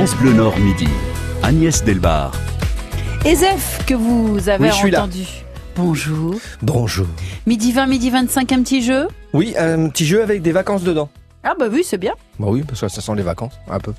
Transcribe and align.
France 0.00 0.16
Bleu 0.16 0.32
Nord 0.32 0.58
Midi. 0.58 0.88
Agnès 1.42 1.84
Delbar. 1.84 2.32
Et 3.26 3.34
Zef, 3.34 3.84
que 3.86 3.92
vous 3.92 4.48
avez 4.48 4.64
Oui, 4.64 4.70
je 4.70 4.74
suis 4.74 4.90
là. 4.90 5.00
entendu. 5.00 5.26
Bonjour. 5.76 6.36
Bonjour. 6.62 7.06
Midi 7.46 7.70
20, 7.72 7.86
midi 7.86 8.08
25, 8.08 8.50
un 8.50 8.62
petit 8.62 8.80
jeu? 8.80 9.08
Oui, 9.34 9.54
un 9.58 9.90
petit 9.90 10.06
jeu 10.06 10.22
avec 10.22 10.40
des 10.40 10.52
vacances 10.52 10.84
dedans. 10.84 11.10
Ah 11.44 11.52
bah 11.60 11.66
oui, 11.70 11.82
c'est 11.84 11.98
bien. 11.98 12.14
Bah 12.38 12.46
oui, 12.48 12.62
parce 12.66 12.80
que 12.80 12.88
ça 12.88 13.02
sent 13.02 13.12
les 13.14 13.22
vacances, 13.22 13.52
un 13.70 13.78
peu. 13.78 13.92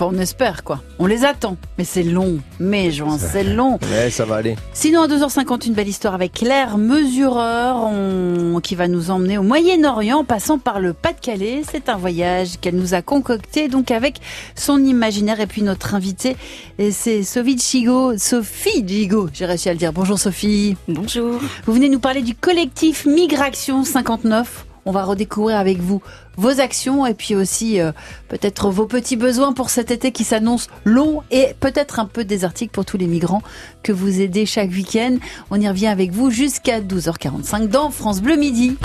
Enfin, 0.00 0.12
on 0.14 0.18
espère 0.20 0.62
quoi. 0.62 0.80
On 1.00 1.06
les 1.06 1.24
attend. 1.24 1.56
Mais 1.76 1.82
c'est 1.82 2.04
long. 2.04 2.38
Mais 2.60 2.92
juin, 2.92 3.18
c'est 3.18 3.42
long. 3.42 3.80
Ouais, 3.90 4.10
ça 4.10 4.24
va 4.24 4.36
aller. 4.36 4.54
Sinon, 4.72 5.02
à 5.02 5.08
2h50, 5.08 5.66
une 5.66 5.74
belle 5.74 5.88
histoire 5.88 6.14
avec 6.14 6.34
Claire 6.34 6.78
Mesureur, 6.78 7.78
on- 7.84 8.60
qui 8.62 8.76
va 8.76 8.86
nous 8.86 9.10
emmener 9.10 9.38
au 9.38 9.42
Moyen-Orient 9.42 10.18
en 10.18 10.24
passant 10.24 10.58
par 10.58 10.78
le 10.78 10.92
Pas-de-Calais. 10.92 11.62
C'est 11.68 11.88
un 11.88 11.96
voyage 11.96 12.60
qu'elle 12.60 12.76
nous 12.76 12.94
a 12.94 13.02
concocté, 13.02 13.66
donc 13.66 13.90
avec 13.90 14.20
son 14.54 14.78
imaginaire. 14.84 15.40
Et 15.40 15.48
puis 15.48 15.62
notre 15.62 15.96
invitée, 15.96 16.36
et 16.78 16.92
c'est 16.92 17.24
Sophie 17.24 17.58
Gigo. 17.58 18.16
Sophie 18.18 18.86
Gigo, 18.86 19.28
j'ai 19.32 19.46
réussi 19.46 19.68
à 19.68 19.72
le 19.72 19.78
dire. 19.80 19.92
Bonjour 19.92 20.16
Sophie. 20.20 20.76
Bonjour. 20.86 21.40
Vous 21.66 21.72
venez 21.72 21.88
nous 21.88 21.98
parler 21.98 22.22
du 22.22 22.36
collectif 22.36 23.04
Migration 23.04 23.82
59. 23.82 24.64
On 24.88 24.90
va 24.90 25.04
redécouvrir 25.04 25.58
avec 25.58 25.80
vous 25.80 26.00
vos 26.38 26.60
actions 26.60 27.04
et 27.04 27.12
puis 27.12 27.34
aussi 27.34 27.78
euh, 27.78 27.92
peut-être 28.28 28.70
vos 28.70 28.86
petits 28.86 29.16
besoins 29.16 29.52
pour 29.52 29.68
cet 29.68 29.90
été 29.90 30.12
qui 30.12 30.24
s'annonce 30.24 30.68
long 30.86 31.22
et 31.30 31.48
peut-être 31.60 32.00
un 32.00 32.06
peu 32.06 32.24
désertique 32.24 32.72
pour 32.72 32.86
tous 32.86 32.96
les 32.96 33.06
migrants 33.06 33.42
que 33.82 33.92
vous 33.92 34.22
aidez 34.22 34.46
chaque 34.46 34.70
week-end. 34.70 35.18
On 35.50 35.60
y 35.60 35.68
revient 35.68 35.88
avec 35.88 36.12
vous 36.12 36.30
jusqu'à 36.30 36.80
12h45 36.80 37.68
dans 37.68 37.90
France 37.90 38.22
Bleu 38.22 38.36
Midi. 38.36 38.78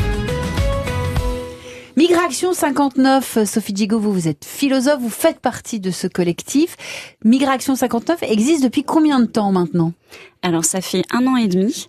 Migration 1.95 2.51
59, 2.51 3.45
Sophie 3.45 3.73
Gigo, 3.73 3.97
vous, 3.97 4.11
vous 4.11 4.27
êtes 4.27 4.43
philosophe, 4.43 4.99
vous 4.99 5.09
faites 5.09 5.39
partie 5.39 5.79
de 5.79 5.91
ce 5.91 6.07
collectif. 6.07 6.75
Migration 7.23 7.77
59 7.77 8.23
existe 8.23 8.61
depuis 8.61 8.83
combien 8.83 9.21
de 9.21 9.25
temps 9.25 9.53
maintenant? 9.53 9.93
Alors 10.41 10.65
ça 10.65 10.81
fait 10.81 11.03
un 11.13 11.25
an 11.27 11.37
et 11.37 11.47
demi 11.47 11.87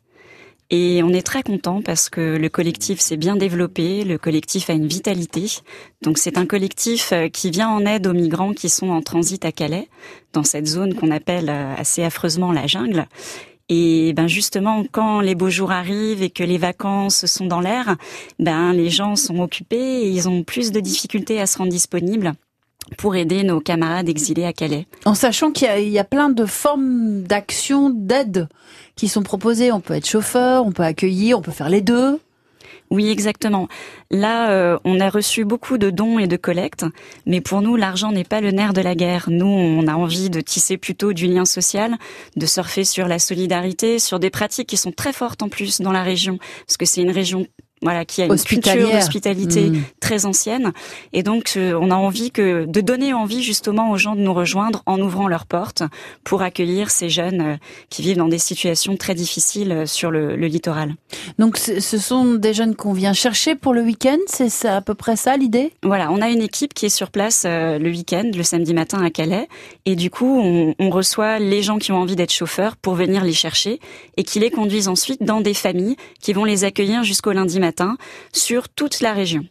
et 0.71 1.03
on 1.03 1.11
est 1.11 1.27
très 1.27 1.43
content 1.43 1.83
parce 1.83 2.09
que 2.09 2.37
le 2.37 2.49
collectif 2.49 3.01
s'est 3.01 3.17
bien 3.17 3.37
développé, 3.37 4.05
le 4.05 4.19
collectif 4.19 4.71
a 4.71 4.73
une 4.73 4.87
vitalité. 4.87 5.47
Donc 6.03 6.19
c'est 6.19 6.39
un 6.39 6.47
collectif 6.47 7.13
euh, 7.13 7.29
qui 7.29 7.51
vient 7.51 7.69
en 7.69 7.85
aide 7.85 8.07
aux 8.07 8.15
migrants 8.15 8.55
qui 8.55 8.69
sont 8.69 8.89
en 8.89 9.03
transit 9.03 9.45
à 9.45 9.53
Calais, 9.53 9.89
dans 10.33 10.45
cette 10.45 10.67
zone 10.67 10.95
qu'on 10.95 11.11
appelle 11.11 11.51
euh, 11.51 11.75
assez 11.77 12.03
affreusement 12.03 12.51
la 12.51 12.67
jungle. 12.67 13.07
Et 13.69 14.13
ben 14.15 14.27
justement, 14.27 14.85
quand 14.91 15.21
les 15.21 15.35
beaux 15.35 15.49
jours 15.49 15.73
arrivent 15.73 16.23
et 16.23 16.31
que 16.31 16.45
les 16.45 16.59
vacances 16.59 17.25
sont 17.27 17.47
dans 17.47 17.61
l'air, 17.61 17.97
ben 18.39 18.73
les 18.73 18.91
gens 18.91 19.17
sont 19.17 19.39
occupés 19.41 20.03
et 20.03 20.09
ils 20.09 20.29
ont 20.29 20.43
plus 20.45 20.71
de 20.71 20.81
difficultés 20.81 21.41
à 21.41 21.47
se 21.47 21.59
rendre 21.59 21.71
disponibles 21.71 22.35
pour 22.99 23.17
aider 23.17 23.43
nos 23.43 23.61
camarades 23.61 24.09
exilés 24.09 24.45
à 24.45 24.53
Calais. 24.53 24.87
En 25.05 25.15
sachant 25.15 25.51
qu'il 25.51 25.67
y 25.67 25.71
a, 25.71 25.79
il 25.79 25.89
y 25.89 25.99
a 25.99 26.05
plein 26.05 26.29
de 26.29 26.45
formes 26.47 27.23
d'action, 27.23 27.91
d'aide 27.91 28.49
qui 28.97 29.09
sont 29.09 29.23
proposées. 29.23 29.73
On 29.73 29.81
peut 29.81 29.95
être 29.95 30.09
chauffeur, 30.09 30.65
on 30.65 30.73
peut 30.73 30.83
accueillir, 30.83 31.39
on 31.39 31.43
peut 31.43 31.53
faire 31.53 31.69
les 31.69 31.81
deux. 31.81 32.21
Oui, 32.91 33.09
exactement. 33.09 33.67
Là, 34.11 34.51
euh, 34.51 34.79
on 34.85 35.01
a 35.01 35.09
reçu 35.09 35.45
beaucoup 35.45 35.79
de 35.79 35.91
dons 35.91 36.19
et 36.19 36.27
de 36.27 36.37
collectes, 36.37 36.85
mais 37.27 37.41
pour 37.41 37.61
nous, 37.61 37.77
l'argent 37.77 38.13
n'est 38.13 38.25
pas 38.25 38.41
le 38.41 38.51
nerf 38.51 38.73
de 38.73 38.81
la 38.81 38.95
guerre. 38.95 39.27
Nous, 39.29 39.47
on 39.47 39.87
a 39.89 39.95
envie 39.95 40.31
de 40.31 40.41
tisser 40.41 40.77
plutôt 40.77 41.13
du 41.13 41.27
lien 41.27 41.45
social, 41.45 41.97
de 42.37 42.47
surfer 42.47 42.85
sur 42.85 43.09
la 43.09 43.19
solidarité, 43.19 43.99
sur 43.99 44.21
des 44.21 44.31
pratiques 44.31 44.69
qui 44.69 44.77
sont 44.77 44.93
très 44.93 45.13
fortes 45.13 45.43
en 45.43 45.49
plus 45.49 45.81
dans 45.81 45.93
la 45.93 46.03
région, 46.03 46.39
parce 46.67 46.77
que 46.77 46.87
c'est 46.87 47.03
une 47.03 47.11
région 47.11 47.47
voilà 47.85 48.05
qui 48.05 48.23
a 48.23 48.25
une 48.27 48.37
culture 48.37 48.91
d'hospitalité 48.91 49.45
Mm. 49.71 49.83
très 50.01 50.27
ancienne 50.27 50.73
et 51.13 51.23
donc 51.23 51.53
euh, 51.57 51.79
on 51.81 51.91
a 51.91 51.95
envie 51.95 52.31
que 52.31 52.65
de 52.67 52.81
donner 52.81 53.13
envie 53.13 53.43
justement 53.43 53.91
aux 53.91 53.99
gens 53.99 54.15
de 54.15 54.21
nous 54.21 54.35
rejoindre 54.35 54.83
en 54.87 55.01
ouvrant 55.01 55.29
leurs 55.29 55.47
portes 55.47 55.83
pour 56.25 56.43
accueillir 56.43 56.91
ces 56.91 57.09
jeunes 57.09 57.41
euh, 57.41 57.57
qui 57.91 58.03
vivent 58.03 58.17
dans 58.17 58.29
des 58.29 58.39
situations 58.39 58.97
très 58.97 59.15
difficiles 59.15 59.73
euh, 59.73 59.87
sur 59.87 60.11
le, 60.11 60.37
le 60.37 60.47
littoral. 60.47 60.95
Donc 61.39 61.57
ce 61.59 61.99
sont 61.99 62.35
des 62.35 62.55
jeunes 62.55 62.75
qu'on 62.75 62.93
vient 62.93 63.13
chercher 63.13 63.55
pour 63.55 63.75
le 63.75 63.83
week-end. 63.83 64.19
C'est 64.27 64.69
à 64.69 64.81
peu 64.81 64.95
près 64.95 65.17
ça 65.17 65.37
l'idée? 65.37 65.73
Voilà, 65.83 66.11
on 66.11 66.21
a 66.21 66.29
une 66.29 66.43
équipe 66.43 66.75
qui 66.75 66.87
est 66.87 66.97
sur 67.01 67.11
place 67.11 67.45
le 67.45 67.89
week-end, 67.89 68.31
le 68.35 68.43
samedi 68.43 68.75
matin 68.75 69.03
à 69.03 69.11
Calais, 69.11 69.49
et 69.85 69.97
du 69.97 70.11
coup, 70.11 70.41
on, 70.41 70.75
on 70.79 70.91
reçoit 70.91 71.39
les 71.39 71.63
gens 71.63 71.79
qui 71.79 71.93
ont 71.93 71.99
envie 71.99 72.17
d'être 72.17 72.33
chauffeurs 72.33 72.77
pour 72.77 72.95
venir 72.95 73.25
les 73.25 73.33
chercher 73.33 73.81
et 74.17 74.25
qui 74.25 74.39
les 74.41 74.51
conduisent 74.51 74.89
ensuite 74.89 75.23
dans 75.23 75.41
des 75.41 75.55
familles 75.55 75.97
qui 76.21 76.33
vont 76.33 76.45
les 76.45 76.65
accueillir 76.65 77.03
jusqu'au 77.05 77.33
lundi 77.33 77.61
matin 77.61 77.74
sur 78.33 78.69
toute 78.69 79.01
la 79.01 79.13
région. 79.13 79.45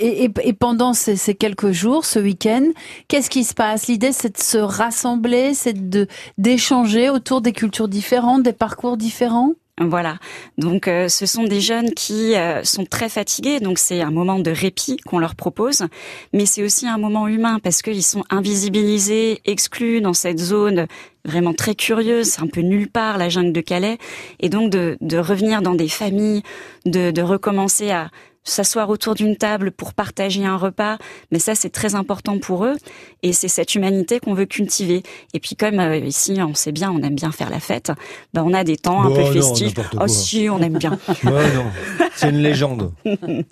et, 0.00 0.52
pendant 0.52 0.94
ces, 0.94 1.16
ces 1.16 1.34
quelques 1.34 1.72
jours, 1.72 2.04
ce 2.04 2.18
week-end, 2.18 2.68
qu'est-ce 3.08 3.30
qui 3.30 3.44
se 3.44 3.54
passe? 3.54 3.88
L'idée, 3.88 4.12
c'est 4.12 4.36
de 4.36 4.42
se 4.42 4.58
rassembler, 4.58 5.54
c'est 5.54 5.88
de 5.90 6.06
d'échanger 6.38 7.10
autour 7.10 7.40
des 7.40 7.52
cultures 7.52 7.88
différentes, 7.88 8.42
des 8.44 8.52
parcours 8.52 8.96
différents? 8.96 9.54
Voilà. 9.80 10.18
Donc, 10.56 10.88
euh, 10.88 11.08
ce 11.08 11.26
sont 11.26 11.44
des 11.44 11.60
jeunes 11.60 11.92
qui 11.94 12.34
euh, 12.34 12.64
sont 12.64 12.84
très 12.84 13.08
fatigués, 13.08 13.60
donc 13.60 13.78
c'est 13.78 14.00
un 14.00 14.10
moment 14.10 14.40
de 14.40 14.50
répit 14.50 14.96
qu'on 14.96 15.18
leur 15.18 15.36
propose, 15.36 15.86
mais 16.32 16.46
c'est 16.46 16.64
aussi 16.64 16.88
un 16.88 16.98
moment 16.98 17.28
humain 17.28 17.58
parce 17.62 17.82
qu'ils 17.82 18.04
sont 18.04 18.24
invisibilisés, 18.28 19.40
exclus 19.44 20.00
dans 20.00 20.14
cette 20.14 20.40
zone 20.40 20.86
vraiment 21.24 21.54
très 21.54 21.74
curieuse, 21.74 22.38
un 22.40 22.46
peu 22.46 22.60
nulle 22.60 22.88
part 22.88 23.18
la 23.18 23.28
jungle 23.28 23.52
de 23.52 23.60
Calais, 23.60 23.98
et 24.40 24.48
donc 24.48 24.70
de, 24.70 24.96
de 25.00 25.18
revenir 25.18 25.62
dans 25.62 25.74
des 25.74 25.88
familles, 25.88 26.42
de, 26.84 27.10
de 27.10 27.22
recommencer 27.22 27.90
à 27.90 28.10
s'asseoir 28.48 28.88
autour 28.90 29.14
d'une 29.14 29.36
table 29.36 29.70
pour 29.70 29.94
partager 29.94 30.44
un 30.44 30.56
repas, 30.56 30.98
mais 31.30 31.38
ça 31.38 31.54
c'est 31.54 31.70
très 31.70 31.94
important 31.94 32.38
pour 32.38 32.64
eux 32.64 32.76
et 33.22 33.32
c'est 33.32 33.48
cette 33.48 33.74
humanité 33.74 34.20
qu'on 34.20 34.34
veut 34.34 34.46
cultiver. 34.46 35.02
Et 35.34 35.40
puis 35.40 35.56
comme 35.56 35.78
euh, 35.80 35.96
ici 35.96 36.38
on 36.40 36.54
sait 36.54 36.72
bien, 36.72 36.90
on 36.90 37.02
aime 37.02 37.14
bien 37.14 37.32
faire 37.32 37.50
la 37.50 37.60
fête, 37.60 37.92
ben 38.34 38.42
on 38.44 38.52
a 38.54 38.64
des 38.64 38.76
temps 38.76 39.02
un 39.02 39.08
Oh 39.10 39.14
peu 39.14 39.22
non, 39.22 39.32
festifs. 39.32 39.74
Oh 39.94 39.96
quoi. 39.98 40.08
si, 40.08 40.48
on 40.50 40.60
aime 40.60 40.78
bien. 40.78 40.98
Ouais, 41.24 41.52
non. 41.54 41.66
C'est 42.14 42.30
une 42.30 42.38
légende. 42.42 42.92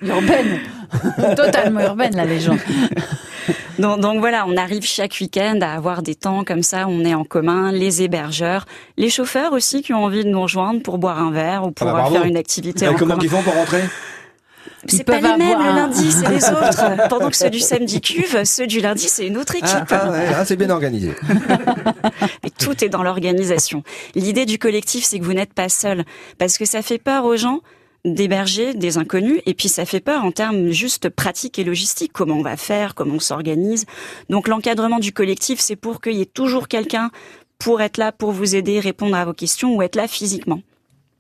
Urbaine, 0.03 0.61
totalement 1.37 1.81
urbaine 1.81 2.15
la 2.17 2.25
légende. 2.25 2.59
Donc, 3.79 4.01
donc 4.01 4.21
voilà, 4.21 4.47
on 4.49 4.57
arrive 4.57 4.85
chaque 4.85 5.19
week-end 5.21 5.59
à 5.61 5.73
avoir 5.73 6.03
des 6.03 6.15
temps 6.15 6.45
comme 6.45 6.63
ça, 6.63 6.87
on 6.89 7.05
est 7.05 7.15
en 7.15 7.25
commun, 7.25 7.73
les 7.73 8.03
hébergeurs, 8.03 8.65
les 8.97 9.11
chauffeurs 9.11 9.53
aussi 9.53 9.83
qui 9.83 9.93
ont 9.93 10.03
envie 10.05 10.25
de 10.25 10.31
nous 10.31 10.41
rejoindre 10.41 10.83
pour 10.83 10.97
boire 10.97 11.19
un 11.21 11.31
verre 11.31 11.65
ou 11.65 11.73
pour 11.73 11.87
bah, 11.87 11.93
euh, 11.93 11.97
bravo. 11.97 12.15
faire 12.15 12.25
une 12.25 12.39
activité 12.39 12.89
en 12.89 12.95
comment 12.95 13.15
commun. 13.17 13.25
ils 13.25 13.29
font 13.31 13.43
pour 13.43 13.53
rentrer? 13.55 13.83
C'est 14.89 15.05
pas 15.05 15.17
les 15.21 15.37
mêmes 15.37 15.41
avoir 15.43 15.63
le 15.63 15.69
un- 15.73 15.77
lundi, 15.77 16.13
c'est 16.13 16.29
les 16.29 16.45
autres. 16.51 17.09
Pendant 17.09 17.31
que 17.31 17.37
ceux 17.37 17.51
du 17.51 17.61
samedi 17.61 18.01
cuve, 18.01 18.45
ceux 18.45 18.67
du 18.67 18.81
lundi, 18.81 19.09
c'est 19.09 19.27
une 19.27 19.37
autre 19.39 19.55
équipe. 19.57 19.69
Ah, 19.71 19.87
ah, 19.91 20.11
ouais, 20.11 20.27
ah, 20.35 20.45
c'est 20.45 20.57
bien 20.57 20.71
organisé. 20.71 21.13
Tout 22.59 22.85
est 22.85 22.89
dans 22.89 23.03
l'organisation. 23.03 23.83
L'idée 24.15 24.47
du 24.47 24.59
collectif, 24.59 25.05
c'est 25.05 25.19
que 25.19 25.25
vous 25.25 25.35
n'êtes 25.35 25.53
pas 25.55 25.69
seul. 25.69 26.05
Parce 26.39 26.59
que 26.59 26.65
ça 26.65 26.83
fait 26.83 26.99
peur 26.99 27.25
aux 27.25 27.37
gens 27.37 27.61
d'héberger 28.05 28.73
des 28.75 28.99
inconnus 28.99 29.41
et 29.47 29.55
puis 29.55 29.69
ça 29.69 29.85
fait 29.85 30.01
peur 30.01 30.25
en 30.25 30.31
termes 30.31 30.71
juste 30.71 31.09
pratiques 31.09 31.59
et 31.59 31.65
logistiques. 31.65 32.13
Comment 32.13 32.37
on 32.37 32.43
va 32.43 32.57
faire, 32.57 32.95
comment 32.95 33.15
on 33.17 33.21
s'organise. 33.21 33.85
Donc 34.31 34.47
l'encadrement 34.49 35.01
du 35.01 35.13
collectif, 35.13 35.59
c'est 35.61 35.77
pour 35.77 36.01
qu'il 36.01 36.15
y 36.15 36.21
ait 36.23 36.27
toujours 36.27 36.69
quelqu'un 36.69 37.11
pour 37.59 37.81
être 37.81 37.97
là, 37.97 38.13
pour 38.13 38.31
vous 38.33 38.55
aider, 38.55 38.79
répondre 38.81 39.17
à 39.17 39.25
vos 39.25 39.33
questions 39.33 39.75
ou 39.75 39.83
être 39.83 39.97
là 39.97 40.07
physiquement. 40.07 40.61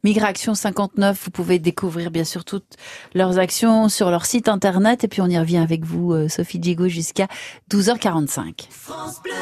Migration 0.06 0.54
59, 0.54 1.20
vous 1.24 1.30
pouvez 1.32 1.58
découvrir 1.58 2.12
bien 2.12 2.22
sûr 2.22 2.44
toutes 2.44 2.76
leurs 3.12 3.40
actions 3.40 3.88
sur 3.88 4.08
leur 4.08 4.24
site 4.24 4.46
internet 4.46 5.02
et 5.02 5.08
puis 5.08 5.20
on 5.20 5.26
y 5.26 5.36
revient 5.36 5.56
avec 5.56 5.84
vous, 5.84 6.12
euh, 6.12 6.28
Sophie 6.28 6.60
Diego, 6.60 6.86
jusqu'à 6.86 7.26
12h45. 7.72 8.68
France 8.70 9.20
Bleu 9.24 9.32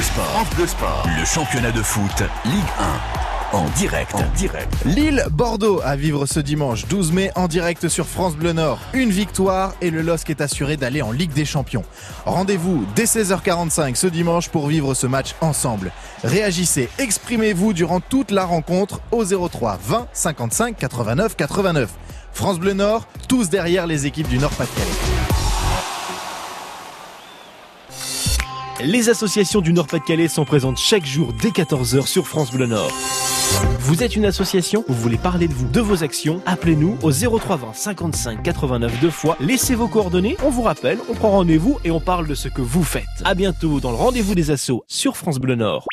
Sport. 0.00 0.26
France 0.26 0.54
Bleu 0.54 0.66
Sport. 0.68 1.08
Le 1.18 1.24
championnat 1.24 1.72
de 1.72 1.82
foot, 1.82 2.22
Ligue 2.44 2.54
1. 3.26 3.29
En 3.52 3.68
direct. 3.70 4.14
Direct. 4.36 4.72
Lille-Bordeaux 4.84 5.80
à 5.82 5.96
vivre 5.96 6.24
ce 6.26 6.38
dimanche 6.38 6.86
12 6.86 7.10
mai 7.10 7.32
en 7.34 7.48
direct 7.48 7.88
sur 7.88 8.06
France 8.06 8.36
Bleu 8.36 8.52
Nord. 8.52 8.78
Une 8.92 9.10
victoire 9.10 9.74
et 9.80 9.90
le 9.90 10.02
LOSC 10.02 10.30
est 10.30 10.40
assuré 10.40 10.76
d'aller 10.76 11.02
en 11.02 11.10
Ligue 11.10 11.32
des 11.32 11.44
Champions. 11.44 11.84
Rendez-vous 12.26 12.86
dès 12.94 13.06
16h45 13.06 13.96
ce 13.96 14.06
dimanche 14.06 14.50
pour 14.50 14.68
vivre 14.68 14.94
ce 14.94 15.08
match 15.08 15.34
ensemble. 15.40 15.90
Réagissez, 16.22 16.88
exprimez-vous 16.98 17.72
durant 17.72 17.98
toute 17.98 18.30
la 18.30 18.44
rencontre 18.44 19.00
au 19.10 19.24
03 19.24 19.80
20 19.82 20.06
55 20.12 20.76
89 20.76 21.34
89. 21.34 21.90
France 22.32 22.60
Bleu 22.60 22.74
Nord, 22.74 23.08
tous 23.28 23.50
derrière 23.50 23.88
les 23.88 24.06
équipes 24.06 24.28
du 24.28 24.38
Nord-Pas-de-Calais. 24.38 25.19
Les 28.84 29.08
associations 29.08 29.60
du 29.60 29.72
Nord-Pas-de-Calais 29.72 30.28
sont 30.28 30.44
présentes 30.44 30.78
chaque 30.78 31.04
jour 31.04 31.32
dès 31.34 31.50
14h 31.50 32.06
sur 32.06 32.26
France 32.26 32.50
Bleu 32.50 32.66
Nord. 32.66 32.90
Vous 33.80 34.02
êtes 34.02 34.16
une 34.16 34.24
association, 34.24 34.84
vous 34.88 34.94
voulez 34.94 35.18
parler 35.18 35.48
de 35.48 35.52
vous, 35.52 35.68
de 35.68 35.80
vos 35.80 36.02
actions, 36.02 36.40
appelez-nous 36.46 36.96
au 37.02 37.10
0320 37.10 37.74
55 37.74 38.42
89 38.42 39.00
deux 39.00 39.10
fois, 39.10 39.36
laissez 39.40 39.74
vos 39.74 39.88
coordonnées, 39.88 40.36
on 40.44 40.50
vous 40.50 40.62
rappelle, 40.62 40.98
on 41.10 41.14
prend 41.14 41.30
rendez-vous 41.30 41.78
et 41.84 41.90
on 41.90 42.00
parle 42.00 42.26
de 42.26 42.34
ce 42.34 42.48
que 42.48 42.62
vous 42.62 42.84
faites. 42.84 43.04
À 43.24 43.34
bientôt 43.34 43.80
dans 43.80 43.90
le 43.90 43.96
rendez-vous 43.96 44.34
des 44.34 44.50
assos 44.50 44.84
sur 44.88 45.16
France 45.16 45.38
Bleu 45.38 45.56
Nord. 45.56 45.86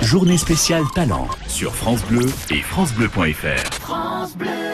Journée 0.00 0.38
spéciale 0.38 0.84
talent 0.94 1.28
sur 1.46 1.74
France 1.74 2.02
Bleu 2.04 2.26
et 2.50 2.62
francebleu.fr. 2.62 3.84
N'existe 3.86 3.86
pas 3.86 4.73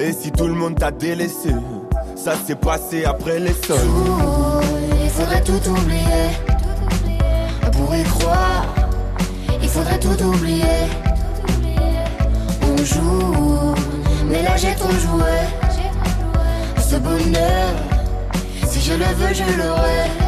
Et 0.00 0.12
si 0.12 0.30
tout 0.30 0.46
le 0.46 0.54
monde 0.54 0.78
t'a 0.78 0.92
délaissé, 0.92 1.50
ça 2.14 2.34
s'est 2.36 2.54
passé 2.54 3.04
après 3.04 3.40
les 3.40 3.52
sols. 3.52 3.78
il 5.02 5.10
faudrait 5.10 5.42
tout 5.42 5.70
oublier. 5.70 6.28
Pour 7.72 7.94
y 7.96 8.04
croire, 8.04 8.66
il 9.60 9.68
faudrait 9.68 9.98
tout 9.98 10.22
oublier. 10.22 10.86
On 12.62 12.76
joue, 12.84 13.74
mais 14.30 14.42
là 14.42 14.56
j'ai 14.56 14.74
trop 14.76 14.90
joué. 14.90 15.36
Ce 16.78 16.96
bonheur, 16.96 17.74
si 18.68 18.80
je 18.80 18.92
le 18.92 19.04
veux, 19.04 19.34
je 19.34 19.58
l'aurai. 19.58 20.27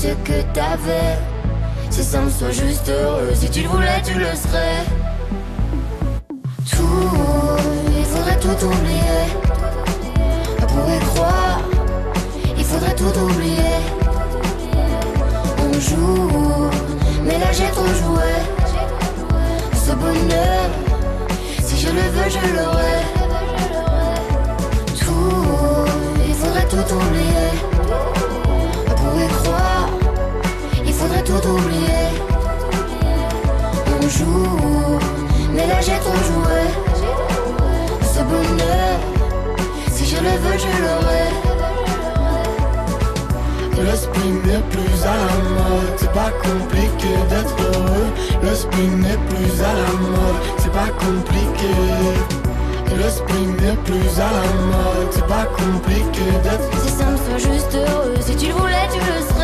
ce 0.00 0.08
que 0.28 0.42
t'avais. 0.54 1.18
Si 1.90 2.04
ça 2.04 2.20
me 2.20 2.30
soit 2.30 2.52
juste 2.52 2.88
heureux, 2.88 3.32
si 3.34 3.50
tu 3.50 3.62
le 3.62 3.68
voulais, 3.68 4.00
tu 4.04 4.14
le 4.14 4.32
serais. 4.44 4.84
Tout, 6.70 7.58
il 7.98 8.04
faudrait 8.04 8.38
tout 8.38 8.58
oublier. 8.72 9.24
Pour 10.72 10.86
y 10.96 10.98
croire, 11.10 11.60
il 12.56 12.64
faudrait 12.64 12.94
tout 12.94 13.14
oublier. 13.26 13.76
On 15.64 15.72
joue, 15.88 16.70
mais 17.24 17.38
là 17.42 17.50
j'ai 17.58 17.70
trop 17.78 17.92
joué. 18.02 18.32
Ce 19.84 19.92
bonheur, 19.94 20.64
si 21.66 21.76
je 21.82 21.88
le 21.88 22.06
veux, 22.14 22.30
je 22.36 22.42
l'aurai. 22.56 22.98
Tout, 25.00 25.90
il 26.28 26.34
faudrait 26.34 26.68
tout 26.74 26.88
oublier. 26.94 27.50
Pour 29.00 29.20
y 29.20 29.28
croire, 29.28 29.77
il 31.38 31.42
faudrait 31.42 31.42
tout 31.42 31.48
oublier. 31.48 32.08
On 34.00 34.08
joue, 34.08 34.98
mais 35.52 35.66
là 35.66 35.80
j'ai 35.80 35.98
trop 35.98 36.12
joué. 36.12 36.60
Ce 38.02 38.20
bonheur, 38.22 38.98
si 39.90 40.06
je 40.06 40.16
le 40.16 40.30
veux, 40.30 40.58
je 40.58 40.82
l'aurai. 40.82 41.28
Le 43.80 43.96
spin 43.96 44.30
n'est 44.44 44.64
plus 44.70 45.04
à 45.04 45.14
la 45.14 45.32
mode, 45.54 45.94
c'est 45.96 46.12
pas 46.12 46.32
compliqué 46.42 47.08
d'être 47.30 47.56
heureux. 47.74 48.10
Le 48.42 48.54
spin 48.54 48.90
n'est 48.96 49.20
plus 49.28 49.62
à 49.62 49.72
la 49.72 49.92
mode, 50.00 50.42
c'est 50.58 50.72
pas 50.72 50.90
compliqué. 50.98 51.74
Le 52.96 53.08
spin 53.08 53.46
n'est 53.62 53.76
plus 53.84 54.20
à 54.20 54.30
la 54.32 54.48
mode, 54.66 55.10
c'est 55.12 55.26
pas 55.26 55.46
compliqué 55.56 56.24
d'être 56.42 56.82
Si 56.82 56.90
ça 56.90 57.04
me 57.04 57.16
soit 57.16 57.52
juste 57.52 57.74
heureux, 57.74 58.14
si 58.20 58.34
tu 58.36 58.46
le 58.48 58.54
voulais, 58.54 58.88
tu 58.92 58.98
le 58.98 59.22
serais. 59.28 59.37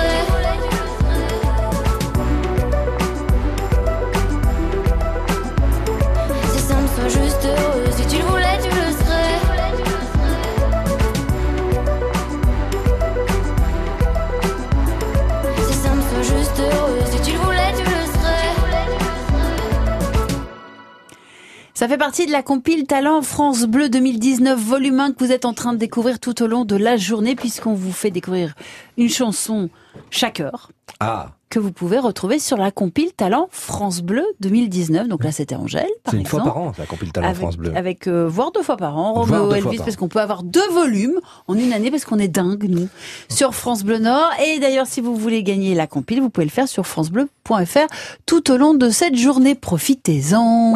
Ça 21.85 21.89
fait 21.89 21.99
partie 21.99 22.25
de 22.25 22.33
la 22.33 22.43
compile 22.43 22.87
Talent 22.87 23.21
France 23.21 23.65
Bleu 23.65 23.91
2019 23.91 24.59
volume 24.59 25.01
1 25.01 25.13
que 25.13 25.23
vous 25.23 25.33
êtes 25.33 25.45
en 25.45 25.53
train 25.53 25.75
de 25.75 25.77
découvrir 25.77 26.19
tout 26.19 26.43
au 26.43 26.47
long 26.47 26.65
de 26.65 26.77
la 26.77 26.97
journée 26.97 27.37
puisqu'on 27.37 27.75
vous 27.75 27.93
fait 27.93 28.11
découvrir 28.11 28.55
une 28.97 29.11
chanson 29.11 29.69
chaque 30.09 30.41
heure. 30.41 30.71
Ah, 30.99 31.33
que 31.55 31.61
vous 31.61 31.71
pouvez 31.71 32.01
retrouver 32.01 32.41
sur 32.41 32.57
la 32.57 32.73
compile 32.73 33.13
Talent 33.13 33.47
France 33.53 34.03
Bleu 34.03 34.25
2019. 34.41 35.07
Donc 35.07 35.23
là, 35.23 35.31
c'était 35.31 35.55
Angèle, 35.55 35.87
par 36.03 36.11
c'est 36.11 36.17
une 36.17 36.23
exemple. 36.23 36.43
fois 36.43 36.53
par 36.53 36.61
an, 36.61 36.73
la 36.77 36.85
compile 36.85 37.13
Talent 37.13 37.29
avec, 37.29 37.39
France 37.39 37.57
Bleu. 37.57 37.73
Avec, 37.77 38.09
euh, 38.09 38.27
voire 38.29 38.51
deux 38.51 38.65
fois 38.65 38.77
par 38.77 38.99
an, 38.99 39.13
Roméo 39.13 39.45
deux 39.45 39.49
fois 39.49 39.59
Elvis, 39.59 39.77
par 39.77 39.85
parce 39.85 39.97
qu'on 39.97 40.09
peut 40.09 40.21
avoir 40.21 40.43
deux 40.43 40.69
volumes 40.73 41.21
en 41.47 41.55
une 41.55 41.73
année, 41.73 41.93
parce 41.93 42.05
qu'on 42.05 42.19
est 42.19 42.27
dingue, 42.27 42.67
nous, 42.69 42.89
sur 43.29 43.55
France 43.55 43.85
Bleu 43.85 43.99
Nord. 43.99 44.31
Et 44.45 44.59
d'ailleurs, 44.59 44.89
si 44.89 45.01
vous 45.01 45.15
voulez 45.15 45.45
gagner 45.45 45.77
la 45.77 45.87
compile, 45.87 46.21
vous 46.21 46.29
pouvez 46.29 46.45
le 46.45 46.51
faire 46.51 46.67
sur 46.67 46.89
francebleu.fr 46.89 47.87
tout 48.27 48.51
au 48.51 48.57
long 48.57 48.75
de 48.75 48.91
cette 48.91 49.17
journée. 49.17 49.55
Profitez-en. 49.55 50.75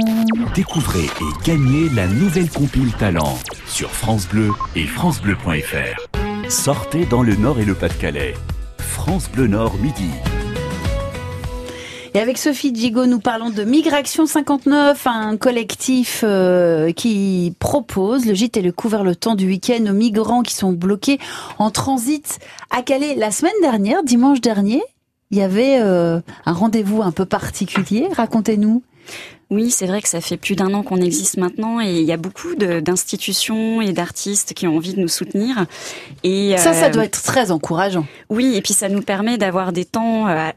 Découvrez 0.55 1.07
et 1.07 1.45
gagnez 1.45 1.89
la 1.89 2.07
nouvelle 2.07 2.51
compile 2.51 2.93
Talent 3.01 3.37
sur 3.67 3.91
France 3.91 4.29
Bleu 4.29 4.53
et 4.77 4.87
francebleu.fr. 4.87 6.49
Sortez 6.49 7.05
dans 7.07 7.25
le 7.25 7.35
Nord 7.35 7.59
et 7.59 7.65
le 7.65 7.75
Pas-de-Calais. 7.75 8.37
France 8.79 9.29
Bleu 9.29 9.49
Nord 9.49 9.75
midi. 9.79 10.11
Et 12.15 12.21
avec 12.21 12.39
Sophie 12.39 12.75
Gigot, 12.75 13.07
nous 13.07 13.21
parlons 13.21 13.51
de 13.51 13.65
Migration 13.65 14.25
59, 14.25 15.07
un 15.07 15.37
collectif 15.37 16.23
euh, 16.25 16.91
qui 16.93 17.55
propose 17.59 18.25
le 18.25 18.35
gîte 18.35 18.57
et 18.57 18.63
le 18.63 18.73
couvert 18.73 19.05
le 19.05 19.15
temps 19.15 19.35
du 19.35 19.47
week-end 19.47 19.85
aux 19.89 19.93
migrants 19.93 20.43
qui 20.43 20.55
sont 20.55 20.73
bloqués 20.73 21.19
en 21.59 21.71
transit 21.71 22.39
à 22.71 22.83
Calais. 22.83 23.15
La 23.15 23.31
semaine 23.31 23.53
dernière, 23.61 24.03
dimanche 24.03 24.41
dernier, 24.41 24.83
il 25.31 25.39
y 25.39 25.43
avait 25.43 25.79
euh, 25.81 26.21
un 26.47 26.53
rendez-vous 26.53 27.03
un 27.03 27.13
peu 27.13 27.27
particulier. 27.27 28.09
Racontez-nous. 28.17 28.83
Oui, 29.51 29.71
c'est 29.71 29.87
vrai 29.87 30.03
que 30.03 30.09
ça 30.09 30.21
fait 30.21 30.37
plus 30.37 30.57
d'un 30.57 30.75
an 30.75 30.83
qu'on 30.83 31.01
existe 31.01 31.39
maintenant 31.39 31.81
et 31.81 32.01
il 32.01 32.05
y 32.05 32.13
a 32.13 32.19
beaucoup 32.19 32.55
d'institutions 32.55 33.81
et 33.81 33.93
d'artistes 33.93 34.53
qui 34.53 34.67
ont 34.67 34.77
envie 34.77 34.93
de 34.93 35.01
nous 35.01 35.09
soutenir. 35.09 35.67
Et 36.23 36.55
Ça, 36.59 36.75
ça 36.75 36.87
euh, 36.87 36.91
doit 36.91 37.05
être 37.05 37.23
très 37.23 37.51
encourageant. 37.51 38.07
Oui, 38.29 38.57
et 38.57 38.61
puis 38.61 38.75
ça 38.75 38.91
nous 38.91 39.01
permet 39.01 39.39
d'avoir 39.39 39.73
des 39.73 39.87
temps 39.87 40.29
euh, 40.29 40.51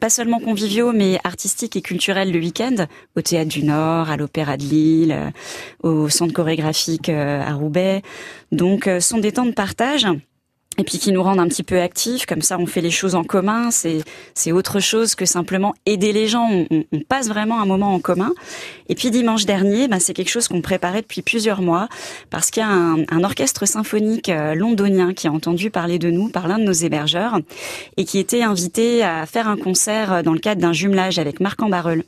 pas 0.00 0.10
seulement 0.10 0.40
conviviaux, 0.40 0.92
mais 0.92 1.18
artistiques 1.24 1.76
et 1.76 1.82
culturels 1.82 2.32
le 2.32 2.38
week-end, 2.38 2.86
au 3.16 3.22
Théâtre 3.22 3.48
du 3.48 3.64
Nord, 3.64 4.10
à 4.10 4.16
l'Opéra 4.16 4.56
de 4.56 4.62
Lille, 4.62 5.12
euh, 5.12 5.30
au 5.88 6.08
Centre 6.08 6.32
chorégraphique 6.32 7.08
euh, 7.08 7.42
à 7.42 7.54
Roubaix. 7.54 8.02
Donc, 8.52 8.86
euh, 8.86 9.00
sont 9.00 9.18
des 9.18 9.32
temps 9.32 9.46
de 9.46 9.52
partage. 9.52 10.06
Et 10.78 10.84
puis 10.84 10.98
qui 10.98 11.10
nous 11.10 11.22
rendent 11.22 11.40
un 11.40 11.48
petit 11.48 11.62
peu 11.62 11.80
actifs, 11.80 12.26
comme 12.26 12.42
ça 12.42 12.58
on 12.58 12.66
fait 12.66 12.82
les 12.82 12.90
choses 12.90 13.14
en 13.14 13.24
commun, 13.24 13.70
c'est 13.70 14.52
autre 14.52 14.78
chose 14.78 15.14
que 15.14 15.24
simplement 15.24 15.74
aider 15.86 16.12
les 16.12 16.28
gens, 16.28 16.48
on, 16.50 16.66
on- 16.70 16.84
on 16.92 17.00
passe 17.00 17.28
vraiment 17.28 17.60
un 17.62 17.64
moment 17.66 17.94
en 17.94 17.98
commun. 18.00 18.32
Et 18.88 18.94
puis 18.94 19.10
dimanche 19.10 19.46
dernier, 19.46 19.88
ben, 19.88 19.98
c'est 19.98 20.12
quelque 20.12 20.28
chose 20.28 20.48
qu'on 20.48 20.60
préparait 20.60 21.00
depuis 21.00 21.22
plusieurs 21.22 21.62
mois, 21.62 21.88
parce 22.30 22.50
qu'il 22.50 22.62
y 22.62 22.66
a 22.66 22.68
un, 22.68 22.98
un 23.10 23.24
orchestre 23.24 23.66
symphonique 23.66 24.28
euh, 24.28 24.54
londonien 24.54 25.14
qui 25.14 25.28
a 25.28 25.32
entendu 25.32 25.70
parler 25.70 25.98
de 25.98 26.10
nous 26.10 26.28
par 26.28 26.46
l'un 26.46 26.58
de 26.58 26.64
nos 26.64 26.72
hébergeurs, 26.72 27.38
et 27.96 28.04
qui 28.04 28.18
était 28.18 28.42
invité 28.42 29.02
à 29.02 29.24
faire 29.26 29.48
un 29.48 29.56
concert 29.56 30.12
euh, 30.12 30.22
dans 30.22 30.32
le 30.34 30.38
cadre 30.40 30.60
d'un 30.60 30.72
jumelage 30.74 31.18
avec 31.18 31.40
Marc 31.40 31.62
Ambarel. 31.62 32.04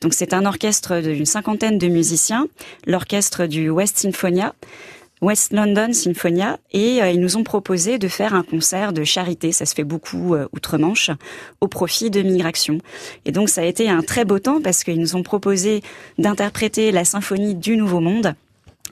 Donc 0.00 0.14
c'est 0.14 0.32
un 0.32 0.44
orchestre 0.46 1.00
d'une 1.00 1.26
cinquantaine 1.26 1.78
de 1.78 1.88
musiciens, 1.88 2.46
l'orchestre 2.86 3.46
du 3.46 3.68
West 3.70 3.98
Sinfonia, 3.98 4.54
West 5.22 5.52
London 5.52 5.92
Symphonia 5.92 6.58
et 6.72 7.02
euh, 7.02 7.10
ils 7.10 7.20
nous 7.20 7.36
ont 7.36 7.44
proposé 7.44 7.98
de 7.98 8.08
faire 8.08 8.34
un 8.34 8.42
concert 8.42 8.92
de 8.92 9.02
charité, 9.02 9.50
ça 9.52 9.64
se 9.64 9.74
fait 9.74 9.84
beaucoup 9.84 10.34
euh, 10.34 10.46
outre-Manche, 10.52 11.10
au 11.60 11.68
profit 11.68 12.10
de 12.10 12.22
Migration. 12.22 12.78
Et 13.24 13.32
donc 13.32 13.48
ça 13.48 13.62
a 13.62 13.64
été 13.64 13.88
un 13.88 14.02
très 14.02 14.24
beau 14.24 14.38
temps 14.38 14.60
parce 14.62 14.84
qu'ils 14.84 15.00
nous 15.00 15.16
ont 15.16 15.22
proposé 15.22 15.82
d'interpréter 16.18 16.92
la 16.92 17.04
symphonie 17.04 17.54
du 17.54 17.76
Nouveau 17.76 18.00
Monde. 18.00 18.34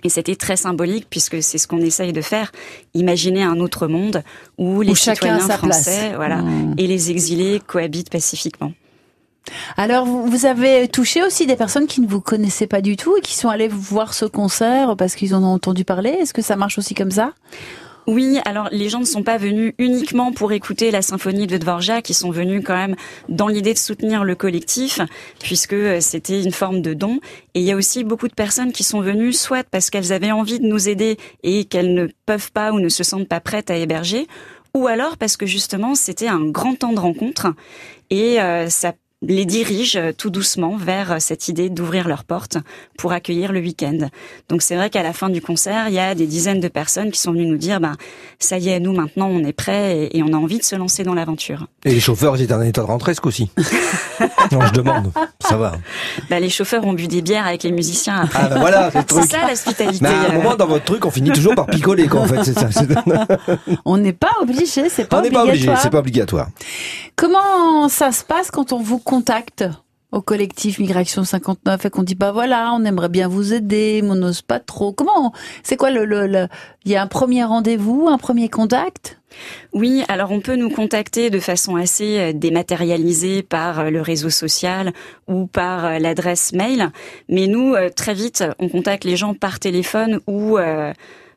Et 0.02 0.10
c'était 0.10 0.36
très 0.36 0.56
symbolique 0.56 1.06
puisque 1.08 1.42
c'est 1.42 1.56
ce 1.56 1.66
qu'on 1.66 1.80
essaye 1.80 2.12
de 2.12 2.20
faire, 2.20 2.52
imaginer 2.92 3.42
un 3.42 3.58
autre 3.58 3.86
monde 3.86 4.22
où 4.58 4.82
les 4.82 4.94
citoyens 4.94 5.40
sa 5.40 5.58
place. 5.58 5.58
français, 5.58 6.12
voilà, 6.14 6.42
Mmh. 6.42 6.74
et 6.78 6.86
les 6.86 7.10
exilés 7.10 7.60
cohabitent 7.66 8.10
pacifiquement. 8.10 8.72
Alors, 9.76 10.06
vous, 10.06 10.46
avez 10.46 10.88
touché 10.88 11.22
aussi 11.22 11.46
des 11.46 11.56
personnes 11.56 11.86
qui 11.86 12.00
ne 12.00 12.06
vous 12.06 12.20
connaissaient 12.20 12.66
pas 12.66 12.80
du 12.80 12.96
tout 12.96 13.16
et 13.16 13.20
qui 13.20 13.34
sont 13.34 13.48
allées 13.48 13.68
voir 13.68 14.14
ce 14.14 14.24
concert 14.24 14.96
parce 14.96 15.14
qu'ils 15.14 15.34
en 15.34 15.42
ont 15.42 15.52
entendu 15.54 15.84
parler. 15.84 16.10
Est-ce 16.10 16.32
que 16.34 16.42
ça 16.42 16.56
marche 16.56 16.78
aussi 16.78 16.94
comme 16.94 17.10
ça? 17.10 17.32
Oui, 18.06 18.38
alors 18.44 18.68
les 18.70 18.90
gens 18.90 19.00
ne 19.00 19.06
sont 19.06 19.22
pas 19.22 19.38
venus 19.38 19.72
uniquement 19.78 20.30
pour 20.30 20.52
écouter 20.52 20.90
la 20.90 21.00
symphonie 21.00 21.46
de 21.46 21.56
Dvorak, 21.56 22.10
ils 22.10 22.14
sont 22.14 22.30
venus 22.30 22.62
quand 22.62 22.76
même 22.76 22.96
dans 23.30 23.48
l'idée 23.48 23.72
de 23.72 23.78
soutenir 23.78 24.24
le 24.24 24.34
collectif, 24.34 25.00
puisque 25.40 25.72
euh, 25.72 26.00
c'était 26.00 26.42
une 26.42 26.52
forme 26.52 26.82
de 26.82 26.92
don. 26.92 27.20
Et 27.54 27.60
il 27.60 27.62
y 27.62 27.72
a 27.72 27.76
aussi 27.76 28.04
beaucoup 28.04 28.28
de 28.28 28.34
personnes 28.34 28.72
qui 28.72 28.84
sont 28.84 29.00
venues 29.00 29.32
soit 29.32 29.64
parce 29.70 29.88
qu'elles 29.88 30.12
avaient 30.12 30.32
envie 30.32 30.60
de 30.60 30.66
nous 30.66 30.86
aider 30.86 31.16
et 31.42 31.64
qu'elles 31.64 31.94
ne 31.94 32.08
peuvent 32.26 32.52
pas 32.52 32.72
ou 32.72 32.78
ne 32.78 32.90
se 32.90 33.04
sentent 33.04 33.28
pas 33.28 33.40
prêtes 33.40 33.70
à 33.70 33.76
héberger, 33.76 34.26
ou 34.74 34.86
alors 34.86 35.16
parce 35.16 35.38
que 35.38 35.46
justement 35.46 35.94
c'était 35.94 36.28
un 36.28 36.44
grand 36.44 36.74
temps 36.74 36.92
de 36.92 37.00
rencontre 37.00 37.54
et 38.10 38.38
euh, 38.38 38.68
ça 38.68 38.92
les 39.26 39.44
dirige 39.46 39.96
euh, 39.96 40.12
tout 40.16 40.30
doucement 40.30 40.76
vers 40.76 41.12
euh, 41.12 41.16
cette 41.18 41.48
idée 41.48 41.70
d'ouvrir 41.70 42.08
leurs 42.08 42.24
portes 42.24 42.58
pour 42.98 43.12
accueillir 43.12 43.52
le 43.52 43.60
week-end. 43.60 44.08
Donc 44.48 44.62
c'est 44.62 44.76
vrai 44.76 44.90
qu'à 44.90 45.02
la 45.02 45.12
fin 45.12 45.28
du 45.30 45.40
concert, 45.40 45.88
il 45.88 45.94
y 45.94 45.98
a 45.98 46.14
des 46.14 46.26
dizaines 46.26 46.60
de 46.60 46.68
personnes 46.68 47.10
qui 47.10 47.20
sont 47.20 47.32
venues 47.32 47.46
nous 47.46 47.56
dire, 47.56 47.80
ben 47.80 47.94
ça 48.38 48.58
y 48.58 48.68
est, 48.68 48.80
nous 48.80 48.92
maintenant 48.92 49.28
on 49.28 49.44
est 49.44 49.52
prêts 49.52 50.08
et, 50.12 50.18
et 50.18 50.22
on 50.22 50.32
a 50.32 50.36
envie 50.36 50.58
de 50.58 50.64
se 50.64 50.76
lancer 50.76 51.02
dans 51.04 51.14
l'aventure. 51.14 51.66
Et 51.84 51.92
les 51.92 52.00
chauffeurs, 52.00 52.36
ils 52.36 52.42
étaient 52.42 52.54
en 52.54 52.62
état 52.62 52.82
de 52.82 52.86
rentrée 52.86 53.14
ce 53.14 53.20
coup-ci. 53.20 53.50
non, 54.52 54.60
je 54.66 54.72
demande. 54.72 55.12
Ça 55.40 55.56
va. 55.56 55.72
Ben, 56.30 56.40
les 56.40 56.48
chauffeurs 56.50 56.84
ont 56.86 56.92
bu 56.92 57.06
des 57.08 57.22
bières 57.22 57.46
avec 57.46 57.62
les 57.62 57.72
musiciens 57.72 58.22
après. 58.22 58.40
Ah, 58.44 58.48
bah 58.48 58.56
voilà, 58.60 58.90
c'est 58.92 59.22
ça 59.30 59.48
l'hospitalité. 59.48 59.98
Mais 60.02 60.08
à 60.08 60.30
un 60.30 60.34
moment, 60.34 60.54
dans 60.56 60.66
votre 60.66 60.84
truc, 60.84 61.04
on 61.04 61.10
finit 61.10 61.30
toujours 61.30 61.54
par 61.54 61.66
picoler, 61.66 62.06
quoi, 62.08 62.20
en 62.22 62.26
fait. 62.26 62.44
C'est 62.44 62.58
ça. 62.58 62.70
C'est- 62.70 62.88
On 63.84 63.96
n'est 63.98 64.12
pas 64.12 64.30
obligé, 64.40 64.88
c'est 64.88 65.04
pas 65.06 65.18
On 65.18 65.22
n'est 65.22 65.30
pas 65.30 65.44
obligé, 65.44 65.70
c'est 65.80 65.90
pas 65.90 65.98
obligatoire. 65.98 66.48
Comment 67.16 67.88
ça 67.88 68.10
se 68.12 68.24
passe 68.24 68.50
quand 68.50 68.72
on 68.72 68.80
vous 68.80 68.98
contacte 69.14 69.64
au 70.10 70.20
collectif 70.20 70.80
Migration 70.80 71.22
59 71.22 71.84
et 71.84 71.90
qu'on 71.90 72.02
dit 72.02 72.16
bah 72.16 72.32
voilà, 72.32 72.72
on 72.74 72.84
aimerait 72.84 73.08
bien 73.08 73.28
vous 73.28 73.54
aider, 73.54 74.00
mais 74.02 74.10
on 74.10 74.16
n'ose 74.16 74.42
pas 74.42 74.58
trop. 74.58 74.92
Comment 74.92 75.32
c'est 75.62 75.76
quoi 75.76 75.92
le 75.92 76.04
le 76.04 76.48
il 76.84 76.90
y 76.90 76.96
a 76.96 77.02
un 77.02 77.06
premier 77.06 77.44
rendez-vous, 77.44 78.08
un 78.08 78.18
premier 78.18 78.48
contact? 78.48 79.20
Oui, 79.72 80.02
alors 80.08 80.32
on 80.32 80.40
peut 80.40 80.56
nous 80.56 80.68
contacter 80.68 81.30
de 81.30 81.38
façon 81.38 81.76
assez 81.76 82.18
euh, 82.18 82.32
dématérialisée 82.32 83.44
par 83.44 83.78
euh, 83.78 83.90
le 83.90 84.00
réseau 84.00 84.30
social 84.30 84.92
ou 85.28 85.46
par 85.46 85.84
euh, 85.84 85.98
l'adresse 86.00 86.52
mail, 86.52 86.90
mais 87.28 87.46
nous 87.46 87.76
très 87.94 88.14
vite 88.14 88.42
on 88.58 88.68
contacte 88.68 89.04
les 89.04 89.16
gens 89.16 89.34
par 89.34 89.60
téléphone 89.60 90.18
ou 90.26 90.58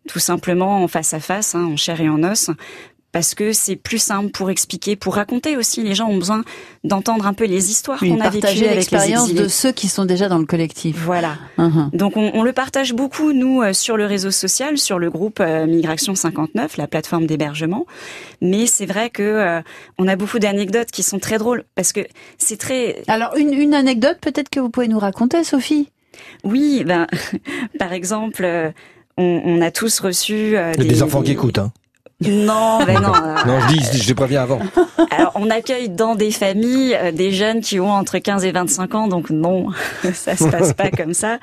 tout 0.07 0.19
simplement 0.19 0.81
en 0.84 0.88
face 0.88 1.13
à 1.13 1.19
face, 1.19 1.53
hein, 1.53 1.65
en 1.74 1.77
chair 1.77 2.01
et 2.01 2.10
en 2.10 2.24
os. 2.24 2.50
Parce 3.17 3.33
que 3.33 3.51
c'est 3.51 3.75
plus 3.75 3.97
simple 3.97 4.29
pour 4.29 4.51
expliquer, 4.51 4.95
pour 4.95 5.15
raconter 5.15 5.57
aussi. 5.57 5.81
Les 5.81 5.95
gens 5.95 6.07
ont 6.07 6.17
besoin 6.17 6.43
d'entendre 6.83 7.25
un 7.25 7.33
peu 7.33 7.45
les 7.45 7.71
histoires 7.71 7.97
Oui, 8.00 8.09
qu'on 8.09 8.21
a 8.21 8.29
vécues 8.29 8.41
partager 8.41 8.65
avec 8.65 8.69
les 8.69 8.75
l'expérience 8.75 9.24
exilés. 9.24 9.41
de 9.41 9.47
ceux 9.47 9.71
qui 9.71 9.88
sont 9.88 10.05
déjà 10.05 10.29
dans 10.29 10.38
le 10.38 10.45
collectif. 10.45 10.97
Voilà. 11.03 11.38
Mhm. 11.57 11.89
Donc 11.93 12.15
on, 12.15 12.29
on 12.36 12.43
le 12.43 12.53
partage 12.53 12.93
beaucoup 12.93 13.33
nous 13.33 13.63
euh, 13.63 13.74
sur 13.74 13.97
le 13.97 14.05
réseau 14.05 14.29
social, 14.29 14.77
sur 14.77 15.00
le 15.00 15.09
groupe 15.09 15.39
euh, 15.39 15.65
Migration 15.65 16.13
59, 16.13 16.77
la 16.77 16.86
plateforme 16.86 17.25
d'hébergement. 17.25 17.88
Mais 18.39 18.67
c'est 18.67 18.86
vrai 18.86 19.09
que 19.09 19.24
euh, 19.24 19.62
on 19.97 20.07
a 20.07 20.15
beaucoup 20.15 20.38
d'anecdotes 20.38 20.91
qui 20.91 21.01
sont 21.01 21.17
très 21.17 21.39
drôles 21.39 21.63
parce 21.74 21.93
que 21.93 22.01
c'est 22.38 22.57
très 22.57 23.01
Alors 23.07 23.36
une, 23.36 23.51
une 23.51 23.74
anecdote 23.74 24.19
peut-être 24.21 24.50
que 24.50 24.59
vous 24.59 24.69
pouvez 24.69 24.88
nous 24.88 25.00
raconter, 25.00 25.43
Sophie? 25.43 25.89
oui, 26.43 26.83
ben 26.86 27.07
par 27.79 27.93
exemple, 27.93 28.43
euh, 28.45 28.69
on, 29.17 29.41
on 29.43 29.62
a 29.62 29.71
tous 29.71 30.00
reçu 30.01 30.55
euh, 30.55 30.71
Il 30.77 30.83
y 30.83 30.86
a 30.88 30.89
des 30.89 31.01
enfants 31.01 31.24
qui 31.24 31.31
écoutent, 31.31 31.57
hein. 31.57 31.71
Non, 32.21 32.79
ben 32.86 33.00
non. 33.00 33.13
euh, 33.13 33.36
Non, 33.45 33.59
je 33.62 33.67
dis, 33.75 34.01
je 34.01 34.07
les 34.07 34.15
préviens 34.15 34.41
avant. 34.43 34.59
Alors, 35.12 35.31
on 35.36 35.50
accueille 35.51 35.89
dans 35.89 36.15
des 36.15 36.31
familles 36.31 36.95
euh, 36.95 37.12
des 37.12 37.31
jeunes 37.31 37.62
qui 37.62 37.79
ont 37.79 37.91
entre 37.91 38.17
15 38.17 38.43
et 38.45 38.51
25 38.51 38.95
ans, 38.95 39.07
donc 39.07 39.29
non, 39.29 39.67
ça 40.13 40.36
se 40.36 40.47
passe 40.50 40.74
pas 40.74 40.89
comme 40.89 41.13
ça. 41.13 41.38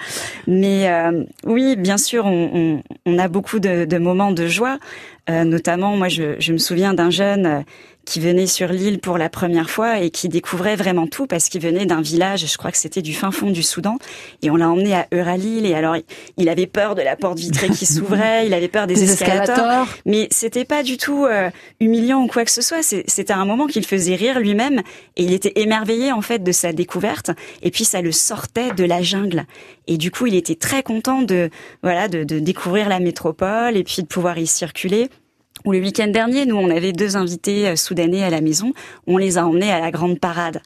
Mais 0.49 0.88
euh, 0.88 1.23
oui, 1.45 1.76
bien 1.76 1.97
sûr, 1.97 2.26
on, 2.26 2.50
on, 2.54 2.83
on 3.07 3.19
a 3.19 3.28
beaucoup 3.28 3.61
de, 3.61 3.85
de 3.85 3.99
moments 3.99 4.33
de 4.33 4.47
joie. 4.49 4.78
Euh, 5.31 5.45
notamment, 5.45 5.97
moi, 5.97 6.09
je, 6.09 6.35
je 6.38 6.52
me 6.52 6.59
souviens 6.59 6.93
d'un 6.93 7.11
jeune 7.11 7.47
euh, 7.47 7.61
qui 8.05 8.21
venait 8.21 8.47
sur 8.47 8.69
l'île 8.69 8.99
pour 9.01 9.19
la 9.19 9.29
première 9.29 9.71
fois 9.71 10.01
et 10.01 10.11
qui 10.11 10.29
découvrait 10.29 10.77
vraiment 10.77 11.07
tout 11.07 11.27
parce 11.27 11.49
qu'il 11.49 11.61
venait 11.61 11.87
d'un 11.87 12.01
village, 12.03 12.47
je 12.51 12.57
crois 12.59 12.71
que 12.71 12.77
c'était 12.79 13.03
du 13.03 13.15
fin 13.15 13.31
fond 13.31 13.51
du 13.51 13.63
Soudan, 13.63 13.97
et 14.43 14.51
on 14.51 14.57
l'a 14.57 14.69
emmené 14.71 14.95
à 14.95 15.07
Euralil. 15.13 15.67
Et 15.67 15.75
alors, 15.75 15.97
il- 16.37 16.49
avait 16.49 16.67
peur 16.67 16.95
de 16.95 17.03
la 17.03 17.17
porte 17.17 17.39
vitrée 17.39 17.69
qui 17.71 17.87
s'ouvrait, 17.87 18.47
il 18.47 18.55
avait 18.55 18.69
peur 18.69 18.87
des, 18.87 18.95
Des 18.95 19.11
escalators. 19.13 19.55
escalators. 19.57 19.89
Mais 20.07 20.29
c'était 20.31 20.65
pas 20.65 20.83
du 20.83 20.97
tout 20.99 21.25
euh, 21.25 21.51
humiliant 21.81 22.23
ou 22.23 22.27
quoi 22.27 22.45
que 22.45 22.51
ce 22.51 22.61
soit. 22.63 22.83
C'était 22.83 23.33
un 23.33 23.45
moment 23.45 23.67
qu'il 23.67 23.85
faisait 23.87 24.15
rire 24.15 24.39
lui-même 24.41 24.83
et 25.17 25.25
il 25.25 25.33
était 25.33 25.53
émerveillé 25.57 26.13
en 26.13 26.21
fait 26.21 26.43
de 26.43 26.53
sa 26.53 26.73
découverte. 26.73 27.31
Et 27.63 27.71
puis 27.71 27.85
ça 27.85 28.03
le 28.03 28.13
sortait 28.13 28.73
de 28.73 28.85
la 28.85 29.03
jungle. 29.03 29.45
Et 29.87 29.97
du 29.99 30.11
coup, 30.11 30.27
il 30.27 30.35
était 30.35 30.55
très 30.55 30.83
content 30.83 31.23
de 31.23 31.51
voilà 31.83 32.09
de, 32.09 32.25
de 32.25 32.39
découvrir 32.39 32.89
la 32.89 33.01
métropole 33.01 33.77
et 33.77 33.85
puis 33.85 34.03
de 34.03 34.07
pouvoir 34.07 34.39
y 34.39 34.47
circuler. 34.47 35.09
Ou 35.65 35.73
le 35.73 35.81
week-end 35.81 36.09
dernier, 36.09 36.47
nous 36.47 36.57
on 36.57 36.69
avait 36.71 36.93
deux 36.93 37.17
invités 37.17 37.69
euh, 37.69 37.77
soudanais 37.77 38.23
à 38.23 38.31
la 38.31 38.41
maison. 38.41 38.73
On 39.07 39.17
les 39.17 39.39
a 39.39 39.47
emmenés 39.47 39.71
à 39.71 39.81
la 39.81 39.91
grande 39.91 40.19
parade. 40.19 40.61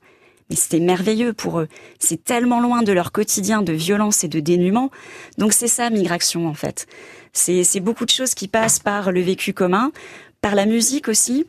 Mais 0.50 0.56
c'était 0.56 0.80
merveilleux 0.80 1.34
pour 1.34 1.60
eux. 1.60 1.68
C'est 1.98 2.24
tellement 2.24 2.60
loin 2.60 2.82
de 2.82 2.92
leur 2.92 3.12
quotidien 3.12 3.62
de 3.62 3.72
violence 3.72 4.24
et 4.24 4.28
de 4.28 4.40
dénuement. 4.40 4.90
Donc 5.36 5.52
c'est 5.52 5.68
ça, 5.68 5.90
migration, 5.90 6.48
en 6.48 6.54
fait. 6.54 6.86
C'est 7.32 7.64
c'est 7.64 7.80
beaucoup 7.80 8.06
de 8.06 8.10
choses 8.10 8.34
qui 8.34 8.48
passent 8.48 8.78
par 8.78 9.12
le 9.12 9.20
vécu 9.20 9.52
commun, 9.52 9.92
par 10.40 10.54
la 10.54 10.64
musique 10.64 11.08
aussi, 11.08 11.46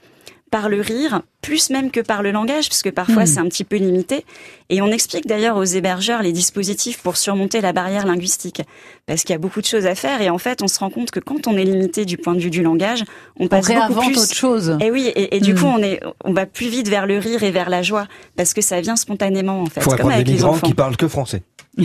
par 0.52 0.68
le 0.68 0.82
rire, 0.82 1.22
plus 1.42 1.70
même 1.70 1.90
que 1.90 2.02
par 2.02 2.22
le 2.22 2.32
langage, 2.32 2.68
parce 2.70 2.82
que 2.82 2.90
parfois 2.90 3.22
Mhm. 3.22 3.26
c'est 3.28 3.40
un 3.40 3.48
petit 3.48 3.64
peu 3.64 3.78
limité. 3.78 4.26
Et 4.70 4.82
on 4.82 4.88
explique 4.88 5.26
d'ailleurs 5.26 5.56
aux 5.58 5.64
hébergeurs 5.64 6.22
les 6.22 6.32
dispositifs 6.34 7.00
pour 7.02 7.18
surmonter 7.18 7.62
la 7.62 7.72
barrière 7.74 8.06
linguistique, 8.06 8.62
parce 9.08 9.22
qu'il 9.24 9.32
y 9.32 9.36
a 9.36 9.40
beaucoup 9.40 9.62
de 9.62 9.66
choses 9.66 9.86
à 9.86 9.96
faire. 9.96 10.22
Et 10.22 10.30
en 10.30 10.38
fait, 10.38 10.62
on 10.62 10.68
se 10.68 10.78
rend 10.80 10.90
compte 10.90 11.12
que 11.12 11.20
quand 11.20 11.48
on 11.48 11.56
est 11.58 11.64
limité 11.64 12.06
du 12.06 12.18
point 12.18 12.36
de 12.36 12.40
vue 12.40 12.52
du 12.52 12.62
langage, 12.62 13.04
on 13.40 13.46
On 13.46 13.48
passe 13.48 13.68
beaucoup 13.68 13.80
réinvente 13.80 14.12
plus 14.14 14.22
autre 14.22 14.36
chose. 14.36 14.78
et 14.82 14.92
oui, 14.92 15.08
et, 15.16 15.38
et 15.38 15.40
du 15.40 15.54
Mm. 15.54 15.58
coup, 15.60 15.66
on 15.66 15.82
est, 15.82 16.00
on 16.24 16.34
va 16.34 16.46
plus 16.46 16.68
vite 16.68 16.90
vers 16.90 17.08
le 17.08 17.18
rire 17.18 17.42
et 17.44 17.52
vers 17.52 17.70
la 17.70 17.82
joie 17.84 18.08
parce 18.36 18.54
que 18.54 18.62
ça 18.62 18.82
vient 18.82 18.96
spontanément 18.98 19.62
en 19.62 19.66
fait, 19.66 19.82
Faudrait 19.82 20.00
comme 20.02 20.12
avec 20.12 20.26
des 20.28 20.34
migrants 20.34 20.60
qui 20.60 20.74
parlent 20.74 20.98
que 20.98 21.08
français. 21.08 21.42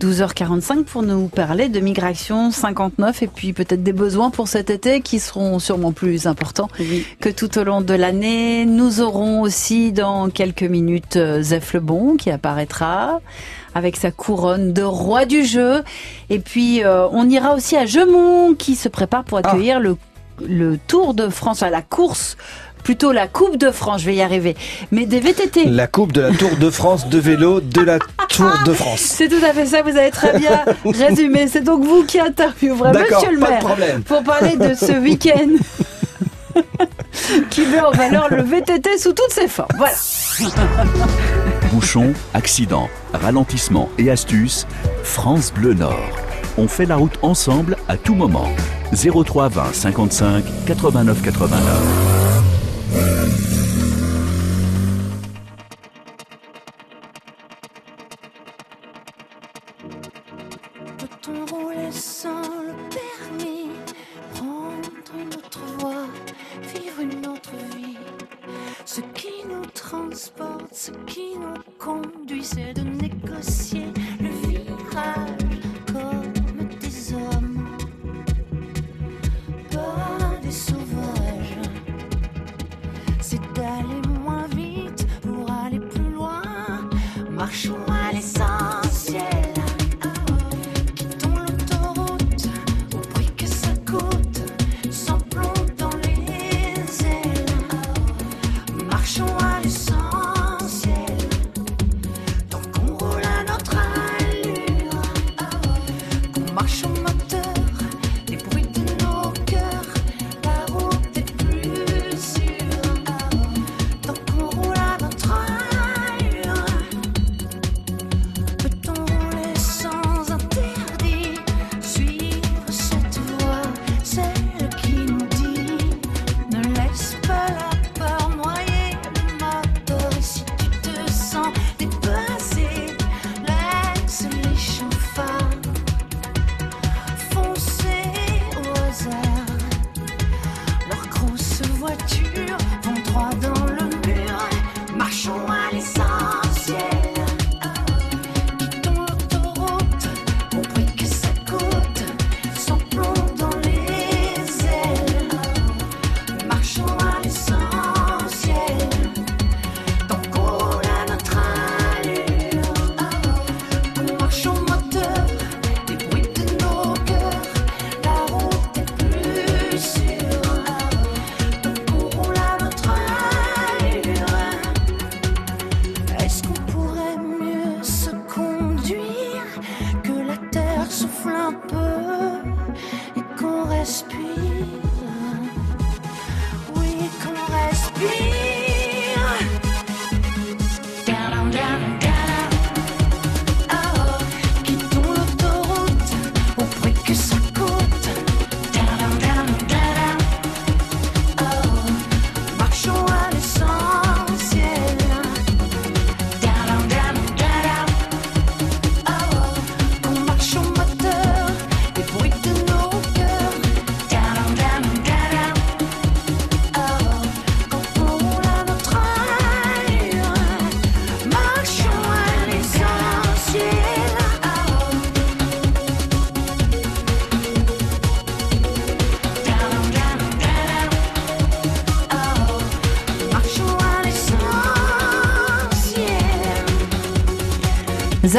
12h45 0.00 0.84
pour 0.84 1.02
nous 1.02 1.28
parler 1.28 1.68
de 1.68 1.80
Migration 1.80 2.50
59 2.50 3.22
et 3.22 3.26
puis 3.26 3.52
peut-être 3.52 3.82
des 3.82 3.92
besoins 3.92 4.30
pour 4.30 4.46
cet 4.48 4.70
été 4.70 5.00
qui 5.00 5.18
seront 5.18 5.58
sûrement 5.58 5.92
plus 5.92 6.26
importants 6.26 6.68
Oui. 6.78 7.06
que 7.20 7.28
tout 7.28 7.58
au 7.58 7.64
long 7.64 7.80
de 7.80 7.94
l'année. 7.94 8.66
Nous 8.66 9.00
aurons 9.00 9.40
aussi 9.40 9.92
dans 9.92 10.28
quelques 10.28 10.62
minutes 10.62 11.16
euh, 11.16 11.42
Zef 11.42 11.72
Lebon 11.74 12.16
qui 12.16 12.30
apparaîtra 12.30 13.20
avec 13.74 13.96
sa 13.96 14.10
couronne 14.10 14.72
de 14.72 14.82
roi 14.82 15.24
du 15.24 15.44
jeu. 15.44 15.82
Et 16.30 16.38
puis 16.40 16.84
euh, 16.84 17.06
on 17.12 17.28
ira 17.28 17.54
aussi 17.54 17.76
à 17.76 17.86
Gemont 17.86 18.54
qui 18.54 18.74
se 18.74 18.88
prépare 18.88 19.24
pour 19.24 19.38
accueillir 19.38 19.80
le, 19.80 19.96
le 20.46 20.78
Tour 20.86 21.14
de 21.14 21.28
France, 21.28 21.62
enfin 21.62 21.70
la 21.70 21.82
course, 21.82 22.36
plutôt 22.86 23.10
la 23.10 23.26
Coupe 23.26 23.56
de 23.56 23.72
France, 23.72 24.02
je 24.02 24.06
vais 24.06 24.14
y 24.14 24.22
arriver. 24.22 24.54
Mais 24.92 25.06
des 25.06 25.18
VTT. 25.18 25.64
La 25.64 25.88
coupe 25.88 26.12
de 26.12 26.20
la 26.20 26.30
Tour 26.30 26.56
de 26.56 26.70
France 26.70 27.08
de 27.08 27.18
vélo 27.18 27.60
de 27.60 27.80
la 27.80 27.98
Tour 28.28 28.52
de 28.64 28.72
France. 28.72 29.00
C'est 29.00 29.26
tout 29.26 29.44
à 29.44 29.52
fait 29.52 29.66
ça, 29.66 29.82
vous 29.82 29.96
avez 29.96 30.12
très 30.12 30.38
bien 30.38 30.64
résumé. 30.84 31.48
C'est 31.48 31.62
donc 31.62 31.82
vous 31.82 32.04
qui 32.04 32.20
interviewerez 32.20 32.92
Monsieur 32.92 33.32
le 33.32 33.40
maire 33.40 33.98
pour 34.04 34.22
parler 34.22 34.56
de 34.56 34.72
ce 34.74 34.92
week-end 35.02 35.48
qui 37.50 37.62
met 37.62 37.80
en 37.80 37.90
valeur 37.90 38.28
le 38.30 38.44
VTT 38.44 38.98
sous 38.98 39.12
toutes 39.12 39.32
ses 39.32 39.48
formes. 39.48 39.66
Voilà. 39.76 39.94
Bouchons, 41.72 42.12
accidents, 42.34 42.88
ralentissements 43.12 43.88
et 43.98 44.12
astuces, 44.12 44.64
France 45.02 45.52
Bleu 45.52 45.74
Nord. 45.74 46.08
On 46.56 46.68
fait 46.68 46.86
la 46.86 46.94
route 46.94 47.18
ensemble 47.22 47.76
à 47.88 47.96
tout 47.96 48.14
moment. 48.14 48.48
03 48.92 49.48
20 49.48 49.74
55 49.74 50.44
89 50.68 51.20
89. 51.20 52.55
Marchons 99.06 99.45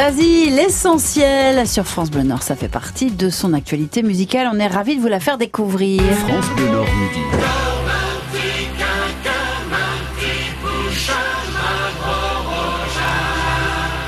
Zazie, 0.08 0.50
l'essentiel 0.52 1.68
sur 1.68 1.86
France 1.86 2.10
Bleu 2.10 2.24
Nord, 2.24 2.42
ça 2.42 2.56
fait 2.56 2.70
partie 2.70 3.12
de 3.12 3.30
son 3.30 3.52
actualité 3.52 4.04
musicale. 4.04 4.50
On 4.54 4.58
est 4.58 4.68
ravis 4.68 4.96
de 4.96 5.02
vous 5.02 5.10
la 5.10 5.20
faire 5.20 5.38
découvrir. 5.38 6.02
France 6.02 6.46
Bleu 6.56 6.70
Nord 6.70 6.86
Midi. 6.86 7.20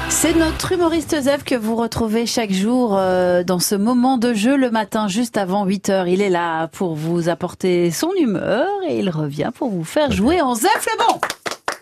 C'est 0.10 0.34
notre 0.36 0.72
humoriste 0.72 1.20
Zev 1.20 1.44
que 1.44 1.56
vous 1.56 1.76
retrouvez 1.76 2.26
chaque 2.26 2.54
jour 2.54 2.98
euh, 2.98 3.44
dans 3.44 3.60
ce 3.60 3.76
moment 3.76 4.18
de 4.18 4.34
jeu 4.34 4.56
le 4.56 4.72
matin 4.72 5.10
juste 5.10 5.36
avant 5.36 5.66
8 5.66 5.90
heures. 5.90 6.08
Il 6.08 6.22
est 6.22 6.30
là 6.30 6.68
pour 6.68 6.96
vous 6.96 7.28
apporter 7.28 7.92
son 7.92 8.12
humeur 8.14 8.68
et 8.88 9.00
il 9.00 9.10
revient 9.10 9.52
pour 9.54 9.70
vous 9.70 9.84
faire 9.84 10.14
jouer 10.14 10.40
en 10.42 10.56
Zef 10.56 10.88
le 10.94 11.06
bon. 11.06 11.20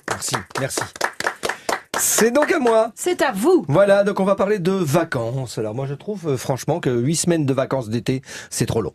Merci, 0.09 0.35
merci. 0.59 0.81
C'est 1.99 2.31
donc 2.31 2.51
à 2.51 2.59
moi. 2.59 2.91
C'est 2.95 3.21
à 3.21 3.31
vous. 3.31 3.65
Voilà, 3.67 4.03
donc 4.03 4.19
on 4.19 4.25
va 4.25 4.35
parler 4.35 4.59
de 4.59 4.71
vacances. 4.71 5.57
Alors 5.57 5.73
moi 5.75 5.85
je 5.87 5.93
trouve 5.93 6.27
euh, 6.29 6.37
franchement 6.37 6.79
que 6.79 6.89
8 6.89 7.15
semaines 7.15 7.45
de 7.45 7.53
vacances 7.53 7.89
d'été, 7.89 8.21
c'est 8.49 8.65
trop 8.65 8.81
long. 8.81 8.93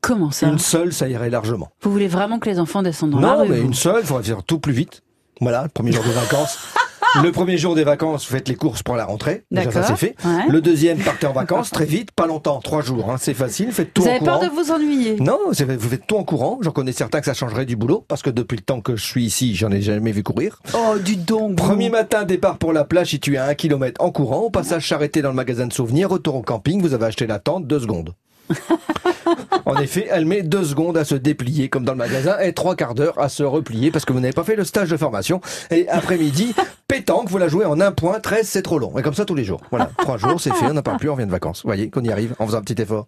Comment 0.00 0.30
ça? 0.30 0.46
Une 0.48 0.58
seule, 0.58 0.92
ça 0.94 1.08
irait 1.08 1.28
largement. 1.30 1.70
Vous 1.82 1.92
voulez 1.92 2.08
vraiment 2.08 2.38
que 2.38 2.48
les 2.48 2.58
enfants 2.58 2.82
descendent 2.82 3.10
dans 3.10 3.20
la 3.20 3.26
non, 3.36 3.42
rue 3.42 3.48
mais 3.50 3.60
vous? 3.60 3.66
une 3.66 3.74
seule, 3.74 4.00
il 4.00 4.06
faudrait 4.06 4.22
faire 4.24 4.42
tout 4.42 4.58
plus 4.58 4.72
vite. 4.72 5.02
Voilà, 5.42 5.62
le 5.64 5.68
premier 5.68 5.92
jour 5.92 6.04
de 6.04 6.10
vacances. 6.10 6.58
Le 7.22 7.32
premier 7.32 7.58
jour 7.58 7.74
des 7.74 7.84
vacances, 7.84 8.26
vous 8.28 8.34
faites 8.36 8.48
les 8.48 8.54
courses 8.54 8.82
pour 8.82 8.96
la 8.96 9.04
rentrée. 9.04 9.44
Déjà, 9.50 9.70
ça 9.70 9.82
c'est 9.82 9.96
fait. 9.96 10.14
Ouais. 10.24 10.44
Le 10.48 10.60
deuxième, 10.60 10.98
partez 10.98 11.26
en 11.26 11.32
vacances 11.32 11.70
très 11.70 11.84
vite, 11.84 12.12
pas 12.12 12.26
longtemps, 12.26 12.60
trois 12.60 12.82
jours. 12.82 13.10
Hein, 13.10 13.16
c'est 13.18 13.34
facile, 13.34 13.72
faites 13.72 13.92
tout 13.92 14.02
Vous 14.02 14.08
en 14.08 14.10
avez 14.12 14.20
peur 14.24 14.38
courant. 14.40 14.46
de 14.46 14.54
vous 14.54 14.70
ennuyer? 14.70 15.16
Non, 15.20 15.38
vous 15.48 15.88
faites 15.88 16.06
tout 16.06 16.16
en 16.16 16.24
courant. 16.24 16.58
J'en 16.62 16.70
connais 16.70 16.92
certains 16.92 17.20
que 17.20 17.26
ça 17.26 17.34
changerait 17.34 17.66
du 17.66 17.76
boulot, 17.76 18.04
parce 18.06 18.22
que 18.22 18.30
depuis 18.30 18.56
le 18.56 18.62
temps 18.62 18.80
que 18.80 18.96
je 18.96 19.04
suis 19.04 19.24
ici, 19.24 19.54
j'en 19.54 19.70
ai 19.70 19.82
jamais 19.82 20.12
vu 20.12 20.22
courir. 20.22 20.60
Oh, 20.74 20.98
du 20.98 21.16
donc. 21.16 21.56
Premier 21.56 21.90
matin, 21.90 22.24
départ 22.24 22.58
pour 22.58 22.72
la 22.72 22.84
plage 22.84 23.08
située 23.08 23.38
à 23.38 23.46
un 23.46 23.54
kilomètre 23.54 24.00
en 24.02 24.10
courant. 24.10 24.40
Au 24.42 24.50
passage, 24.50 24.88
s'arrêter 24.88 25.20
dans 25.22 25.30
le 25.30 25.34
magasin 25.34 25.66
de 25.66 25.72
souvenirs. 25.72 26.10
Retour 26.10 26.36
au 26.36 26.42
camping, 26.42 26.80
vous 26.80 26.94
avez 26.94 27.06
acheté 27.06 27.26
la 27.26 27.38
tente, 27.38 27.66
deux 27.66 27.80
secondes. 27.80 28.14
en 29.64 29.76
effet, 29.76 30.08
elle 30.10 30.24
met 30.24 30.42
deux 30.42 30.64
secondes 30.64 30.96
à 30.96 31.04
se 31.04 31.14
déplier 31.14 31.68
comme 31.68 31.84
dans 31.84 31.92
le 31.92 31.98
magasin 31.98 32.38
et 32.40 32.52
trois 32.52 32.74
quarts 32.74 32.94
d'heure 32.94 33.18
à 33.18 33.28
se 33.28 33.42
replier 33.42 33.90
parce 33.90 34.04
que 34.04 34.12
vous 34.12 34.20
n'avez 34.20 34.32
pas 34.32 34.44
fait 34.44 34.56
le 34.56 34.64
stage 34.64 34.90
de 34.90 34.96
formation. 34.96 35.40
Et 35.70 35.88
après-midi, 35.88 36.54
pétanque, 36.88 37.28
vous 37.28 37.38
la 37.38 37.48
jouez 37.48 37.64
en 37.64 37.80
un 37.80 37.92
point, 37.92 38.20
13, 38.20 38.46
c'est 38.48 38.62
trop 38.62 38.78
long. 38.78 38.96
Et 38.98 39.02
comme 39.02 39.14
ça 39.14 39.24
tous 39.24 39.34
les 39.34 39.44
jours. 39.44 39.60
Voilà, 39.70 39.90
trois 39.98 40.16
jours, 40.16 40.40
c'est 40.40 40.52
fait, 40.54 40.66
on 40.66 40.74
n'en 40.74 40.82
parle 40.82 40.98
plus, 40.98 41.08
on 41.08 41.14
revient 41.14 41.26
de 41.26 41.30
vacances. 41.30 41.62
Vous 41.62 41.68
voyez 41.68 41.90
qu'on 41.90 42.02
y 42.02 42.10
arrive 42.10 42.34
en 42.38 42.46
faisant 42.46 42.58
un 42.58 42.62
petit 42.62 42.80
effort. 42.80 43.06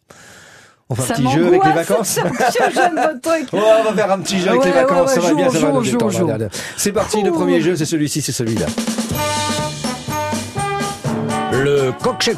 On 0.88 0.94
fait 0.94 1.02
Ça 1.02 1.14
un 1.14 1.16
petit 1.16 1.32
jeu 1.32 1.46
avec 1.46 1.64
les 1.64 1.72
vacances. 1.72 2.18
truc. 3.22 3.52
Ouais, 3.52 3.60
on 3.80 3.84
va 3.84 3.94
faire 3.94 4.12
un 4.12 4.18
petit 4.18 4.38
jeu 4.40 4.48
avec 4.48 4.60
Ouais, 4.60 4.66
les 4.66 4.72
vacances, 4.72 5.14
ouais, 5.14 5.20
ça 5.22 5.28
va 5.28 5.34
bien, 5.34 5.50
ça 5.50 5.58
va 5.58 5.72
nous 5.72 5.82
détendre. 5.82 6.48
C'est 6.76 6.92
parti, 6.92 7.22
le 7.22 7.32
premier 7.32 7.60
jeu, 7.60 7.76
c'est 7.76 7.86
celui-ci, 7.86 8.20
c'est 8.20 8.32
celui-là. 8.32 8.66
Le 11.52 11.92
coq 12.02 12.28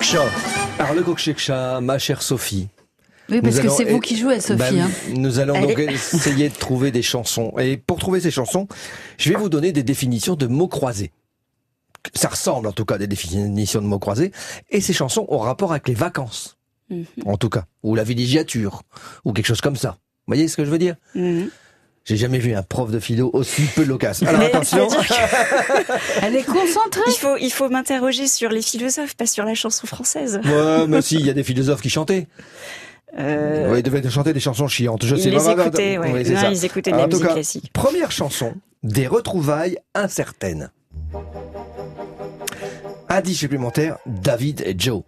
Alors 0.78 0.94
le 0.94 1.02
coq 1.02 1.40
ma 1.80 1.98
chère 1.98 2.22
Sophie. 2.22 2.68
Oui, 3.30 3.40
parce 3.40 3.56
Nous 3.56 3.62
que 3.62 3.68
c'est 3.70 3.84
vous 3.84 4.00
qui 4.00 4.16
jouez, 4.18 4.38
Sophie. 4.40 4.58
bah, 4.58 4.66
hein. 4.70 4.90
Nous 5.14 5.38
allons 5.38 5.58
donc 5.60 5.78
essayer 5.78 6.48
de 6.50 6.54
trouver 6.54 6.90
des 6.90 7.02
chansons. 7.02 7.52
Et 7.58 7.76
pour 7.78 7.98
trouver 7.98 8.20
ces 8.20 8.30
chansons, 8.30 8.68
je 9.16 9.30
vais 9.30 9.36
vous 9.36 9.48
donner 9.48 9.72
des 9.72 9.82
définitions 9.82 10.34
de 10.36 10.46
mots 10.46 10.68
croisés. 10.68 11.10
Ça 12.14 12.28
ressemble 12.28 12.66
en 12.68 12.72
tout 12.72 12.84
cas 12.84 12.96
à 12.96 12.98
des 12.98 13.06
définitions 13.06 13.80
de 13.80 13.86
mots 13.86 13.98
croisés. 13.98 14.30
Et 14.68 14.80
ces 14.82 14.92
chansons 14.92 15.24
ont 15.28 15.38
rapport 15.38 15.70
avec 15.70 15.88
les 15.88 15.94
vacances, 15.94 16.58
Mhm. 16.90 17.06
en 17.24 17.38
tout 17.38 17.48
cas. 17.48 17.64
Ou 17.82 17.94
la 17.94 18.04
villégiature, 18.04 18.82
ou 19.24 19.32
quelque 19.32 19.46
chose 19.46 19.62
comme 19.62 19.76
ça. 19.76 19.92
Vous 20.26 20.34
voyez 20.34 20.46
ce 20.48 20.56
que 20.58 20.64
je 20.66 20.70
veux 20.70 20.78
dire? 20.78 20.96
Mhm. 21.14 21.48
J'ai 22.04 22.18
jamais 22.18 22.38
vu 22.38 22.52
un 22.54 22.62
prof 22.62 22.90
de 22.90 23.00
philo 23.00 23.30
aussi 23.32 23.62
peu 23.74 23.82
loquace. 23.84 24.22
Alors 24.22 24.38
Mais 24.38 24.46
attention. 24.48 24.86
Elle 26.22 26.36
est 26.36 26.42
concentrée. 26.44 27.00
Il 27.06 27.12
faut, 27.18 27.36
il 27.38 27.50
faut 27.50 27.70
m'interroger 27.70 28.28
sur 28.28 28.50
les 28.50 28.60
philosophes, 28.60 29.14
pas 29.16 29.26
sur 29.26 29.46
la 29.46 29.54
chanson 29.54 29.86
française. 29.86 30.38
Ouais, 30.44 30.86
mais 30.86 31.00
si, 31.00 31.14
il 31.16 31.24
y 31.24 31.30
a 31.30 31.32
des 31.32 31.42
philosophes 31.44 31.80
qui 31.80 31.88
chantaient. 31.88 32.26
Euh, 33.18 33.70
Oui, 33.72 33.78
ils 33.78 33.82
devaient 33.82 34.08
chanter 34.10 34.32
des 34.32 34.40
chansons 34.40 34.66
chiantes. 34.66 35.04
Je 35.04 35.14
ils 35.14 35.22
sais 35.22 35.30
les 35.30 35.36
vraiment- 35.38 35.62
écoutaient, 35.62 35.98
ouais. 35.98 36.12
Oui, 36.12 36.30
Non, 36.32 36.40
ça. 36.40 36.50
ils 36.50 36.64
écoutaient 36.64 36.90
de 36.90 36.96
Alors, 36.96 37.06
la 37.06 37.06
en 37.06 37.10
tout 37.10 37.16
musique 37.16 37.28
cas, 37.28 37.34
classique. 37.34 37.70
Première 37.72 38.10
chanson, 38.10 38.54
des 38.82 39.06
retrouvailles 39.06 39.78
incertaines. 39.94 40.70
Indice 43.08 43.38
supplémentaire, 43.38 43.98
David 44.06 44.62
et 44.66 44.74
Joe. 44.76 45.02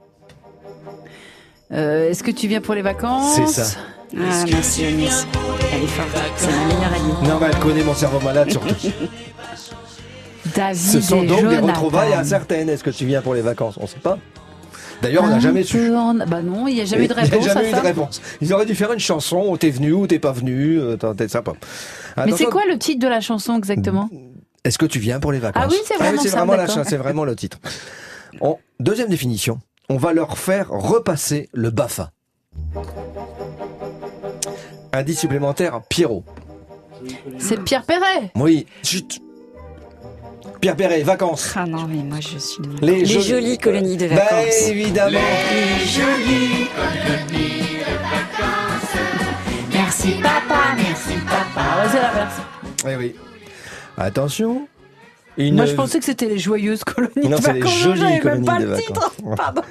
Euh, 1.72 2.10
Est-ce 2.10 2.22
que 2.22 2.30
tu 2.30 2.46
viens 2.46 2.60
pour 2.60 2.74
les 2.74 2.82
vacances 2.82 3.34
C'est 3.34 3.46
ça. 3.48 3.78
Ah, 4.16 4.44
merci 4.48 4.84
Eunice. 4.84 5.26
Elle 5.72 5.82
est 5.82 5.86
forte. 5.88 6.16
C'est 6.36 6.46
ma 6.46 6.64
meilleure 6.66 6.92
amie. 6.94 7.28
Non, 7.28 7.38
mais 7.40 7.46
elle 7.52 7.58
connaît 7.58 7.82
mon 7.82 7.94
cerveau 7.94 8.20
malade 8.20 8.50
surtout. 8.52 8.74
David 10.54 10.76
Ce 10.80 11.00
sont 11.00 11.22
et 11.24 11.26
donc 11.26 11.48
des 11.48 11.58
retrouvailles 11.58 12.14
incertaines. 12.14 12.68
Est-ce 12.68 12.84
que 12.84 12.90
tu 12.90 13.04
viens 13.04 13.20
pour 13.20 13.34
les 13.34 13.40
vacances? 13.42 13.76
On 13.80 13.86
sait 13.88 13.98
pas. 13.98 14.16
D'ailleurs, 15.02 15.24
on 15.24 15.28
n'a 15.28 15.36
Un 15.36 15.40
jamais 15.40 15.62
su. 15.62 15.94
en- 15.94 16.14
Bah 16.14 16.42
non, 16.42 16.66
il 16.68 16.74
n'y 16.76 16.80
a 16.80 16.84
jamais 16.84 17.04
eu 17.04 17.08
de 17.08 17.12
Il 17.14 17.16
n'y 17.16 17.22
réponse 17.30 17.46
a 17.46 17.54
jamais 17.54 17.68
eu 17.70 17.72
de 17.72 17.78
réponse. 17.80 18.20
Ils 18.40 18.52
auraient 18.52 18.66
dû 18.66 18.74
faire 18.74 18.92
une 18.92 18.98
chanson 18.98 19.44
où 19.48 19.56
t'es 19.58 19.70
venu 19.70 19.92
ou 19.92 20.06
t'es 20.06 20.18
pas 20.18 20.32
venu. 20.32 20.78
euh, 20.80 20.96
t'es 20.96 21.28
sympa. 21.28 21.52
Mais 22.16 22.22
Attention, 22.24 22.36
c'est 22.46 22.50
quoi 22.50 22.62
le 22.68 22.78
titre 22.78 23.00
de 23.00 23.08
la 23.08 23.20
chanson 23.20 23.56
exactement? 23.56 24.08
Est-ce 24.64 24.78
que 24.78 24.86
tu 24.86 24.98
viens 24.98 25.20
pour 25.20 25.32
les 25.32 25.38
vacances? 25.38 25.62
Ah 25.64 25.68
oui, 25.70 25.76
c'est 25.84 25.96
vraiment 25.96 26.22
c'est 26.22 26.28
ça, 26.30 26.38
vraiment, 26.38 26.52
la 26.52 26.58
d'accord. 26.66 26.74
cha- 26.76 26.84
c'est 26.84 26.96
vraiment 26.96 27.24
le 27.24 27.36
titre. 27.36 27.58
En 28.40 28.58
deuxième 28.80 29.08
définition, 29.08 29.60
on 29.88 29.96
va 29.96 30.12
leur 30.12 30.38
faire 30.38 30.70
repasser 30.70 31.48
le 31.52 31.70
BAFA. 31.70 32.10
Indice 34.92 35.20
supplémentaire, 35.20 35.80
Pierrot. 35.88 36.24
C'est 37.38 37.62
Pierre 37.62 37.84
Perret. 37.84 38.32
Oui, 38.34 38.66
chut. 38.82 39.20
Pierre 40.66 40.76
Perret, 40.76 41.02
vacances. 41.04 41.52
Ah 41.54 41.64
non, 41.64 41.86
mais 41.88 42.02
moi 42.02 42.18
je 42.20 42.38
suis. 42.38 42.60
Les, 42.82 42.96
Les 42.96 43.06
jolies- 43.06 43.22
jolies 43.28 43.58
colonies 43.58 43.96
de 43.96 44.08
Bah, 44.08 44.16
vacances. 44.16 44.66
évidemment. 44.66 45.20
Merci 49.72 50.12
papa, 50.22 50.74
merci 50.76 51.14
papa. 51.24 51.82
Ouais, 51.82 51.88
c'est 51.90 52.00
l'inverse. 52.00 52.34
Eh 52.88 52.96
oui. 52.96 53.14
Attention. 53.96 54.66
Une... 55.38 55.54
Moi 55.54 55.66
je 55.66 55.74
pensais 55.74 55.98
que 55.98 56.04
c'était 56.04 56.26
les 56.28 56.38
joyeuses 56.38 56.82
colonies 56.84 57.28
Non, 57.28 57.36
de 57.36 57.42
c'est 57.42 57.52
les 57.52 57.60
vacances. 57.60 57.78
jolies 57.78 58.20
colonies 58.20 58.44
pas 58.46 58.58
de 58.58 58.64
le 58.66 58.76
titre. 58.76 59.00
vacances. 59.20 59.36
Pardon. 59.36 59.62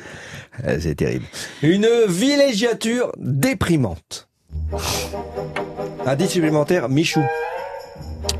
Eh, 0.67 0.79
C'est 0.79 0.95
terrible. 0.95 1.25
Une 1.61 1.87
villégiature 2.07 3.11
déprimante. 3.17 4.27
Indice 6.05 6.31
supplémentaire, 6.31 6.87
Michou. 6.87 7.21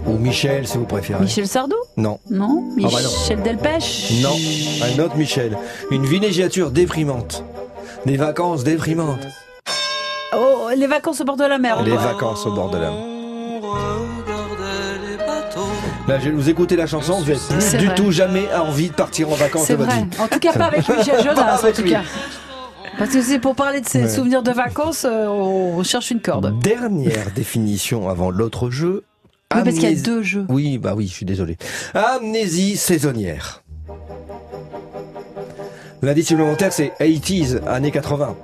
Ou 0.08 0.18
Michel, 0.18 0.68
si 0.68 0.78
vous 0.78 0.86
préférez. 0.86 1.20
Michel 1.22 1.48
Sardou 1.48 1.76
Non. 1.98 2.20
Non 2.30 2.64
Ah 2.78 2.88
bah 2.92 3.02
non. 3.02 3.10
Michel 3.10 3.42
Delpech 3.42 4.12
Non, 4.22 4.36
un 4.84 5.00
autre 5.04 5.16
Michel. 5.18 5.58
Une 5.92 6.06
villégiature 6.06 6.72
déprimante. 6.72 7.44
Des 8.06 8.18
vacances 8.18 8.64
déprimantes. 8.64 9.26
Oh, 10.38 10.68
les 10.76 10.86
vacances 10.88 11.22
au 11.22 11.26
bord 11.26 11.38
de 11.38 11.46
la 11.46 11.58
mer. 11.58 11.82
Les 11.84 11.96
vacances 11.96 12.46
au 12.46 12.52
bord 12.54 12.70
de 12.70 12.78
la 12.78 12.92
mer. 12.92 13.00
Là, 16.08 16.20
je 16.20 16.26
vais 16.26 16.32
vous 16.32 16.50
écouter 16.52 16.76
la 16.76 16.86
chanson, 16.86 17.14
vous 17.16 17.26
n'avez 17.26 17.40
plus 17.40 17.78
du 17.80 17.86
vrai. 17.88 17.96
tout 17.96 18.12
jamais 18.12 18.44
envie 18.54 18.90
de 18.90 18.94
partir 18.94 19.28
en 19.32 19.34
vacances 19.34 19.64
C'est 19.66 19.74
de 19.74 19.80
votre 19.80 19.90
vrai. 19.92 20.02
vie. 20.04 20.22
En 20.22 20.28
tout 20.28 20.38
cas, 20.38 20.54
pas 20.54 20.66
avec 20.66 20.88
Michel 20.88 21.24
Jonas, 21.24 21.56
en 21.60 21.64
avec 21.64 21.76
tout 21.76 21.82
lui. 21.82 21.90
cas. 21.92 22.04
Parce 23.00 23.10
que 23.10 23.22
c'est 23.24 23.40
pour 23.40 23.56
parler 23.56 23.82
de 23.82 23.88
ses 23.88 24.04
Ouais. 24.04 24.10
souvenirs 24.10 24.44
de 24.44 24.52
vacances, 24.52 25.04
euh, 25.10 25.26
on 25.26 25.82
cherche 25.84 26.12
une 26.12 26.22
corde. 26.22 26.60
Dernière 26.60 27.32
définition 27.36 28.08
avant 28.08 28.30
l'autre 28.30 28.70
jeu. 28.70 29.04
Oui, 29.54 29.62
parce 29.64 29.76
qu'il 29.78 29.90
y 29.90 30.00
a 30.00 30.02
deux 30.02 30.22
jeux. 30.24 30.46
Oui, 30.50 30.78
bah 30.78 30.94
oui, 30.96 31.08
je 31.08 31.14
suis 31.14 31.26
désolé. 31.26 31.58
Amnésie 31.94 32.76
saisonnière. 32.78 33.62
L'indice 36.02 36.28
supplémentaire, 36.28 36.74
c'est 36.74 36.92
80s, 37.00 37.64
années 37.68 37.92
80. 37.92 38.36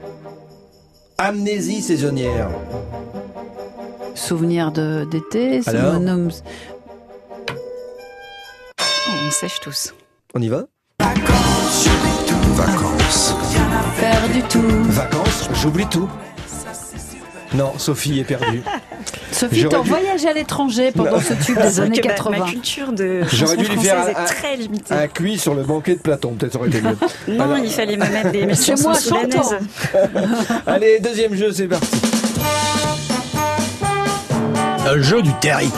Amnésie 1.17 1.81
saisonnière. 1.81 2.49
Souvenirs 4.15 4.71
de- 4.71 5.05
d'été, 5.09 5.61
Alors 5.67 5.95
synonymes. 5.95 6.29
Oh, 8.79 9.11
on 9.27 9.31
sèche 9.31 9.59
tous. 9.61 9.93
On 10.33 10.41
y 10.41 10.47
va? 10.49 10.65
Faire 13.95 14.29
du 14.33 14.41
tout. 14.43 14.61
Vacances, 14.85 15.49
j'oublie 15.61 15.85
tout. 15.87 16.09
Non, 17.53 17.73
Sophie 17.77 18.19
est 18.19 18.23
perdue. 18.23 18.61
Sophie, 19.31 19.65
t'en 19.67 19.81
dû- 19.83 19.89
voyagé 19.89 20.27
à 20.29 20.33
l'étranger 20.33 20.91
pendant 20.91 21.19
ce 21.19 21.33
tube 21.33 21.57
des 21.59 21.79
années 21.81 21.99
que 21.99 22.07
ma- 22.07 22.13
80. 22.13 22.37
Ma 22.39 22.45
culture 22.49 22.93
de 22.93 23.21
J'aurais 23.33 23.57
dû 23.57 23.65
lui 23.65 23.77
faire 23.79 24.05
un- 24.07 24.23
très 24.25 24.55
limitée. 24.55 24.93
Un 24.93 25.07
cuit 25.07 25.37
sur 25.37 25.53
le 25.53 25.63
banquet 25.63 25.95
de 25.95 25.99
Platon, 26.01 26.33
peut-être 26.35 26.53
ça 26.53 26.59
aurait 26.59 26.69
été 26.69 26.81
mieux. 26.81 26.97
Non, 27.27 27.43
Alors- 27.43 27.57
il 27.57 27.69
fallait 27.71 27.97
me 27.97 28.07
mettre 28.07 28.31
des 28.31 28.53
chansons 28.55 28.89
moi 28.89 28.95
soudanaises. 28.97 29.33
chantant. 29.35 30.61
Allez, 30.65 30.99
deuxième 30.99 31.35
jeu, 31.35 31.51
c'est 31.51 31.67
parti. 31.67 31.87
Un 34.85 35.01
jeu 35.01 35.21
du 35.21 35.31
terry. 35.41 35.69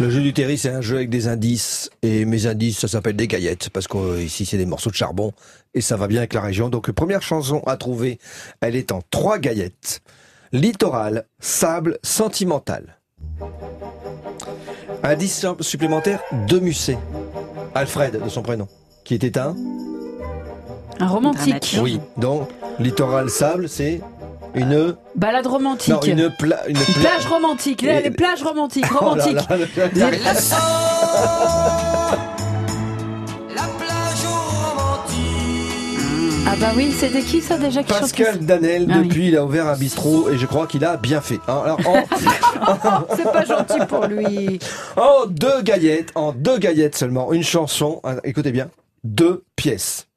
Le 0.00 0.10
jeu 0.10 0.20
du 0.20 0.32
terry, 0.32 0.58
c'est 0.58 0.70
un 0.70 0.80
jeu 0.80 0.96
avec 0.96 1.10
des 1.10 1.28
indices. 1.28 1.90
Et 2.02 2.24
mes 2.24 2.46
indices, 2.46 2.80
ça 2.80 2.88
s'appelle 2.88 3.14
des 3.16 3.28
gaillettes. 3.28 3.70
Parce 3.70 3.86
qu'ici, 3.86 4.46
c'est 4.46 4.56
des 4.56 4.66
morceaux 4.66 4.90
de 4.90 4.94
charbon. 4.94 5.32
Et 5.74 5.80
ça 5.80 5.96
va 5.96 6.06
bien 6.06 6.18
avec 6.18 6.34
la 6.34 6.40
région. 6.40 6.68
Donc, 6.68 6.90
première 6.92 7.22
chanson 7.22 7.62
à 7.66 7.76
trouver, 7.76 8.18
elle 8.60 8.74
est 8.76 8.90
en 8.92 9.00
trois 9.10 9.38
gaillettes. 9.38 10.00
Littoral, 10.52 11.24
sable, 11.40 11.98
sentimental. 12.02 12.98
Indice 15.02 15.46
supplémentaire, 15.60 16.20
de 16.46 16.58
Musset. 16.58 16.98
Alfred, 17.74 18.22
de 18.22 18.28
son 18.28 18.42
prénom. 18.42 18.68
Qui 19.04 19.14
était 19.14 19.38
un 19.38 19.54
Un 21.00 21.08
romantique. 21.08 21.78
Oui. 21.82 22.00
Donc, 22.18 22.48
littoral, 22.78 23.30
sable, 23.30 23.68
c'est 23.68 24.00
une... 24.54 24.94
Balade 25.16 25.46
romantique. 25.46 25.88
Non, 25.88 26.00
une, 26.02 26.30
pla... 26.38 26.68
une, 26.68 26.76
Une 26.76 26.82
pla- 26.84 27.00
plage 27.10 27.26
romantique. 27.26 27.82
Les 27.82 28.10
plages 28.10 28.42
romantiques. 28.42 28.84
Oh 28.94 28.98
Romantiques. 28.98 29.48
là, 29.96 30.10
là. 30.10 30.34
Ah 36.52 36.56
bah 36.60 36.72
oui, 36.76 36.92
c'était 36.94 37.22
qui 37.22 37.40
ça 37.40 37.56
déjà 37.56 37.82
qui 37.82 37.88
Pascal 37.92 38.38
Danel, 38.40 38.86
Ah 38.90 38.96
oui. 39.00 39.08
depuis, 39.08 39.28
il 39.28 39.36
a 39.38 39.44
ouvert 39.44 39.66
un 39.68 39.76
bistrot 39.76 40.28
et 40.30 40.36
je 40.36 40.44
crois 40.44 40.66
qu'il 40.66 40.84
a 40.84 40.98
bien 40.98 41.22
fait. 41.22 41.38
hein. 41.48 41.62
Alors, 41.64 41.80
en, 41.88 42.04
C'est 43.16 43.32
pas 43.32 43.44
gentil 43.46 43.78
pour 43.88 44.04
lui. 44.06 44.58
en 44.96 45.26
deux 45.26 45.62
gaillettes, 45.62 46.10
en 46.14 46.32
deux 46.32 46.58
gaillettes 46.58 46.94
seulement, 46.96 47.32
une 47.32 47.42
chanson, 47.42 48.00
hein, 48.04 48.16
écoutez 48.24 48.52
bien, 48.52 48.68
deux 49.02 49.44
pièces. 49.56 50.08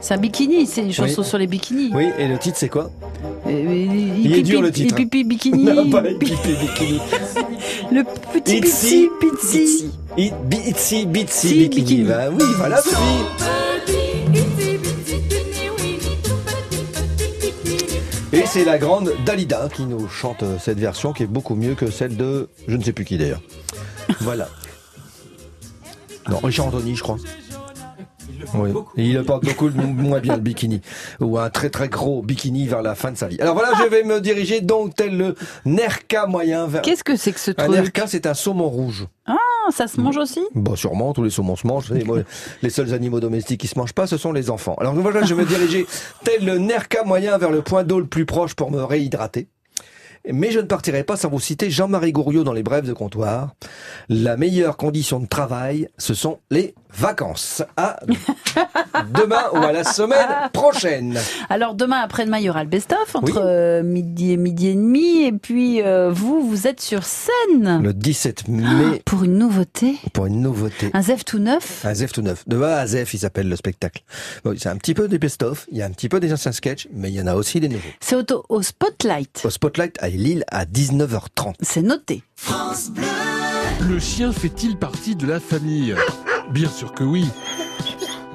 C'est 0.00 0.14
un 0.14 0.16
bikini, 0.16 0.66
c'est 0.66 0.80
une 0.80 0.92
chanson 0.92 1.20
Oui. 1.22 1.28
sur 1.28 1.36
les 1.38 1.46
bikinis. 1.46 1.90
Oui, 1.94 2.08
et 2.18 2.26
le 2.26 2.38
titre 2.38 2.56
c'est 2.58 2.68
quoi? 2.70 2.90
Il 3.46 4.34
est 4.34 4.42
dur, 4.42 4.62
le 4.62 4.72
titre. 4.72 4.94
Pipi 4.94 5.24
bikini. 5.28 5.64
Non, 5.64 5.90
pas 5.90 6.00
les 6.00 6.14
pipi 6.14 6.54
bikini. 6.58 7.00
Le 7.92 8.02
petit 8.32 8.58
Itsy, 8.58 9.08
bitsy, 9.20 9.58
bitsy. 9.58 9.90
It- 10.16 10.34
bi- 10.44 10.68
Itsy 10.70 11.06
bitsy 11.06 11.48
bikini. 11.48 11.68
bikini. 11.68 12.04
Bah 12.04 12.28
oui, 12.32 12.44
voilà 12.56 12.78
Sophie. 12.80 12.96
C'est 18.54 18.64
la 18.64 18.78
grande 18.78 19.12
Dalida 19.26 19.68
qui 19.68 19.82
nous 19.82 20.06
chante 20.06 20.44
euh, 20.44 20.58
cette 20.60 20.78
version 20.78 21.12
qui 21.12 21.24
est 21.24 21.26
beaucoup 21.26 21.56
mieux 21.56 21.74
que 21.74 21.90
celle 21.90 22.16
de 22.16 22.48
je 22.68 22.76
ne 22.76 22.84
sais 22.84 22.92
plus 22.92 23.04
qui 23.04 23.18
d'ailleurs. 23.18 23.42
Voilà. 24.20 24.48
Non, 26.30 26.38
Richard 26.38 26.68
Anthony, 26.68 26.94
je 26.96 27.02
crois. 27.02 27.18
Oui. 28.54 28.70
Et 28.96 29.06
il 29.06 29.22
porte 29.24 29.44
beaucoup 29.44 29.70
moins 29.70 30.20
bien 30.20 30.36
le 30.36 30.42
bikini. 30.42 30.80
Ou 31.20 31.38
un 31.38 31.50
très 31.50 31.70
très 31.70 31.88
gros 31.88 32.22
bikini 32.22 32.66
vers 32.66 32.82
la 32.82 32.94
fin 32.94 33.12
de 33.12 33.16
sa 33.16 33.26
vie. 33.26 33.40
Alors 33.40 33.54
voilà, 33.54 33.72
je 33.78 33.88
vais 33.88 34.02
me 34.02 34.20
diriger 34.20 34.60
donc 34.60 34.94
tel 34.94 35.16
le 35.16 35.34
Nerka 35.64 36.26
moyen 36.26 36.66
vers. 36.66 36.82
Qu'est-ce 36.82 37.04
que 37.04 37.16
c'est 37.16 37.32
que 37.32 37.40
ce 37.40 37.50
Un 37.52 37.54
truc 37.54 37.70
Nerka, 37.70 38.06
c'est 38.06 38.26
un 38.26 38.34
saumon 38.34 38.68
rouge. 38.68 39.06
Ah, 39.26 39.36
ça 39.70 39.86
se 39.86 40.00
mange 40.00 40.16
aussi? 40.18 40.40
Bon, 40.54 40.76
sûrement, 40.76 41.12
tous 41.12 41.22
les 41.22 41.30
saumons 41.30 41.56
se 41.56 41.66
mangent. 41.66 41.92
Et 41.92 42.04
moi, 42.04 42.18
les 42.62 42.70
seuls 42.70 42.92
animaux 42.92 43.20
domestiques 43.20 43.60
qui 43.60 43.68
se 43.68 43.78
mangent 43.78 43.94
pas, 43.94 44.06
ce 44.06 44.16
sont 44.16 44.32
les 44.32 44.50
enfants. 44.50 44.76
Alors 44.78 44.94
voilà, 44.94 45.22
je 45.24 45.34
vais 45.34 45.42
me 45.42 45.48
diriger 45.48 45.86
tel 46.24 46.44
le 46.44 46.58
Nerka 46.58 47.04
moyen 47.04 47.38
vers 47.38 47.50
le 47.50 47.62
point 47.62 47.84
d'eau 47.84 48.00
le 48.00 48.06
plus 48.06 48.26
proche 48.26 48.54
pour 48.54 48.70
me 48.70 48.82
réhydrater. 48.82 49.48
Mais 50.32 50.50
je 50.50 50.58
ne 50.60 50.64
partirai 50.66 51.04
pas 51.04 51.16
sans 51.16 51.28
vous 51.28 51.40
citer 51.40 51.70
Jean-Marie 51.70 52.12
Gouriot 52.12 52.44
dans 52.44 52.52
les 52.54 52.62
brèves 52.62 52.86
de 52.86 52.92
comptoir. 52.94 53.54
La 54.08 54.36
meilleure 54.36 54.76
condition 54.78 55.20
de 55.20 55.26
travail, 55.26 55.88
ce 55.98 56.14
sont 56.14 56.38
les 56.50 56.74
vacances. 56.96 57.62
À 57.76 57.98
demain 59.12 59.42
ou 59.52 59.56
à 59.56 59.72
la 59.72 59.84
semaine 59.84 60.26
prochaine. 60.52 61.18
Alors 61.50 61.74
demain 61.74 61.98
après-demain, 61.98 62.38
il 62.38 62.44
y 62.44 62.50
aura 62.50 62.62
le 62.64 62.70
best-of 62.70 63.14
entre 63.16 63.32
Oui. 63.32 63.38
euh, 63.38 63.82
midi 63.82 64.32
et 64.32 64.36
midi 64.36 64.68
et 64.68 64.74
demi. 64.74 65.24
Et 65.24 65.32
puis 65.32 65.82
euh, 65.82 66.10
vous, 66.10 66.40
vous 66.48 66.66
êtes 66.66 66.80
sur 66.80 67.04
scène 67.04 67.82
Le 67.82 67.92
17 67.92 68.48
mai, 68.48 69.02
pour 69.04 69.24
une 69.24 69.36
nouveauté. 69.38 69.96
pour 70.12 70.26
une 70.26 70.40
nouveauté. 70.40 70.90
Un 70.94 71.02
Zef 71.02 71.24
tout 71.24 71.38
neuf. 71.38 71.84
Un 71.84 71.94
Zef 71.94 72.12
tout 72.12 72.22
neuf. 72.22 72.44
De 72.48 72.60
A 72.62 72.78
à 72.78 72.86
Zef, 72.86 73.12
il 73.14 73.18
s'appelle 73.18 73.48
le 73.48 73.56
spectacle. 73.56 74.02
Bon, 74.44 74.54
c'est 74.58 74.68
un 74.68 74.76
petit 74.76 74.94
peu 74.94 75.08
des 75.08 75.18
best-of, 75.18 75.66
il 75.70 75.78
y 75.78 75.82
a 75.82 75.86
un 75.86 75.90
petit 75.90 76.08
peu 76.08 76.20
des 76.20 76.32
anciens 76.32 76.52
sketchs, 76.52 76.88
mais 76.92 77.10
il 77.10 77.14
y 77.14 77.20
en 77.20 77.26
a 77.26 77.34
aussi 77.34 77.60
des 77.60 77.68
nouveaux. 77.68 77.82
C'est 78.00 78.16
au, 78.32 78.44
au 78.48 78.62
Spotlight. 78.62 79.42
Au 79.44 79.50
Spotlight 79.50 79.96
à 80.00 80.08
Lille 80.16 80.44
à 80.50 80.64
19h30. 80.64 81.54
C'est 81.60 81.82
noté. 81.82 82.22
Le 83.88 83.98
chien 83.98 84.32
fait-il 84.32 84.76
partie 84.76 85.16
de 85.16 85.26
la 85.26 85.40
famille? 85.40 85.94
Bien 86.50 86.68
sûr 86.68 86.92
que 86.92 87.04
oui. 87.04 87.26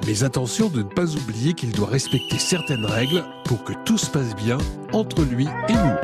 Mais 0.06 0.24
attention 0.24 0.68
de 0.68 0.78
ne 0.78 0.88
pas 0.88 1.14
oublier 1.14 1.54
qu'il 1.54 1.72
doit 1.72 1.88
respecter 1.88 2.38
certaines 2.38 2.84
règles 2.84 3.24
pour 3.44 3.64
que 3.64 3.72
tout 3.84 3.98
se 3.98 4.06
passe 4.06 4.34
bien 4.36 4.58
entre 4.92 5.22
lui 5.22 5.46
et 5.68 5.72
nous. 5.72 5.96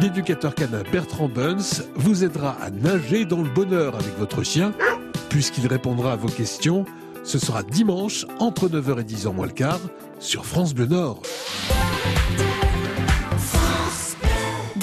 L'éducateur 0.00 0.54
canin 0.54 0.82
Bertrand 0.90 1.28
Buns 1.28 1.84
vous 1.94 2.24
aidera 2.24 2.56
à 2.60 2.70
nager 2.70 3.24
dans 3.24 3.42
le 3.42 3.50
bonheur 3.50 3.94
avec 3.94 4.18
votre 4.18 4.42
chien, 4.42 4.72
puisqu'il 5.28 5.66
répondra 5.66 6.12
à 6.12 6.16
vos 6.16 6.28
questions. 6.28 6.84
Ce 7.24 7.38
sera 7.38 7.62
dimanche 7.62 8.26
entre 8.40 8.68
9h 8.68 9.00
et 9.00 9.04
10h 9.04 9.32
moins 9.32 9.46
le 9.46 9.52
quart 9.52 9.80
sur 10.18 10.44
France 10.44 10.74
Bleu 10.74 10.86
Nord. 10.86 11.22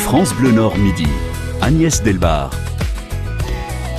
France 0.00 0.34
Bleu 0.34 0.50
Nord 0.50 0.76
midi. 0.76 1.06
Agnès 1.60 2.02
Delbar. 2.02 2.50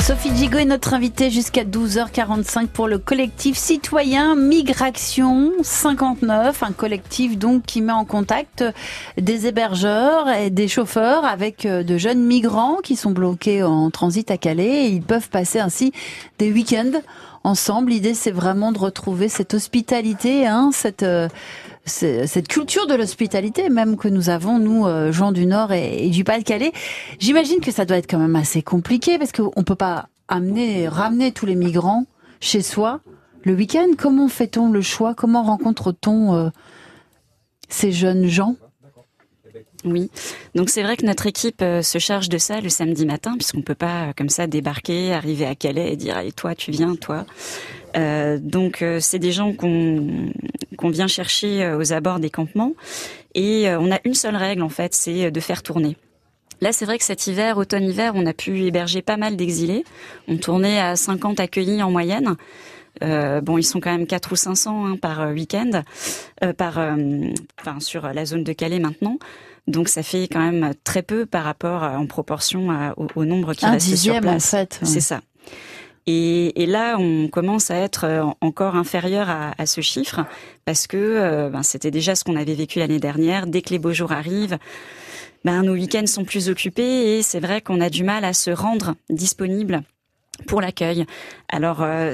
Sophie 0.01 0.35
Gigot 0.35 0.57
est 0.57 0.65
notre 0.65 0.93
invitée 0.93 1.29
jusqu'à 1.29 1.63
12h45 1.63 2.67
pour 2.67 2.87
le 2.87 2.97
collectif 2.97 3.55
citoyen 3.55 4.35
Migration 4.35 5.51
59, 5.61 6.63
un 6.63 6.71
collectif 6.71 7.37
donc 7.37 7.63
qui 7.63 7.81
met 7.81 7.93
en 7.93 8.03
contact 8.03 8.65
des 9.17 9.47
hébergeurs 9.47 10.27
et 10.27 10.49
des 10.49 10.67
chauffeurs 10.67 11.23
avec 11.23 11.65
euh, 11.65 11.83
de 11.83 11.97
jeunes 11.97 12.25
migrants 12.25 12.77
qui 12.83 12.95
sont 12.95 13.11
bloqués 13.11 13.63
en 13.63 13.89
transit 13.91 14.29
à 14.31 14.37
Calais 14.37 14.87
et 14.87 14.87
ils 14.87 15.03
peuvent 15.03 15.29
passer 15.29 15.59
ainsi 15.59 15.93
des 16.39 16.51
week-ends 16.51 16.99
ensemble. 17.43 17.91
L'idée 17.91 18.15
c'est 18.15 18.31
vraiment 18.31 18.71
de 18.71 18.79
retrouver 18.79 19.29
cette 19.29 19.53
hospitalité, 19.53 20.47
hein, 20.47 20.71
cette 20.73 21.03
euh, 21.03 21.29
cette 21.85 22.47
culture 22.47 22.87
de 22.87 22.93
l'hospitalité 22.93 23.69
même 23.69 23.97
que 23.97 24.07
nous 24.07 24.29
avons 24.29 24.59
nous 24.59 24.85
euh, 24.85 25.11
gens 25.11 25.31
du 25.31 25.45
Nord 25.45 25.71
et, 25.73 26.09
du 26.09 26.23
Pas-de-Calais. 26.23 26.71
J'imagine 27.19 27.59
que 27.59 27.71
ça 27.71 27.85
doit 27.85 27.97
être 27.97 28.09
quand 28.09 28.19
même 28.19 28.35
assez 28.35 28.61
compliqué 28.61 29.17
parce 29.17 29.31
qu'on 29.31 29.63
peut 29.63 29.75
pas 29.75 30.07
amener 30.27 30.87
ramener 30.87 31.31
tous 31.31 31.45
les 31.45 31.55
migrants 31.55 32.05
chez 32.39 32.61
soi 32.61 33.01
le 33.43 33.53
week-end. 33.53 33.87
Comment 33.97 34.27
fait-on 34.27 34.71
le 34.71 34.81
choix? 34.81 35.15
Comment 35.15 35.43
rencontre-t-on 35.43 36.35
euh, 36.35 36.49
ces 37.69 37.91
jeunes 37.91 38.27
gens? 38.27 38.55
Oui, 39.83 40.11
donc 40.53 40.69
c'est 40.69 40.83
vrai 40.83 40.95
que 40.95 41.07
notre 41.07 41.25
équipe 41.25 41.63
euh, 41.63 41.81
se 41.81 41.97
charge 41.97 42.29
de 42.29 42.37
ça 42.37 42.61
le 42.61 42.69
samedi 42.69 43.07
matin, 43.07 43.33
puisqu'on 43.33 43.63
peut 43.63 43.73
pas 43.73 44.13
comme 44.15 44.29
ça 44.29 44.45
débarquer, 44.45 45.11
arriver 45.11 45.47
à 45.47 45.55
Calais 45.55 45.91
et 45.91 45.95
dire 45.95 46.15
allez 46.17 46.31
toi 46.31 46.53
tu 46.53 46.69
viens 46.69 46.95
toi. 46.95 47.25
Donc 47.95 48.85
c'est 48.99 49.19
des 49.19 49.31
gens 49.31 49.53
qu'on 49.53 50.31
qu'on 50.81 50.89
vient 50.89 51.07
chercher 51.07 51.63
euh, 51.63 51.77
aux 51.77 51.93
abords 51.93 52.19
des 52.19 52.29
campements 52.29 52.73
et 53.35 53.69
euh, 53.69 53.79
on 53.79 53.91
a 53.91 53.99
une 54.03 54.13
seule 54.15 54.35
règle 54.35 54.63
en 54.63 54.69
fait, 54.69 54.93
c'est 54.93 55.31
de 55.31 55.39
faire 55.39 55.63
tourner. 55.63 55.95
Là, 56.59 56.71
c'est 56.71 56.85
vrai 56.85 56.97
que 56.99 57.03
cet 57.03 57.25
hiver, 57.25 57.57
automne-hiver, 57.57 58.11
on 58.15 58.25
a 58.27 58.33
pu 58.33 58.61
héberger 58.65 59.01
pas 59.01 59.17
mal 59.17 59.35
d'exilés. 59.35 59.83
On 60.27 60.37
tournait 60.37 60.79
à 60.79 60.95
50 60.95 61.39
accueillis 61.39 61.81
en 61.81 61.89
moyenne. 61.89 62.35
Euh, 63.03 63.41
bon, 63.41 63.57
ils 63.57 63.63
sont 63.63 63.79
quand 63.79 63.91
même 63.91 64.05
4 64.05 64.31
ou 64.31 64.35
500 64.35 64.85
hein, 64.85 64.95
par 64.97 65.21
euh, 65.21 65.31
week-end, 65.33 65.81
euh, 66.43 66.53
par, 66.53 66.77
euh, 66.77 66.95
enfin 67.59 67.79
sur 67.79 68.03
la 68.13 68.25
zone 68.25 68.43
de 68.43 68.53
Calais 68.53 68.77
maintenant. 68.77 69.17
Donc 69.67 69.87
ça 69.89 70.03
fait 70.03 70.27
quand 70.31 70.39
même 70.39 70.73
très 70.83 71.01
peu 71.01 71.25
par 71.25 71.45
rapport 71.45 71.81
en 71.81 72.05
proportion 72.05 72.69
à- 72.69 72.93
au, 72.97 73.07
au 73.15 73.25
nombre 73.25 73.53
qui 73.55 73.65
Un 73.65 73.71
reste 73.71 73.87
sur 73.95 74.13
en 74.13 74.17
fait, 74.17 74.21
ouais. 74.83 74.87
C'est 74.87 74.99
ça. 74.99 75.21
Et, 76.55 76.65
là, 76.65 76.97
on 76.99 77.27
commence 77.27 77.71
à 77.71 77.75
être 77.75 78.05
euh, 78.05 78.23
encore 78.41 78.75
inférieur 78.75 79.29
à, 79.29 79.65
ce 79.65 79.81
chiffre 79.81 80.25
parce 80.65 80.87
que 80.87 80.97
euh, 80.97 81.49
ben, 81.49 81.63
c'était 81.63 81.91
déjà 81.91 82.15
ce 82.15 82.23
qu'on 82.23 82.35
avait 82.35 82.53
vécu 82.53 82.79
l'année 82.79 82.99
dernière. 82.99 83.47
Dès 83.47 83.61
que 83.61 83.69
les 83.69 83.79
beaux 83.79 83.93
jours 83.93 84.11
arrivent, 84.11 84.57
ben, 85.45 85.63
nos 85.63 85.73
week-ends 85.73 86.07
sont 86.07 86.25
plus 86.25 86.49
occupés 86.49 87.17
et 87.17 87.21
c'est 87.21 87.39
vrai 87.39 87.61
qu'on 87.61 87.81
a 87.81 87.89
du 87.89 88.03
mal 88.03 88.25
à 88.25 88.33
se 88.33 88.51
rendre 88.51 88.95
disponible 89.09 89.83
pour 90.47 90.61
l'accueil. 90.61 91.05
Alors 91.49 91.81
euh, 91.81 92.13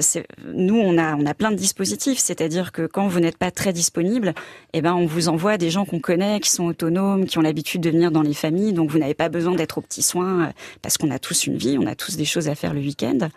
nous 0.52 0.76
on 0.76 0.98
a 0.98 1.34
plein 1.34 1.50
de 1.50 1.56
dispositifs, 1.56 2.18
c'est-à-dire 2.18 2.72
que 2.72 2.86
quand 2.86 3.08
vous 3.08 3.20
n'êtes 3.20 3.38
pas 3.38 3.50
très 3.50 3.72
disponible, 3.72 4.34
eh 4.72 4.82
ben 4.82 4.94
on 4.94 5.06
vous 5.06 5.28
envoie 5.28 5.56
des 5.56 5.70
gens 5.70 5.84
qu'on 5.84 6.00
connaît, 6.00 6.40
qui 6.40 6.50
sont 6.50 6.64
autonomes, 6.64 7.26
qui 7.26 7.38
ont 7.38 7.42
l'habitude 7.42 7.80
de 7.80 7.90
venir 7.90 8.10
dans 8.10 8.22
les 8.22 8.34
familles, 8.34 8.72
donc 8.72 8.90
vous 8.90 8.98
n'avez 8.98 9.14
pas 9.14 9.28
besoin 9.28 9.54
d'être 9.54 9.78
aux 9.78 9.82
petits 9.82 10.02
soins 10.02 10.52
parce 10.82 10.98
qu'on 10.98 11.10
a 11.10 11.18
tous 11.18 11.46
une 11.46 11.56
vie, 11.56 11.78
on 11.80 11.86
a 11.86 11.94
tous 11.94 12.16
des 12.16 12.24
choses 12.24 12.48
à 12.48 12.54
faire 12.54 12.74
le 12.74 12.80
week-end. 12.80 13.28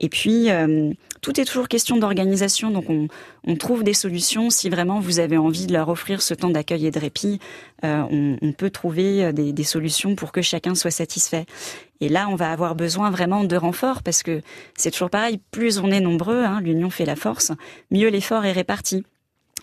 Et 0.00 0.08
puis 0.08 0.50
euh, 0.50 0.92
tout 1.20 1.40
est 1.40 1.44
toujours 1.44 1.68
question 1.68 1.96
d'organisation, 1.96 2.70
donc 2.70 2.88
on, 2.88 3.08
on 3.44 3.56
trouve 3.56 3.82
des 3.82 3.94
solutions 3.94 4.50
si 4.50 4.70
vraiment 4.70 5.00
vous 5.00 5.18
avez 5.18 5.36
envie 5.36 5.66
de 5.66 5.72
leur 5.72 5.88
offrir 5.88 6.22
ce 6.22 6.34
temps 6.34 6.50
d'accueil 6.50 6.86
et 6.86 6.90
de 6.90 7.00
répit. 7.00 7.40
euh, 7.84 8.02
on, 8.10 8.36
on 8.40 8.52
peut 8.52 8.70
trouver 8.70 9.24
euh, 9.24 9.32
des, 9.32 9.52
des 9.52 9.64
solutions 9.64 10.14
pour 10.14 10.30
que 10.30 10.42
chacun 10.42 10.74
soit 10.74 10.90
satisfait. 10.92 11.46
Et 12.00 12.08
là, 12.08 12.28
on 12.30 12.36
va 12.36 12.52
avoir 12.52 12.76
besoin 12.76 13.10
vraiment 13.10 13.42
de 13.42 13.56
renforts 13.56 14.02
parce 14.04 14.22
que 14.22 14.40
c'est 14.76 14.92
toujours 14.92 15.10
pareil, 15.10 15.40
plus 15.50 15.78
on 15.78 15.90
est 15.90 16.00
nombreux, 16.00 16.44
hein, 16.44 16.60
l'union 16.60 16.90
fait 16.90 17.04
la 17.04 17.16
force, 17.16 17.50
mieux 17.90 18.08
l'effort 18.08 18.44
est 18.44 18.52
réparti. 18.52 19.04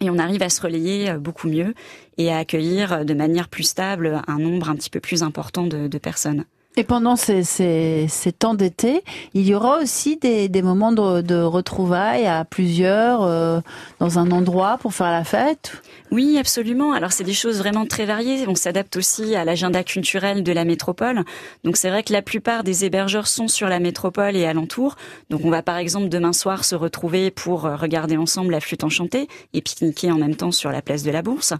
Et 0.02 0.10
on 0.10 0.17
arrive 0.17 0.43
à 0.43 0.50
se 0.50 0.62
relayer 0.62 1.12
euh, 1.12 1.17
beaucoup 1.17 1.48
mieux 1.48 1.74
et 2.17 2.30
à 2.30 2.39
accueillir 2.39 2.91
euh, 2.91 3.04
de 3.06 3.13
manière 3.13 3.48
plus 3.48 3.63
stable 3.63 4.21
un 4.28 4.39
nombre 4.39 4.69
un 4.69 4.76
petit 4.76 4.89
peu 4.89 5.00
plus 5.00 5.24
important 5.24 5.65
de, 5.67 5.88
de 5.88 5.98
personnes. 5.98 6.43
Et 6.77 6.83
pendant 6.83 7.15
ces, 7.15 8.07
temps 8.38 8.53
d'été, 8.53 9.01
il 9.33 9.47
y 9.47 9.55
aura 9.55 9.79
aussi 9.79 10.17
des, 10.17 10.61
moments 10.61 10.91
de, 10.91 11.41
retrouvailles 11.41 12.25
à 12.25 12.43
plusieurs 12.43 13.23
euh, 13.23 13.61
dans 13.99 14.19
un 14.19 14.31
endroit 14.31 14.77
pour 14.77 14.93
faire 14.93 15.11
la 15.11 15.23
fête? 15.23 15.81
Oui, 16.11 16.38
absolument. 16.38 16.93
Alors 16.93 17.11
c'est 17.11 17.23
des 17.23 17.33
choses 17.33 17.57
vraiment 17.59 17.85
très 17.85 18.05
variées. 18.05 18.45
On 18.47 18.55
s'adapte 18.55 18.95
aussi 18.97 19.35
à 19.35 19.43
l'agenda 19.43 19.83
culturel 19.83 20.43
de 20.43 20.51
la 20.51 20.65
métropole. 20.65 21.23
Donc 21.63 21.77
c'est 21.77 21.89
vrai 21.89 22.03
que 22.03 22.13
la 22.13 22.21
plupart 22.21 22.63
des 22.63 22.85
hébergeurs 22.85 23.27
sont 23.27 23.47
sur 23.47 23.67
la 23.67 23.79
métropole 23.79 24.35
et 24.35 24.45
alentour. 24.45 24.95
Donc 25.29 25.41
on 25.43 25.49
va 25.49 25.61
par 25.61 25.77
exemple 25.77 26.09
demain 26.09 26.33
soir 26.33 26.63
se 26.63 26.75
retrouver 26.75 27.31
pour 27.31 27.65
euh, 27.65 27.75
regarder 27.75 28.17
ensemble 28.17 28.51
la 28.51 28.59
flûte 28.59 28.83
enchantée 28.83 29.27
et 29.53 29.61
pique-niquer 29.61 30.11
en 30.11 30.17
même 30.17 30.35
temps 30.35 30.51
sur 30.51 30.71
la 30.71 30.81
place 30.81 31.03
de 31.03 31.11
la 31.11 31.21
Bourse. 31.21 31.53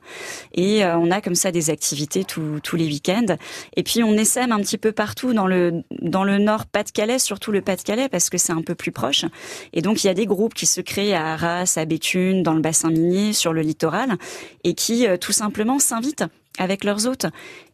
Et 0.54 0.86
euh, 0.86 0.98
on 0.98 1.10
a 1.10 1.22
comme 1.22 1.36
ça 1.36 1.52
des 1.52 1.70
activités 1.70 2.24
tous 2.26 2.76
les 2.76 2.86
week-ends. 2.86 3.38
Et 3.76 3.84
puis 3.84 4.04
on 4.04 4.14
essaime 4.14 4.52
un 4.52 4.60
petit 4.60 4.78
peu 4.78 4.92
partout 5.06 5.34
dans 5.36 5.46
le 5.46 5.84
dans 6.02 6.24
le 6.24 6.40
nord 6.40 6.66
Pas-de-Calais, 6.66 7.20
surtout 7.20 7.52
le 7.52 7.62
Pas-de-Calais 7.62 8.10
parce 8.10 8.32
que 8.32 8.40
c'est 8.40 8.54
un 8.54 8.64
peu 8.64 8.74
plus 8.74 8.92
proche. 8.92 9.24
Et 9.72 9.84
donc 9.84 10.04
il 10.04 10.08
y 10.08 10.10
a 10.10 10.16
des 10.16 10.26
groupes 10.26 10.56
qui 10.56 10.66
se 10.66 10.82
créent 10.82 11.14
à 11.14 11.34
Arras, 11.34 11.76
à 11.78 11.86
Béthune, 11.86 12.42
dans 12.42 12.56
le 12.56 12.60
bassin 12.60 12.90
minier, 12.90 13.32
sur 13.32 13.54
le 13.54 13.62
littoral, 13.62 14.18
et 14.64 14.74
qui 14.74 15.06
euh, 15.06 15.18
tout 15.18 15.32
simplement 15.32 15.78
s'invitent 15.78 16.26
avec 16.58 16.84
leurs 16.84 17.06
hôtes. 17.06 17.28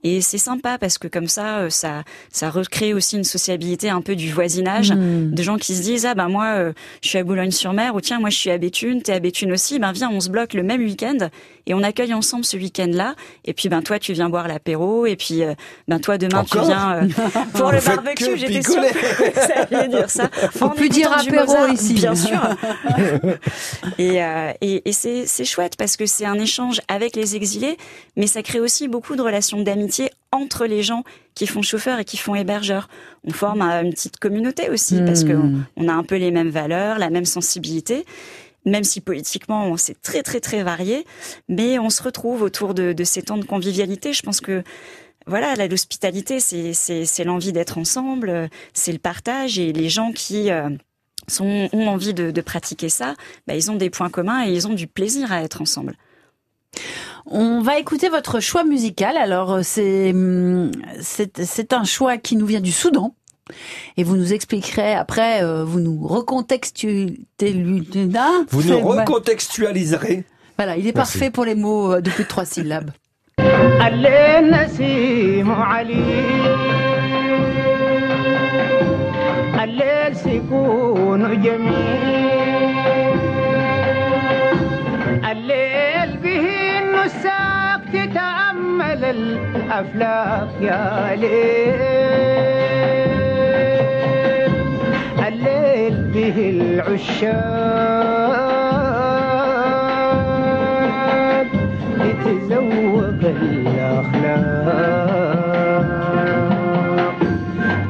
Et 0.03 0.21
c'est 0.21 0.37
sympa 0.37 0.77
parce 0.77 0.97
que 0.97 1.07
comme 1.07 1.27
ça, 1.27 1.59
euh, 1.59 1.69
ça, 1.69 2.03
ça 2.31 2.49
recrée 2.49 2.93
aussi 2.93 3.17
une 3.17 3.23
sociabilité 3.23 3.89
un 3.89 4.01
peu 4.01 4.15
du 4.15 4.31
voisinage, 4.31 4.91
Mmh. 4.91 5.31
de 5.33 5.43
gens 5.43 5.57
qui 5.57 5.75
se 5.75 5.81
disent 5.81 6.05
ah 6.05 6.15
ben 6.15 6.27
moi 6.27 6.45
euh, 6.55 6.73
je 7.01 7.09
suis 7.09 7.17
à 7.17 7.23
Boulogne-sur-Mer 7.23 7.93
ou 7.95 8.01
tiens 8.01 8.19
moi 8.19 8.29
je 8.29 8.37
suis 8.37 8.49
à 8.49 8.57
Béthune, 8.57 9.01
t'es 9.01 9.13
à 9.13 9.19
Béthune 9.19 9.51
aussi, 9.51 9.79
ben 9.79 9.91
viens 9.91 10.09
on 10.11 10.19
se 10.19 10.29
bloque 10.29 10.53
le 10.53 10.63
même 10.63 10.81
week-end 10.81 11.29
et 11.67 11.73
on 11.73 11.83
accueille 11.83 12.13
ensemble 12.13 12.43
ce 12.45 12.57
week-end-là. 12.57 13.15
Et 13.45 13.53
puis 13.53 13.69
ben 13.69 13.81
toi 13.81 13.99
tu 13.99 14.13
viens 14.13 14.29
boire 14.29 14.47
l'apéro 14.47 15.05
et 15.05 15.15
puis 15.15 15.43
euh, 15.43 15.53
ben 15.87 15.99
toi 15.99 16.17
demain 16.17 16.39
Encore? 16.39 16.61
tu 16.63 16.67
viens 16.67 16.93
euh, 17.03 17.07
pour 17.53 17.71
le 17.71 17.79
barbecue. 17.79 18.37
J'étais 18.37 18.61
sûre 18.63 18.81
que 18.81 19.33
ça 19.39 19.67
allait 19.71 19.87
dire 19.87 20.09
ça. 20.09 20.29
Faut 20.51 20.65
En 20.65 20.69
plus 20.69 20.89
dire 20.89 21.11
apéro 21.11 21.45
Mozart, 21.45 21.73
ici. 21.73 21.93
Bien 21.93 22.15
sûr. 22.15 22.39
Et, 23.97 24.23
euh, 24.23 24.51
et, 24.61 24.81
et 24.89 24.93
c'est 24.93 25.25
c'est 25.25 25.45
chouette 25.45 25.75
parce 25.77 25.97
que 25.97 26.05
c'est 26.05 26.25
un 26.25 26.39
échange 26.39 26.81
avec 26.87 27.15
les 27.15 27.35
exilés, 27.35 27.77
mais 28.15 28.27
ça 28.27 28.41
crée 28.41 28.59
aussi 28.59 28.87
beaucoup 28.87 29.15
de 29.15 29.21
relations 29.21 29.61
d'amitié 29.61 29.90
entre 30.31 30.65
les 30.65 30.83
gens 30.83 31.03
qui 31.35 31.47
font 31.47 31.61
chauffeur 31.61 31.99
et 31.99 32.05
qui 32.05 32.17
font 32.17 32.35
hébergeur. 32.35 32.87
On 33.25 33.31
forme 33.31 33.61
une 33.61 33.91
petite 33.91 34.17
communauté 34.17 34.69
aussi 34.69 35.01
parce 35.05 35.23
Hmm. 35.33 35.63
on 35.77 35.87
a 35.87 35.93
un 35.93 36.03
peu 36.03 36.15
les 36.15 36.31
mêmes 36.31 36.49
valeurs, 36.49 36.99
la 36.99 37.09
même 37.09 37.25
sensibilité. 37.25 38.05
Même 38.65 38.83
si 38.83 39.01
politiquement 39.01 39.65
on- 39.65 39.77
c'est 39.77 39.99
très 40.01 40.21
très 40.23 40.39
très 40.39 40.61
varié, 40.63 41.05
mais 41.49 41.79
on 41.79 41.89
se 41.89 42.03
retrouve 42.03 42.41
autour 42.43 42.73
de, 42.73 42.93
de 42.93 43.03
ces 43.03 43.23
temps 43.23 43.37
de 43.37 43.45
convivialité. 43.45 44.13
Je 44.13 44.21
pense 44.21 44.39
que 44.39 44.63
voilà, 45.27 45.55
l'hospitalité, 45.67 46.39
c'est 46.39 47.23
l'envie 47.23 47.51
d'être 47.53 47.77
ensemble, 47.77 48.49
c'est 48.73 48.91
le 48.91 48.99
partage 48.99 49.57
et 49.59 49.71
les 49.73 49.89
gens 49.89 50.11
qui 50.11 50.49
euh, 50.51 50.69
sont, 51.27 51.69
ont 51.73 51.87
envie 51.87 52.13
de, 52.13 52.31
de 52.31 52.41
pratiquer 52.41 52.89
ça, 52.89 53.15
bah, 53.47 53.55
ils 53.55 53.69
ont 53.71 53.75
des 53.75 53.89
points 53.89 54.09
communs 54.09 54.45
et 54.47 54.51
ils 54.53 54.67
ont 54.67 54.73
du 54.73 54.87
plaisir 54.87 55.31
à 55.31 55.41
être 55.43 55.61
ensemble. 55.61 55.95
On 57.25 57.61
va 57.61 57.77
écouter 57.79 58.09
votre 58.09 58.39
choix 58.39 58.63
musical. 58.63 59.17
Alors, 59.17 59.53
euh, 59.53 59.61
c'est 59.63 60.11
hum, 60.11 60.71
c'est 61.01 61.73
un 61.73 61.83
choix 61.83 62.17
qui 62.17 62.35
nous 62.35 62.45
vient 62.45 62.61
du 62.61 62.71
Soudan. 62.71 63.15
Et 63.97 64.03
vous 64.03 64.15
nous 64.17 64.33
expliquerez 64.33 64.93
après, 64.93 65.43
euh, 65.43 65.63
vous 65.65 65.79
nous 65.79 66.07
recontextualisez. 66.07 67.17
Vous 68.49 68.63
nous 68.63 68.79
recontextualiserez. 68.79 70.23
Voilà, 70.57 70.77
il 70.77 70.87
est 70.87 70.95
Merci. 70.95 71.17
parfait 71.17 71.31
pour 71.31 71.45
les 71.45 71.55
mots 71.55 71.93
euh, 71.93 72.01
de 72.01 72.09
plus 72.09 72.23
de 72.23 72.29
trois 72.29 72.45
syllabes. 72.45 72.91
تتأمل 89.01 89.39
الأفلاك 89.55 90.49
يا 90.61 91.15
ليل 91.15 91.81
الليل 95.27 95.95
به 96.13 96.37
العشاق 96.49 97.41
يتزوق 101.99 103.21
الأخلاق. 103.41 104.65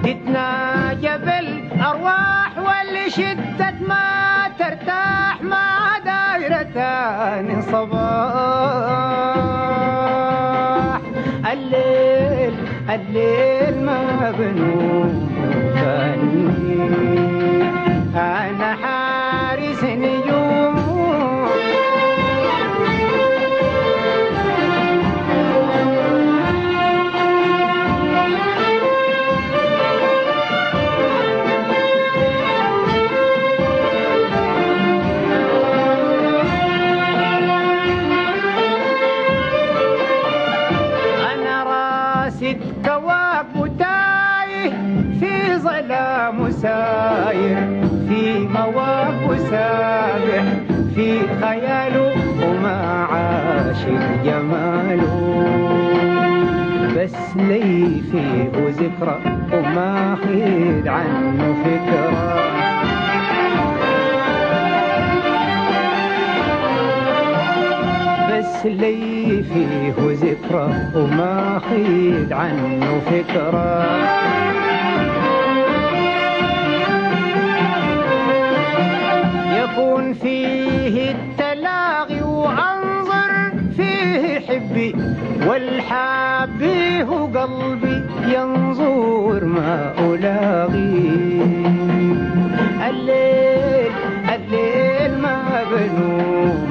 تتناجى 0.03 1.17
بالأرواح 1.25 2.51
واللي 2.57 3.09
شدت 3.09 3.75
ما 3.87 4.47
ترتاح 4.59 5.41
مع 5.41 5.97
دايرة 6.05 6.63
تاني 6.73 7.61
صباح 7.61 9.20
الليل 13.11 13.85
ما 13.85 14.31
بنوم. 14.31 14.90
فيه 58.11 58.51
ذكرى 58.69 59.19
وما 59.53 60.17
خيد 60.23 60.87
عنه 60.87 61.55
فكرة. 61.63 62.41
بس 68.29 68.65
لي 68.65 69.43
فيه 69.43 69.93
ذكرى 69.97 70.73
وما 70.95 71.61
خيد 71.69 72.33
عنه 72.33 72.99
فكرة. 72.99 73.91
يكون 79.63 80.13
فيه 80.13 81.11
التلاغي 81.11 82.21
وأنظر 82.21 83.51
فيه 83.77 84.39
حبي 84.39 84.95
والحابي 85.47 86.30
هو 86.30 86.30
قلبي 87.41 88.01
ينظر 88.35 89.45
ما 89.45 89.93
ألاغي 89.99 91.11
الليل 92.89 93.91
الليل 94.35 95.21
ما 95.21 95.37
بنوم. 95.71 96.67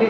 Le 0.00 0.06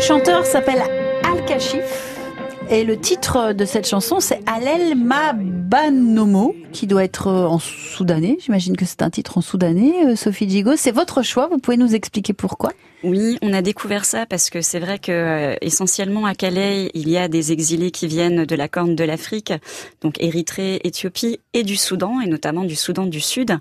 chanteur 0.00 0.44
s'appelle 0.44 0.82
Al 1.22 1.44
Kashif 1.44 2.18
et 2.70 2.82
le 2.82 2.98
titre 2.98 3.52
de 3.52 3.64
cette 3.64 3.86
chanson 3.86 4.18
c'est 4.18 4.40
Alel 4.46 4.96
Mabanomo 4.96 6.56
qui 6.72 6.86
doit 6.86 7.04
être 7.04 7.28
euh, 7.28 7.46
en 7.46 7.58
soudanais. 7.58 8.36
J'imagine 8.40 8.76
que 8.76 8.84
c'est 8.84 9.02
un 9.02 9.10
titre 9.10 9.38
en 9.38 9.40
soudanais. 9.40 9.92
euh, 10.06 10.16
Sophie 10.16 10.48
Gigo, 10.48 10.72
c'est 10.76 10.92
votre 10.92 11.22
choix. 11.22 11.48
Vous 11.48 11.58
pouvez 11.58 11.76
nous 11.76 11.94
expliquer 11.94 12.32
pourquoi? 12.32 12.72
Oui, 13.04 13.38
on 13.42 13.52
a 13.52 13.62
découvert 13.62 14.04
ça 14.04 14.26
parce 14.26 14.50
que 14.50 14.60
c'est 14.60 14.80
vrai 14.80 14.98
que 14.98 15.12
euh, 15.12 15.54
essentiellement 15.60 16.26
à 16.26 16.34
Calais, 16.34 16.90
il 16.94 17.08
y 17.08 17.16
a 17.16 17.28
des 17.28 17.52
exilés 17.52 17.92
qui 17.92 18.08
viennent 18.08 18.44
de 18.44 18.56
la 18.56 18.66
Corne 18.66 18.96
de 18.96 19.04
l'Afrique, 19.04 19.52
donc 20.00 20.20
Érythrée, 20.20 20.80
Éthiopie 20.82 21.38
et 21.52 21.62
du 21.62 21.76
Soudan, 21.76 22.20
et 22.20 22.26
notamment 22.26 22.64
du 22.64 22.74
Soudan 22.74 23.06
du 23.06 23.20
Sud. 23.20 23.56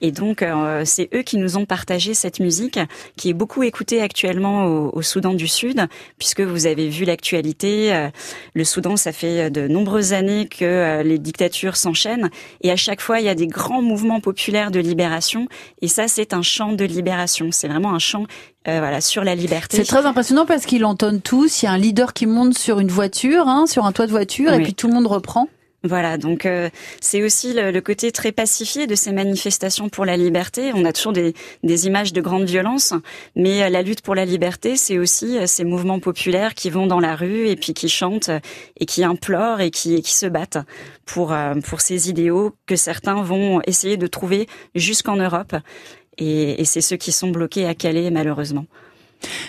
Et 0.00 0.10
donc 0.10 0.44
c'est 0.84 1.10
eux 1.12 1.22
qui 1.22 1.38
nous 1.38 1.56
ont 1.56 1.66
partagé 1.66 2.14
cette 2.14 2.38
musique, 2.38 2.78
qui 3.16 3.28
est 3.30 3.34
beaucoup 3.34 3.64
écoutée 3.64 4.00
actuellement 4.00 4.64
au, 4.64 4.90
au 4.94 5.02
Soudan 5.02 5.34
du 5.34 5.48
Sud, 5.48 5.86
puisque 6.18 6.40
vous 6.40 6.66
avez 6.66 6.88
vu 6.88 7.04
l'actualité. 7.04 8.08
le 8.54 8.64
Soudan, 8.64 8.96
ça 8.96 9.10
fait 9.10 9.50
de 9.50 9.66
nombreuses 9.66 10.12
années 10.12 10.46
que 10.46 11.02
les 11.02 11.18
dictatures 11.18 11.76
s'enchaînent, 11.76 12.30
et 12.62 12.70
à 12.70 12.76
chaque 12.76 13.00
fois 13.00 13.20
il 13.20 13.26
y 13.26 13.28
a 13.28 13.34
des 13.34 13.46
grands 13.46 13.82
mouvements 13.82 14.20
populaires 14.20 14.70
de 14.70 14.80
libération. 14.80 15.48
Et 15.82 15.88
ça, 15.88 16.08
c'est 16.08 16.32
un 16.32 16.42
chant 16.42 16.72
de 16.72 16.84
libération. 16.84 17.48
C'est 17.50 17.68
vraiment 17.68 17.94
un 17.94 17.98
chant 17.98 18.24
euh, 18.66 18.78
voilà, 18.78 19.00
sur 19.00 19.24
la 19.24 19.34
liberté. 19.34 19.76
C'est 19.76 19.84
très 19.84 20.06
impressionnant 20.06 20.46
parce 20.46 20.66
qu'ils 20.66 20.82
l'entonnent 20.82 21.20
tous. 21.20 21.62
Il 21.62 21.66
y 21.66 21.68
a 21.68 21.72
un 21.72 21.78
leader 21.78 22.12
qui 22.12 22.26
monte 22.26 22.56
sur 22.56 22.80
une 22.80 22.88
voiture, 22.88 23.48
hein, 23.48 23.66
sur 23.66 23.86
un 23.86 23.92
toit 23.92 24.06
de 24.06 24.10
voiture, 24.10 24.52
et 24.52 24.62
puis 24.62 24.74
tout 24.74 24.88
le 24.88 24.94
monde 24.94 25.06
reprend. 25.06 25.48
Voilà, 25.84 26.18
donc 26.18 26.44
euh, 26.44 26.70
c'est 27.00 27.22
aussi 27.22 27.52
le, 27.52 27.70
le 27.70 27.80
côté 27.80 28.10
très 28.10 28.32
pacifié 28.32 28.88
de 28.88 28.96
ces 28.96 29.12
manifestations 29.12 29.88
pour 29.88 30.04
la 30.04 30.16
liberté. 30.16 30.72
On 30.74 30.84
a 30.84 30.92
toujours 30.92 31.12
des, 31.12 31.34
des 31.62 31.86
images 31.86 32.12
de 32.12 32.20
grande 32.20 32.46
violence, 32.46 32.94
mais 33.36 33.62
euh, 33.62 33.68
la 33.68 33.82
lutte 33.82 34.02
pour 34.02 34.16
la 34.16 34.24
liberté, 34.24 34.76
c'est 34.76 34.98
aussi 34.98 35.38
euh, 35.38 35.46
ces 35.46 35.62
mouvements 35.62 36.00
populaires 36.00 36.54
qui 36.54 36.68
vont 36.68 36.88
dans 36.88 36.98
la 36.98 37.14
rue 37.14 37.46
et 37.46 37.54
puis 37.54 37.74
qui 37.74 37.88
chantent 37.88 38.28
euh, 38.28 38.40
et 38.80 38.86
qui 38.86 39.04
implorent 39.04 39.60
et 39.60 39.70
qui, 39.70 39.94
et 39.94 40.02
qui 40.02 40.14
se 40.14 40.26
battent 40.26 40.58
pour, 41.06 41.32
pour 41.64 41.80
ces 41.80 42.10
idéaux 42.10 42.54
que 42.66 42.74
certains 42.74 43.22
vont 43.22 43.62
essayer 43.64 43.96
de 43.96 44.08
trouver 44.08 44.48
jusqu'en 44.74 45.16
Europe. 45.16 45.54
Et, 46.18 46.60
et 46.60 46.64
c'est 46.64 46.80
ceux 46.80 46.96
qui 46.96 47.12
sont 47.12 47.30
bloqués 47.30 47.66
à 47.66 47.74
Calais, 47.74 48.10
malheureusement. 48.10 48.66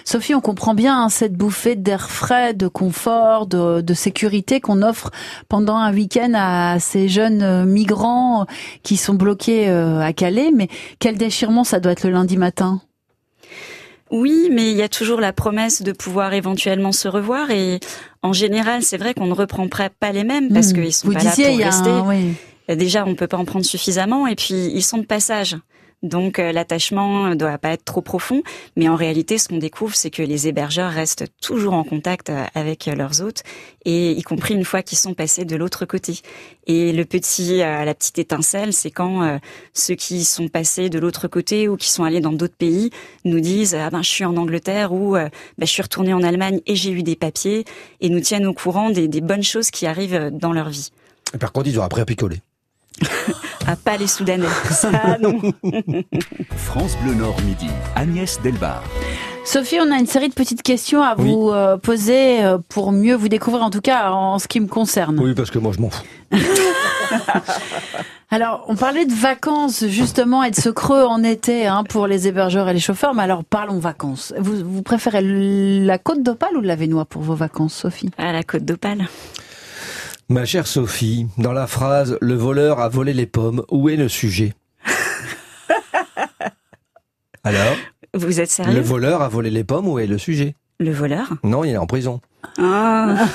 Sophie, 0.04 0.34
on 0.34 0.42
comprend 0.42 0.74
bien 0.74 1.00
hein, 1.04 1.10
cette 1.10 1.34
bouffée 1.34 1.76
d'air 1.76 2.10
frais, 2.10 2.54
de 2.54 2.68
confort, 2.68 3.46
de, 3.46 3.82
de 3.82 3.94
sécurité 3.94 4.60
qu'on 4.60 4.82
offre 4.82 5.12
pendant 5.48 5.76
un 5.78 5.94
week-end 5.94 6.32
à 6.36 6.80
ces 6.80 7.08
jeunes 7.08 7.44
euh, 7.44 7.66
migrants 7.66 8.46
qui 8.84 8.98
sont 8.98 9.14
bloqués 9.14 9.70
euh, 9.70 10.00
à 10.02 10.12
Calais. 10.14 10.52
Mais 10.56 10.68
quel 11.00 11.18
déchirement 11.18 11.64
ça 11.64 11.80
doit 11.80 11.92
être 11.92 12.04
le 12.04 12.12
lundi 12.12 12.38
matin 12.38 12.82
Oui, 14.12 14.50
mais 14.52 14.72
il 14.72 14.78
y 14.78 14.82
a 14.82 14.90
toujours 14.90 15.20
la 15.22 15.34
promesse 15.34 15.84
de 15.84 15.92
pouvoir 15.92 16.34
éventuellement 16.34 16.92
se 16.92 17.08
revoir 17.08 17.52
et 17.52 17.80
en 18.24 18.34
général, 18.34 18.82
c'est 18.84 18.98
vrai 18.98 19.14
qu'on 19.14 19.28
ne 19.28 19.34
reprend 19.34 19.68
pas 19.68 20.12
les 20.12 20.24
mêmes 20.24 20.52
parce 20.52 20.70
Hmm. 20.72 20.74
qu'ils 20.82 20.94
sont 20.94 21.12
pas 21.12 21.20
disiez, 21.20 21.46
là 21.46 21.52
pour 21.52 21.66
rester. 21.66 21.90
un- 21.90 22.08
oui. 22.08 22.76
Déjà, 22.76 23.04
on 23.06 23.16
peut 23.16 23.28
pas 23.28 23.38
en 23.38 23.46
prendre 23.46 23.66
suffisamment 23.66 24.28
et 24.28 24.36
puis 24.36 24.54
ils 24.74 24.84
sont 24.84 24.98
de 24.98 25.06
passage. 25.06 25.58
Donc 26.04 26.40
euh, 26.40 26.52
l'attachement 26.52 27.28
ne 27.28 27.36
doit 27.36 27.58
pas 27.58 27.72
être 27.72 27.84
trop 27.84 28.02
profond, 28.02 28.42
mais 28.76 28.88
en 28.88 28.96
réalité, 28.96 29.38
ce 29.38 29.48
qu'on 29.48 29.58
découvre, 29.58 29.96
c'est 29.96 30.10
que 30.10 30.24
les 30.24 30.48
hébergeurs 30.48 30.92
restent 30.92 31.26
toujours 31.42 31.74
en 31.74 31.84
contact 31.84 32.30
euh, 32.30 32.46
avec 32.56 32.88
euh, 32.88 32.96
leurs 32.96 33.22
hôtes, 33.22 33.44
et 33.86 34.12
y 34.12 34.22
compris 34.24 34.54
une 34.54 34.66
fois 34.66 34.82
qu'ils 34.82 34.98
sont 34.98 35.14
passés 35.14 35.46
de 35.46 35.56
l'autre 35.56 35.86
côté. 35.86 36.22
Et 36.70 36.94
le 36.94 37.04
petit, 37.04 37.64
euh, 37.64 37.84
la 37.84 37.96
petite 37.96 38.20
étincelle, 38.20 38.74
c'est 38.74 38.92
quand 38.92 39.24
euh, 39.24 39.38
ceux 39.74 39.96
qui 39.96 40.24
sont 40.24 40.48
passés 40.50 40.90
de 40.90 41.00
l'autre 41.00 41.28
côté 41.28 41.68
ou 41.68 41.78
qui 41.78 41.90
sont 41.90 42.04
allés 42.04 42.22
dans 42.22 42.32
d'autres 42.32 42.56
pays 42.56 42.92
nous 43.26 43.40
disent 43.40 43.74
ah 43.74 43.90
ben 43.90 44.04
je 44.04 44.10
suis 44.10 44.24
en 44.24 44.38
Angleterre 44.38 44.94
ou 44.94 45.16
euh, 45.16 45.30
ben, 45.58 45.66
je 45.66 45.72
suis 45.72 45.82
retourné 45.82 46.14
en 46.14 46.22
Allemagne 46.22 46.62
et 46.68 46.76
j'ai 46.76 46.92
eu 46.92 47.02
des 47.02 47.16
papiers 47.16 47.66
et 48.02 48.10
nous 48.10 48.20
tiennent 48.20 48.46
au 48.46 48.54
courant 48.54 48.92
des, 48.92 49.08
bonnes 49.22 49.42
choses 49.42 49.72
qui 49.72 49.88
arrivent 49.88 50.14
euh, 50.14 50.30
dans 50.30 50.54
leur 50.54 50.70
vie. 50.70 50.92
Et 51.34 51.40
par 51.40 51.52
contre, 51.52 51.70
ils 51.70 51.80
ont 51.80 51.84
appris 51.84 52.02
à 52.02 52.06
picoler. 52.06 52.38
Ah 53.68 53.76
pas 53.76 53.98
les 53.98 54.08
Soudanais, 54.08 54.48
ça 54.72 54.90
non. 55.22 55.40
France 56.56 56.98
Bleu 57.04 57.14
Nord 57.14 57.36
Midi, 57.46 57.70
Agnès 57.96 58.42
Delbar. 58.42 58.84
Sophie, 59.46 59.78
on 59.80 59.92
a 59.92 59.98
une 59.98 60.08
série 60.08 60.30
de 60.30 60.34
petites 60.34 60.64
questions 60.64 61.02
à 61.02 61.16
vous 61.16 61.50
euh, 61.50 61.78
poser 61.78 62.44
euh, 62.44 62.58
pour 62.70 62.92
mieux 62.92 63.16
vous 63.16 63.30
découvrir, 63.30 63.64
en 63.64 63.70
tout 63.70 63.82
cas 63.82 64.12
en 64.12 64.40
ce 64.40 64.48
qui 64.48 64.60
me 64.60 64.68
concerne. 64.68 65.20
Oui, 65.20 65.34
parce 65.34 65.52
que 65.52 65.60
moi, 65.60 65.72
je 65.76 65.82
m'en 65.82 65.90
fous. 65.90 66.04
Alors, 68.32 68.66
on 68.68 68.76
parlait 68.76 69.06
de 69.06 69.14
vacances 69.14 69.86
justement 69.88 70.44
et 70.44 70.52
de 70.52 70.56
ce 70.56 70.70
creux 70.70 71.04
en 71.04 71.24
été 71.24 71.66
hein, 71.66 71.84
pour 71.84 72.06
les 72.06 72.28
hébergeurs 72.28 72.70
et 72.70 72.74
les 72.74 72.80
chauffeurs. 72.80 73.16
Mais 73.16 73.24
alors, 73.24 73.44
parlons 73.44 73.80
vacances. 73.80 74.36
Vous, 74.38 74.64
vous 74.64 74.84
préférez 74.84 75.22
la 75.24 75.98
côte 75.98 76.22
d'Opale 76.22 76.56
ou 76.56 76.62
la 76.62 76.76
Vénois 76.76 77.06
pour 77.06 77.24
vos 77.24 77.34
vacances, 77.34 77.74
Sophie? 77.74 78.12
À 78.20 78.32
la 78.32 78.44
côte 78.44 78.66
d'Opale. 78.66 79.08
Ma 80.32 80.46
chère 80.46 80.68
Sophie, 80.68 81.26
dans 81.40 81.54
la 81.54 81.66
phrase 81.66 82.20
Le 82.22 82.36
voleur 82.36 82.80
a 82.80 82.88
volé 82.88 83.14
les 83.14 83.26
pommes, 83.26 83.64
où 83.72 83.90
est 83.90 83.96
le 83.96 84.08
sujet? 84.08 84.54
Alors? 87.44 87.76
Vous 88.14 88.40
êtes 88.40 88.52
sérieux 88.52 88.76
Le 88.76 88.80
voleur 88.80 89.24
a 89.24 89.28
volé 89.28 89.50
les 89.50 89.64
pommes, 89.64 89.88
où 89.88 89.98
est 89.98 90.06
le 90.06 90.20
sujet? 90.20 90.54
Le 90.82 90.92
voleur 90.94 91.28
Non, 91.44 91.66
il 91.66 91.72
est 91.72 91.78
en 91.78 91.86
prison. 91.88 92.22
Ah. 92.58 93.26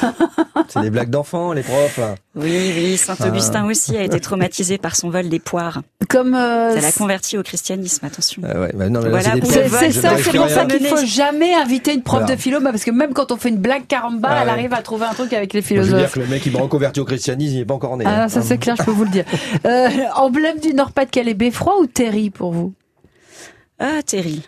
C'est 0.68 0.80
des 0.80 0.88
blagues 0.88 1.10
d'enfants, 1.10 1.52
les 1.52 1.62
profs. 1.62 2.00
Oui, 2.34 2.72
oui, 2.74 2.96
Saint-Augustin 2.96 3.64
Ah. 3.64 3.70
aussi 3.70 3.94
a 3.98 4.02
été 4.02 4.18
traumatisé 4.18 4.78
par 4.78 4.96
son 4.96 5.10
vol 5.10 5.28
des 5.28 5.38
poires. 5.40 5.82
Comme 6.08 6.34
euh, 6.34 6.74
Ça 6.74 6.80
l'a 6.80 6.90
converti 6.92 7.36
au 7.36 7.42
christianisme, 7.42 8.06
attention. 8.06 8.40
Ah 8.46 8.60
ouais, 8.60 8.70
bah 8.74 8.88
non, 8.88 9.00
mais 9.02 9.10
là, 9.10 9.18
Voilà 9.20 9.46
c'est 9.46 9.92
ça, 9.92 10.16
c'est 10.16 10.30
pour 10.38 10.48
ça 10.48 10.64
qu'il 10.64 10.86
faut 10.86 11.04
jamais 11.04 11.54
inviter 11.54 11.92
une 11.92 12.02
prof 12.02 12.20
Voilà. 12.20 12.34
de 12.34 12.40
philo, 12.40 12.60
bah, 12.60 12.70
parce 12.70 12.84
que 12.84 12.90
même 12.90 13.12
quand 13.12 13.30
on 13.30 13.36
fait 13.36 13.50
une 13.50 13.58
blague 13.58 13.86
caramba, 13.86 14.28
Ah 14.30 14.38
elle 14.40 14.46
ouais. 14.46 14.52
arrive 14.52 14.72
à 14.72 14.80
trouver 14.80 15.04
un 15.04 15.12
truc 15.12 15.34
avec 15.34 15.52
les 15.52 15.60
Moi, 15.60 15.66
je 15.68 15.74
veux 15.74 15.82
dire 15.82 16.08
philosophes. 16.08 16.14
que 16.14 16.20
le 16.20 16.26
mec, 16.26 16.46
il 16.46 16.52
me 16.52 16.58
reconvertit 16.62 17.00
au 17.00 17.04
christianisme, 17.04 17.54
il 17.56 17.58
n'est 17.58 17.64
pas 17.66 17.74
encore 17.74 17.98
né. 17.98 18.04
Ah, 18.08 18.22
hein. 18.24 18.28
ça 18.30 18.40
c'est 18.40 18.56
clair, 18.56 18.76
je 18.78 18.84
peux 18.84 18.90
vous 18.90 19.04
le 19.04 19.10
dire. 19.10 19.24
Euh, 19.66 19.88
emblème 20.16 20.60
du 20.60 20.72
Nord-Pas-de-Calais, 20.72 21.34
Beffroi 21.34 21.78
ou 21.78 21.86
Terry 21.86 22.30
pour 22.30 22.52
vous? 22.52 22.72
Ah, 23.78 24.00
Terry. 24.06 24.40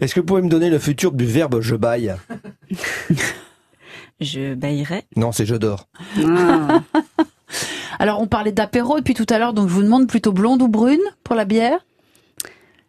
Est-ce 0.00 0.14
que 0.14 0.20
vous 0.20 0.26
pouvez 0.26 0.42
me 0.42 0.48
donner 0.48 0.70
le 0.70 0.78
futur 0.78 1.12
du 1.12 1.24
verbe 1.26 1.60
je 1.60 1.76
baille 1.76 2.14
Je 4.20 4.54
baillerai. 4.54 5.04
Non, 5.16 5.32
c'est 5.32 5.44
je 5.46 5.54
dors. 5.56 5.88
Ah. 6.24 6.80
Alors 7.98 8.20
on 8.20 8.26
parlait 8.26 8.52
d'apéro 8.52 8.96
depuis 8.98 9.14
tout 9.14 9.26
à 9.28 9.38
l'heure, 9.38 9.52
donc 9.52 9.68
je 9.68 9.74
vous 9.74 9.82
demande 9.82 10.08
plutôt 10.08 10.32
blonde 10.32 10.62
ou 10.62 10.68
brune 10.68 11.00
pour 11.24 11.34
la 11.36 11.44
bière? 11.44 11.78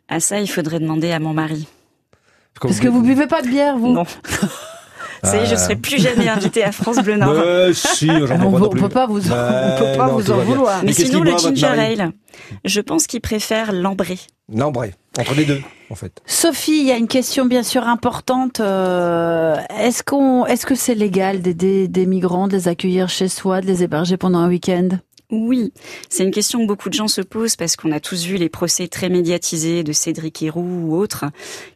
À 0.08 0.20
ça, 0.20 0.40
il 0.40 0.48
faudrait 0.48 0.80
demander 0.80 1.12
à 1.12 1.20
mon 1.20 1.34
mari. 1.34 1.68
Parce 2.62 2.80
que 2.80 2.88
vous 2.88 3.02
buvez 3.02 3.28
pas 3.28 3.42
de 3.42 3.48
bière, 3.48 3.78
vous? 3.78 3.92
Non. 3.94 4.06
Ça 5.24 5.38
y 5.38 5.40
est, 5.42 5.46
je 5.48 5.56
Ah. 5.56 5.58
serai 5.58 5.76
plus 5.76 6.00
jamais 6.00 6.28
invitée 6.30 6.64
à 6.64 6.72
France 6.72 6.98
Bleu 6.98 7.18
Nord. 7.18 7.32
Euh, 7.32 7.74
si, 7.74 8.10
on, 8.12 8.70
plus. 8.70 8.80
peut 8.82 8.90
pas 8.90 9.08
vous, 9.08 9.20
en- 9.32 9.34
on 9.34 9.78
peut 9.78 9.86
Euh, 9.86 9.98
pas 9.98 10.08
non, 10.08 10.14
vous 10.18 10.32
en 10.32 10.38
vouloir. 10.38 10.84
Mais 10.84 10.94
sinon, 10.94 11.22
le 11.24 11.36
ginger 11.38 11.66
ale, 11.66 12.12
je 12.64 12.82
pense 12.82 13.08
qu'il 13.08 13.22
préfère 13.22 13.72
l'ambré. 13.72 14.20
L'ambré. 14.54 14.94
Entre 15.18 15.34
les 15.34 15.46
deux, 15.46 15.62
en 15.90 15.96
fait. 15.96 16.22
Sophie, 16.26 16.80
il 16.80 16.86
y 16.86 16.92
a 16.92 16.98
une 16.98 17.08
question 17.08 17.46
bien 17.46 17.64
sûr 17.64 17.88
importante. 17.88 18.60
euh, 18.60 19.56
est-ce 19.80 20.04
qu'on, 20.04 20.46
est-ce 20.46 20.66
que 20.66 20.76
c'est 20.76 20.96
légal 20.96 21.42
d'aider 21.42 21.88
des 21.88 22.06
migrants, 22.06 22.48
de 22.48 22.54
les 22.54 22.68
accueillir 22.68 23.08
chez 23.08 23.30
soi, 23.30 23.62
de 23.62 23.66
les 23.66 23.84
héberger 23.84 24.18
pendant 24.18 24.40
un 24.40 24.50
week-end? 24.50 24.90
Oui, 25.32 25.74
c'est 26.08 26.24
une 26.24 26.32
question 26.32 26.60
que 26.60 26.68
beaucoup 26.68 26.88
de 26.88 26.94
gens 26.94 27.08
se 27.08 27.22
posent 27.22 27.56
parce 27.56 27.76
qu'on 27.76 27.92
a 27.92 28.00
tous 28.00 28.26
vu 28.26 28.36
les 28.38 28.48
procès 28.48 28.88
très 28.88 29.10
médiatisés 29.10 29.84
de 29.84 29.92
Cédric 29.92 30.44
Héroux 30.44 30.62
ou 30.62 30.96
autres 30.96 31.26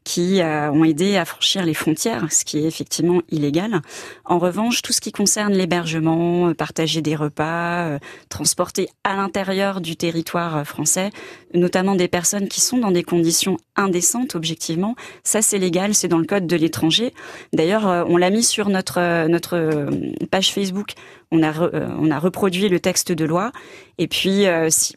qui 0.04 0.40
euh, 0.42 0.72
ont 0.72 0.84
aidé 0.84 1.18
à 1.18 1.26
franchir 1.26 1.66
les 1.66 1.74
frontières, 1.74 2.28
ce 2.32 2.46
qui 2.46 2.60
est 2.60 2.68
effectivement 2.68 3.24
illégal. 3.30 3.82
En 4.24 4.38
revanche, 4.38 4.84
tout 4.84 4.94
ce 4.94 5.02
qui 5.02 5.12
concerne 5.12 5.54
l'hébergement, 5.54 6.50
euh, 6.50 6.54
partager 6.54 7.02
des 7.02 7.16
repas, 7.16 7.88
euh, 7.88 8.00
transporter 8.30 8.88
à 9.04 9.16
l'intérieur 9.16 9.82
du 9.82 9.96
territoire 9.96 10.66
français, 10.66 11.10
notamment 11.54 11.96
des 11.96 12.08
personnes 12.08 12.48
qui 12.48 12.62
sont 12.62 12.78
dans 12.78 12.92
des 12.92 13.04
conditions 13.04 13.58
indécentes 13.76 14.36
objectivement, 14.36 14.96
ça 15.24 15.42
c'est 15.42 15.58
légal, 15.58 15.94
c'est 15.94 16.08
dans 16.08 16.18
le 16.18 16.26
code 16.26 16.48
de 16.48 16.56
l'étranger. 16.56 17.14
D'ailleurs, 17.54 17.88
euh, 17.88 18.04
on 18.08 18.18
l'a 18.18 18.30
mis 18.30 18.44
sur 18.44 18.70
notre 18.70 19.00
euh, 19.00 19.28
notre 19.28 19.56
euh, 19.56 19.90
page 20.30 20.54
Facebook. 20.54 20.92
On 21.32 21.44
a 21.44 21.54
on 22.00 22.10
a 22.10 22.20
reproduit 22.20 22.70
le 22.70 22.80
texte 22.80 23.12
de 23.12 23.24
loi 23.24 23.52
et 24.00 24.08
puis 24.08 24.46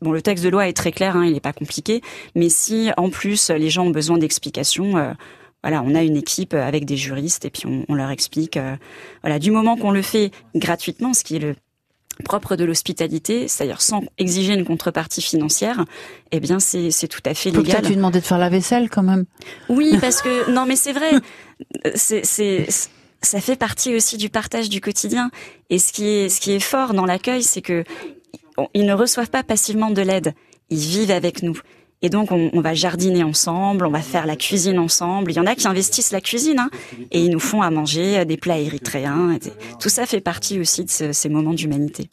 bon 0.01 0.13
le 0.13 0.23
texte 0.23 0.43
de 0.43 0.49
loi 0.49 0.67
est 0.67 0.73
très 0.73 0.91
clair, 0.91 1.15
hein, 1.15 1.27
il 1.27 1.35
n'est 1.35 1.41
pas 1.41 1.53
compliqué, 1.53 2.01
mais 2.35 2.49
si 2.49 2.91
en 2.97 3.11
plus 3.11 3.51
les 3.51 3.69
gens 3.69 3.85
ont 3.85 3.91
besoin 3.91 4.17
d'explications. 4.17 5.15
voilà, 5.63 5.83
on 5.83 5.95
a 5.95 6.03
une 6.03 6.17
équipe 6.17 6.55
avec 6.55 6.87
des 6.87 6.97
juristes 6.97 7.45
et 7.45 7.51
puis 7.51 7.65
on, 7.87 7.95
leur 7.95 8.09
explique. 8.09 8.59
voilà, 9.23 9.39
du 9.39 9.51
moment 9.51 9.77
qu'on 9.77 9.91
le 9.91 10.01
fait 10.01 10.31
gratuitement, 10.55 11.13
ce 11.13 11.23
qui 11.23 11.37
est 11.37 11.41
le 11.41 11.55
propre 12.23 12.57
de 12.57 12.65
l'hospitalité, 12.65 13.49
c'est-à-dire 13.49 13.81
sans 13.81 14.03
exiger 14.19 14.55
une 14.55 14.65
contrepartie 14.65 15.23
financière, 15.23 15.85
eh 16.31 16.41
bien 16.41 16.59
c'est 16.61 16.91
tout 17.09 17.21
à 17.25 17.35
fait 17.35 17.51
légal. 17.51 17.65
peut-être 17.65 17.89
lui 17.89 17.97
demander 17.97 18.21
de 18.21 18.25
faire 18.25 18.39
la 18.39 18.49
vaisselle 18.49 18.89
quand 18.91 19.03
même. 19.03 19.25
Oui, 19.69 19.97
parce 20.01 20.23
que 20.23 20.51
non, 20.55 20.67
mais 20.67 20.77
c'est 20.77 20.93
vrai. 20.93 21.11
C'est 21.95 22.67
ça 23.25 23.41
fait 23.41 23.57
partie 23.57 23.95
aussi 23.95 24.17
du 24.17 24.29
partage 24.29 24.69
du 24.69 24.81
quotidien. 24.81 25.31
Et 25.71 25.79
ce 25.79 25.93
qui 25.93 26.09
est 26.09 26.29
ce 26.29 26.41
qui 26.41 26.53
est 26.53 26.61
fort 26.61 26.93
dans 26.93 27.07
l'accueil, 27.07 27.43
c'est 27.43 27.63
que 27.63 27.85
ils 28.75 28.85
ne 28.85 28.93
reçoivent 28.93 29.31
pas 29.31 29.43
passivement 29.43 29.91
de 29.91 30.03
l'aide. 30.03 30.35
Ils 30.71 30.79
vivent 30.79 31.11
avec 31.11 31.43
nous. 31.43 31.59
Et 32.03 32.11
donc, 32.11 32.33
on, 32.33 32.51
on 32.53 32.61
va 32.61 32.75
jardiner 32.75 33.23
ensemble, 33.23 33.87
on 33.87 33.91
va 33.91 34.01
faire 34.03 34.27
la 34.27 34.37
cuisine 34.37 34.79
ensemble. 34.79 35.31
Il 35.31 35.37
y 35.37 35.41
en 35.41 35.47
a 35.47 35.55
qui 35.55 35.69
investissent 35.69 36.11
la 36.13 36.21
cuisine, 36.21 36.59
hein, 36.59 36.71
et 37.13 37.21
ils 37.25 37.31
nous 37.31 37.39
font 37.41 37.63
à 37.63 37.71
manger 37.71 38.25
des 38.25 38.37
plats 38.37 38.59
érythréens. 38.59 39.39
Tout 39.81 39.89
ça 39.89 40.05
fait 40.07 40.21
partie 40.21 40.59
aussi 40.59 40.85
de 40.85 40.91
ce- 40.91 41.13
ces 41.13 41.29
moments 41.29 41.55
d'humanité. 41.55 42.11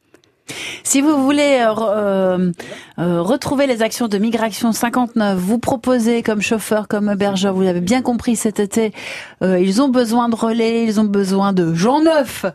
Si 0.83 1.01
vous 1.01 1.23
voulez 1.23 1.59
euh, 1.61 1.73
euh, 1.79 2.51
euh, 2.99 3.21
retrouver 3.21 3.67
les 3.67 3.81
actions 3.81 4.07
de 4.07 4.17
Migration 4.17 4.71
59, 4.71 5.37
vous 5.37 5.59
proposez 5.59 6.23
comme 6.23 6.41
chauffeur, 6.41 6.87
comme 6.87 7.09
hébergeur, 7.09 7.53
vous 7.53 7.61
l'avez 7.61 7.81
bien 7.81 8.01
compris 8.01 8.35
cet 8.35 8.59
été, 8.59 8.93
euh, 9.43 9.59
ils 9.59 9.81
ont 9.81 9.89
besoin 9.89 10.29
de 10.29 10.35
relais, 10.35 10.83
ils 10.83 10.99
ont 10.99 11.03
besoin 11.05 11.53
de 11.53 11.73
gens 11.73 12.01
neufs 12.01 12.45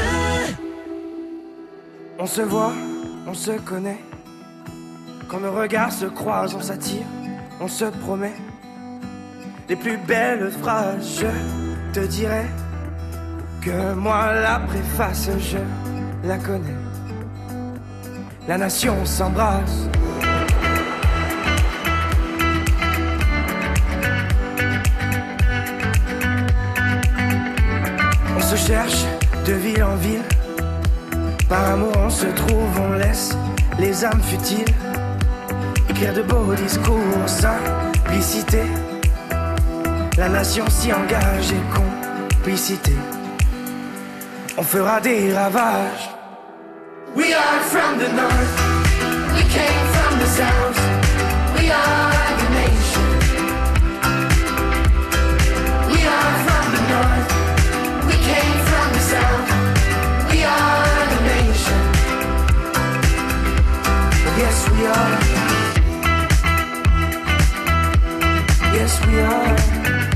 On 2.19 2.27
se 2.27 2.41
voit, 2.41 2.73
on 3.27 3.35
se 3.35 3.51
connaît. 3.51 4.01
Quand 5.29 5.41
nos 5.41 5.53
regards 5.53 5.93
se 5.93 6.07
croisent, 6.07 6.57
on 6.57 6.63
s'attire, 6.63 7.05
on 7.61 7.69
se 7.69 7.85
promet. 7.85 8.35
Les 9.69 9.77
plus 9.77 9.99
belles 9.99 10.53
phrases, 10.63 11.21
je 11.21 12.01
te 12.01 12.07
dirai 12.07 12.47
que 13.67 13.95
moi 13.95 14.33
la 14.33 14.61
préface, 14.61 15.29
je 15.41 15.59
la 16.29 16.39
connais. 16.39 16.81
La 18.47 18.59
nation 18.59 19.05
s'embrasse. 19.05 19.89
On 28.37 28.41
se 28.41 28.55
cherche 28.55 29.05
de 29.45 29.55
ville 29.55 29.83
en 29.83 29.97
ville. 29.97 30.23
Par 31.49 31.71
amour, 31.73 31.93
on 31.99 32.11
se 32.11 32.27
trouve, 32.27 32.81
on 32.89 32.93
laisse 32.93 33.37
les 33.81 34.05
âmes 34.05 34.23
futiles 34.23 34.75
écrire 35.89 36.15
de 36.15 36.23
beaux 36.23 36.55
discours, 36.55 37.27
simplicité. 37.27 38.63
La 40.17 40.29
nation 40.29 40.65
s'y 40.69 40.93
engage 40.93 41.51
et 41.51 41.65
complicité. 41.75 42.93
On 44.59 44.63
fera 44.65 45.01
des 45.01 45.33
ravages. 45.35 46.09
We 47.15 47.35
are 47.35 47.61
from 47.73 47.99
the 47.99 48.09
north. 48.09 48.55
We 49.35 49.43
came 49.57 49.87
from 49.95 50.19
the 50.19 50.27
south. 50.41 50.79
We 51.59 51.71
are 51.71 52.29
the 52.41 52.49
nation. 52.63 53.09
We 55.93 56.01
are 56.17 56.35
from 56.47 56.67
the 56.77 56.83
north. 56.95 57.31
We 58.09 58.17
came 58.31 58.59
from 58.71 58.87
the 58.97 59.03
south. 59.13 59.49
We 60.31 60.39
are 60.45 61.07
the 61.13 61.21
nation. 61.35 61.81
Yes, 64.41 64.57
we 64.71 64.87
are. 64.87 65.19
Yes, 68.73 69.07
we 69.07 69.21
are. 69.21 70.16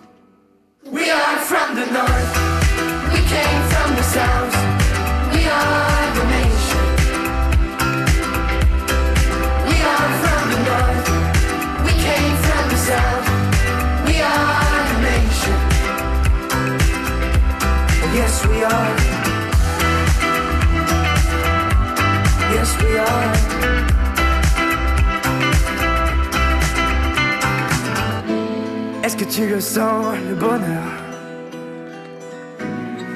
Tu 29.41 29.47
le 29.47 29.59
sens, 29.59 30.05
le 30.29 30.35
bonheur 30.35 30.91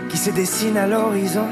qui 0.10 0.18
se 0.18 0.32
dessine 0.32 0.76
à 0.76 0.88
l'horizon 0.88 1.48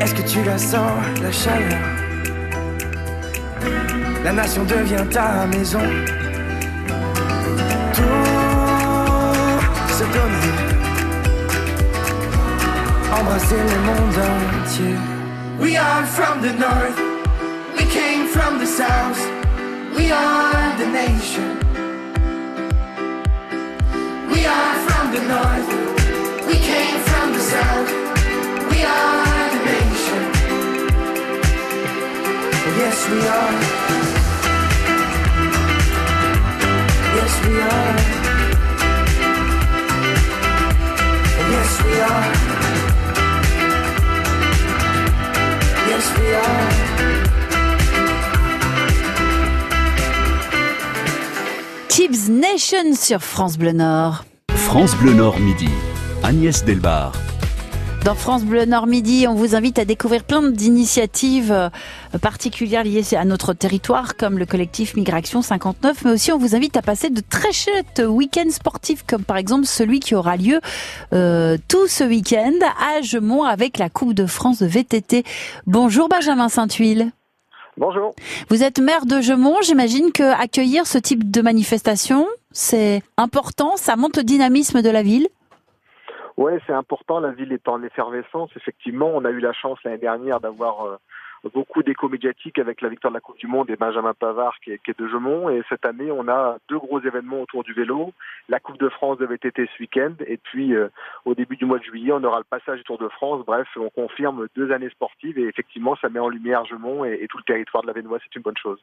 Est-ce 0.00 0.14
que 0.14 0.22
tu 0.22 0.42
la 0.44 0.56
sens, 0.56 0.98
la 1.22 1.30
chaleur? 1.30 1.84
La 4.24 4.32
nation 4.32 4.64
devient 4.64 5.04
ta 5.10 5.46
maison. 5.46 5.86
Tout 7.92 8.02
se 9.98 10.04
donner, 10.16 10.58
embrasser 13.12 13.62
le 13.72 13.78
monde 13.88 14.18
entier. 14.62 14.96
We 15.60 15.76
are 15.76 16.06
from 16.06 16.40
the 16.40 16.52
north, 16.58 16.98
we 17.76 17.84
came 17.84 18.26
from 18.28 18.58
the 18.58 18.66
south, 18.66 19.20
we 19.94 20.10
are 20.10 20.78
the 20.78 20.86
nation. 20.86 21.57
We 24.38 24.44
nation. 29.64 30.22
Yes, 32.78 32.98
we 33.10 33.18
are. 33.36 33.54
Yes, 37.16 37.34
we 37.44 37.54
are. 37.60 37.96
Yes, 41.54 41.72
we 41.84 41.94
are. 42.00 42.32
Yes, 45.88 46.06
we 46.18 46.26
are. 46.34 46.88
Nation 52.28 52.94
sur 52.94 53.20
France 53.20 53.56
Bleu 53.56 53.72
Nord. 53.72 54.27
France 54.68 54.94
Bleu 54.98 55.14
Nord 55.14 55.40
Midi. 55.40 55.70
Agnès 56.22 56.62
Delbar. 56.62 57.12
Dans 58.04 58.14
France 58.14 58.44
Bleu 58.44 58.66
Nord 58.66 58.86
Midi, 58.86 59.24
on 59.26 59.34
vous 59.34 59.54
invite 59.54 59.78
à 59.78 59.86
découvrir 59.86 60.24
plein 60.24 60.42
d'initiatives 60.50 61.50
euh, 61.50 61.70
particulières 62.20 62.84
liées 62.84 63.02
à 63.16 63.24
notre 63.24 63.54
territoire, 63.54 64.18
comme 64.18 64.38
le 64.38 64.44
collectif 64.44 64.94
Migration 64.94 65.40
59, 65.40 66.04
mais 66.04 66.10
aussi 66.10 66.32
on 66.32 66.38
vous 66.38 66.54
invite 66.54 66.76
à 66.76 66.82
passer 66.82 67.08
de 67.08 67.22
très 67.22 67.50
chouettes 67.50 68.02
week-ends 68.06 68.50
sportifs, 68.50 69.04
comme 69.06 69.24
par 69.24 69.38
exemple 69.38 69.64
celui 69.64 70.00
qui 70.00 70.14
aura 70.14 70.36
lieu 70.36 70.60
euh, 71.14 71.56
tout 71.68 71.86
ce 71.86 72.04
week-end 72.04 72.52
à 72.62 73.00
Gemont 73.00 73.44
avec 73.44 73.78
la 73.78 73.88
Coupe 73.88 74.12
de 74.12 74.26
France 74.26 74.58
de 74.58 74.66
VTT. 74.66 75.24
Bonjour 75.66 76.10
Benjamin 76.10 76.50
Saint-Huile. 76.50 77.10
Bonjour. 77.78 78.12
Vous 78.50 78.64
êtes 78.64 78.80
maire 78.80 79.06
de 79.06 79.20
Gemont, 79.20 79.62
j'imagine 79.62 80.10
que 80.10 80.34
accueillir 80.42 80.84
ce 80.84 80.98
type 80.98 81.30
de 81.30 81.40
manifestation, 81.40 82.26
c'est 82.50 83.02
important, 83.16 83.76
ça 83.76 83.94
monte 83.94 84.16
le 84.16 84.24
dynamisme 84.24 84.82
de 84.82 84.90
la 84.90 85.04
ville. 85.04 85.28
Oui, 86.36 86.52
c'est 86.66 86.72
important. 86.72 87.20
La 87.20 87.30
ville 87.30 87.52
est 87.52 87.68
en 87.68 87.82
effervescence. 87.82 88.50
Effectivement, 88.56 89.10
on 89.14 89.24
a 89.24 89.30
eu 89.30 89.40
la 89.40 89.52
chance 89.52 89.78
l'année 89.84 89.98
dernière 89.98 90.40
d'avoir 90.40 90.86
euh, 90.86 90.96
beaucoup 91.54 91.82
d'écho 91.82 92.08
médiatique 92.08 92.58
avec 92.58 92.80
la 92.80 92.88
victoire 92.88 93.12
de 93.12 93.16
la 93.16 93.20
Coupe 93.20 93.38
du 93.38 93.46
Monde 93.46 93.70
et 93.70 93.76
Benjamin 93.76 94.14
Pavard 94.14 94.54
qui 94.64 94.72
est, 94.72 94.78
qui 94.84 94.90
est 94.90 94.98
de 94.98 95.08
Gemont. 95.08 95.48
Et 95.50 95.62
cette 95.68 95.86
année, 95.86 96.10
on 96.10 96.28
a 96.28 96.58
deux 96.68 96.78
gros 96.78 97.00
événements 97.00 97.42
autour 97.42 97.62
du 97.64 97.72
vélo. 97.72 98.12
La 98.48 98.60
Coupe 98.60 98.78
de 98.78 98.88
France 98.88 99.18
de 99.18 99.26
VTT 99.26 99.68
ce 99.76 99.82
week-end. 99.82 100.12
Et 100.26 100.36
puis, 100.36 100.74
euh, 100.74 100.88
au 101.24 101.34
début 101.34 101.56
du 101.56 101.64
mois 101.64 101.78
de 101.78 101.84
juillet, 101.84 102.12
on 102.12 102.24
aura 102.24 102.38
le 102.38 102.44
passage 102.48 102.78
du 102.78 102.84
Tour 102.84 102.98
de 102.98 103.08
France. 103.08 103.44
Bref, 103.46 103.68
on 103.76 103.90
confirme 103.90 104.46
deux 104.56 104.72
années 104.72 104.90
sportives. 104.90 105.38
Et 105.38 105.44
effectivement, 105.46 105.96
ça 106.00 106.08
met 106.08 106.18
en 106.20 106.28
lumière 106.28 106.64
Gemont 106.64 107.04
et, 107.04 107.18
et 107.22 107.28
tout 107.28 107.38
le 107.38 107.44
territoire 107.44 107.82
de 107.82 107.88
la 107.88 107.92
Vénois. 107.92 108.18
C'est 108.24 108.36
une 108.36 108.42
bonne 108.42 108.56
chose. 108.60 108.78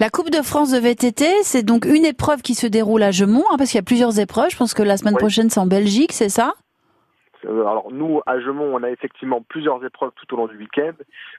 La 0.00 0.10
Coupe 0.10 0.30
de 0.30 0.42
France 0.42 0.70
de 0.72 0.78
VTT, 0.78 1.24
c'est 1.42 1.62
donc 1.62 1.84
une 1.84 2.04
épreuve 2.04 2.42
qui 2.42 2.54
se 2.54 2.66
déroule 2.66 3.02
à 3.02 3.10
Gemont, 3.10 3.44
hein, 3.50 3.56
parce 3.58 3.70
qu'il 3.70 3.78
y 3.78 3.80
a 3.80 3.84
plusieurs 3.84 4.18
épreuves. 4.18 4.50
Je 4.50 4.56
pense 4.56 4.74
que 4.74 4.82
la 4.82 4.96
semaine 4.96 5.14
Oui. 5.14 5.18
prochaine, 5.20 5.50
c'est 5.50 5.60
en 5.60 5.66
Belgique, 5.66 6.12
c'est 6.12 6.28
ça? 6.28 6.54
Alors 7.44 7.88
nous, 7.92 8.20
à 8.26 8.40
Gemont, 8.40 8.74
on 8.74 8.82
a 8.82 8.90
effectivement 8.90 9.42
plusieurs 9.42 9.84
épreuves 9.84 10.12
tout 10.16 10.34
au 10.34 10.36
long 10.36 10.46
du 10.46 10.56
week-end. 10.56 10.92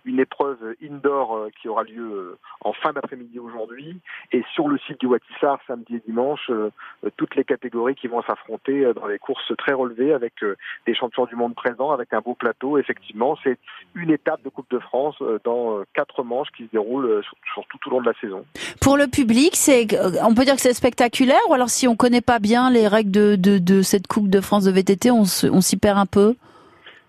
Une 0.05 0.19
épreuve 0.19 0.75
indoor 0.83 1.35
euh, 1.35 1.49
qui 1.61 1.67
aura 1.67 1.83
lieu 1.83 2.03
euh, 2.03 2.37
en 2.61 2.73
fin 2.73 2.93
d'après-midi 2.93 3.39
aujourd'hui. 3.39 3.99
Et 4.31 4.43
sur 4.53 4.67
le 4.67 4.77
site 4.79 4.99
du 4.99 5.07
Watissar, 5.07 5.59
samedi 5.67 5.95
et 5.95 6.01
dimanche, 6.05 6.49
euh, 6.49 6.71
euh, 7.05 7.09
toutes 7.17 7.35
les 7.35 7.43
catégories 7.43 7.95
qui 7.95 8.07
vont 8.07 8.21
s'affronter 8.23 8.85
euh, 8.85 8.93
dans 8.93 9.07
les 9.07 9.19
courses 9.19 9.51
très 9.57 9.73
relevées 9.73 10.13
avec 10.13 10.33
euh, 10.43 10.55
des 10.85 10.93
champions 10.93 11.25
du 11.25 11.35
monde 11.35 11.55
présents, 11.55 11.91
avec 11.91 12.13
un 12.13 12.21
beau 12.21 12.33
plateau. 12.33 12.77
Effectivement, 12.77 13.37
c'est 13.43 13.57
une 13.95 14.11
étape 14.11 14.43
de 14.43 14.49
Coupe 14.49 14.69
de 14.71 14.79
France 14.79 15.15
euh, 15.21 15.39
dans 15.43 15.77
euh, 15.77 15.83
quatre 15.93 16.23
manches 16.23 16.49
qui 16.55 16.63
se 16.65 16.71
déroulent 16.71 17.05
euh, 17.05 17.21
sur, 17.53 17.63
tout 17.67 17.89
au 17.89 17.91
long 17.91 18.01
de 18.01 18.07
la 18.07 18.13
saison. 18.19 18.45
Pour 18.81 18.97
le 18.97 19.07
public, 19.07 19.53
euh, 19.69 20.11
on 20.23 20.33
peut 20.33 20.45
dire 20.45 20.55
que 20.55 20.61
c'est 20.61 20.73
spectaculaire, 20.73 21.39
ou 21.49 21.53
alors 21.53 21.69
si 21.69 21.87
on 21.87 21.95
connaît 21.95 22.21
pas 22.21 22.39
bien 22.39 22.69
les 22.69 22.87
règles 22.87 23.11
de, 23.11 23.81
cette 23.81 24.07
Coupe 24.07 24.29
de 24.29 24.41
France 24.41 24.65
de 24.65 24.71
VTT, 24.71 25.11
on 25.11 25.25
s'y 25.25 25.77
perd 25.77 25.98
un 25.99 26.05
peu 26.05 26.35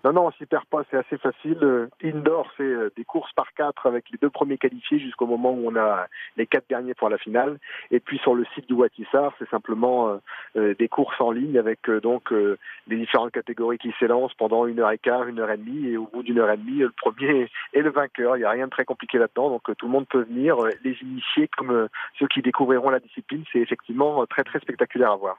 Non, 0.03 0.13
non, 0.13 0.25
on 0.27 0.31
s'y 0.31 0.47
perd 0.47 0.65
pas, 0.65 0.81
c'est 0.89 0.97
assez 0.97 1.17
facile. 1.17 1.59
Euh, 1.61 1.87
Indoor, 2.03 2.51
c'est 2.57 2.63
euh, 2.63 2.91
des 2.97 3.05
courses 3.05 3.31
par 3.33 3.53
quatre 3.53 3.85
avec 3.85 4.09
les 4.09 4.17
deux 4.19 4.31
premiers 4.31 4.57
qualifiés 4.57 4.99
jusqu'au 4.99 5.27
moment 5.27 5.51
où 5.51 5.67
on 5.67 5.75
a 5.75 6.07
les 6.37 6.47
quatre 6.47 6.67
derniers 6.67 6.95
pour 6.95 7.09
la 7.09 7.19
finale. 7.19 7.59
Et 7.91 7.99
puis 7.99 8.17
sur 8.17 8.33
le 8.33 8.43
site 8.55 8.67
du 8.67 8.73
Watissar, 8.73 9.31
c'est 9.37 9.47
simplement 9.49 10.19
euh, 10.55 10.73
des 10.73 10.87
courses 10.87 11.21
en 11.21 11.29
ligne 11.29 11.57
avec 11.59 11.89
donc 12.01 12.31
les 12.31 12.97
différentes 12.97 13.31
catégories 13.31 13.77
qui 13.77 13.93
s'élancent 13.99 14.33
pendant 14.33 14.65
une 14.65 14.79
heure 14.79 14.91
et 14.91 14.97
quart, 14.97 15.27
une 15.27 15.39
heure 15.39 15.51
et 15.51 15.57
demie. 15.57 15.89
Et 15.89 15.97
au 15.97 16.07
bout 16.07 16.23
d'une 16.23 16.39
heure 16.39 16.49
et 16.49 16.57
demie, 16.57 16.79
le 16.79 16.91
premier 16.91 17.47
est 17.73 17.81
le 17.81 17.91
vainqueur. 17.91 18.37
Il 18.37 18.39
n'y 18.39 18.45
a 18.45 18.49
rien 18.49 18.65
de 18.65 18.71
très 18.71 18.85
compliqué 18.85 19.19
là-dedans, 19.19 19.49
donc 19.49 19.63
tout 19.77 19.85
le 19.85 19.91
monde 19.91 20.07
peut 20.07 20.23
venir. 20.23 20.57
Les 20.83 20.97
initiés 21.01 21.47
comme 21.55 21.87
ceux 22.17 22.27
qui 22.27 22.41
découvriront 22.41 22.89
la 22.89 22.99
discipline, 22.99 23.43
c'est 23.53 23.59
effectivement 23.59 24.25
très 24.25 24.43
très 24.43 24.59
spectaculaire 24.59 25.11
à 25.11 25.15
voir. 25.15 25.37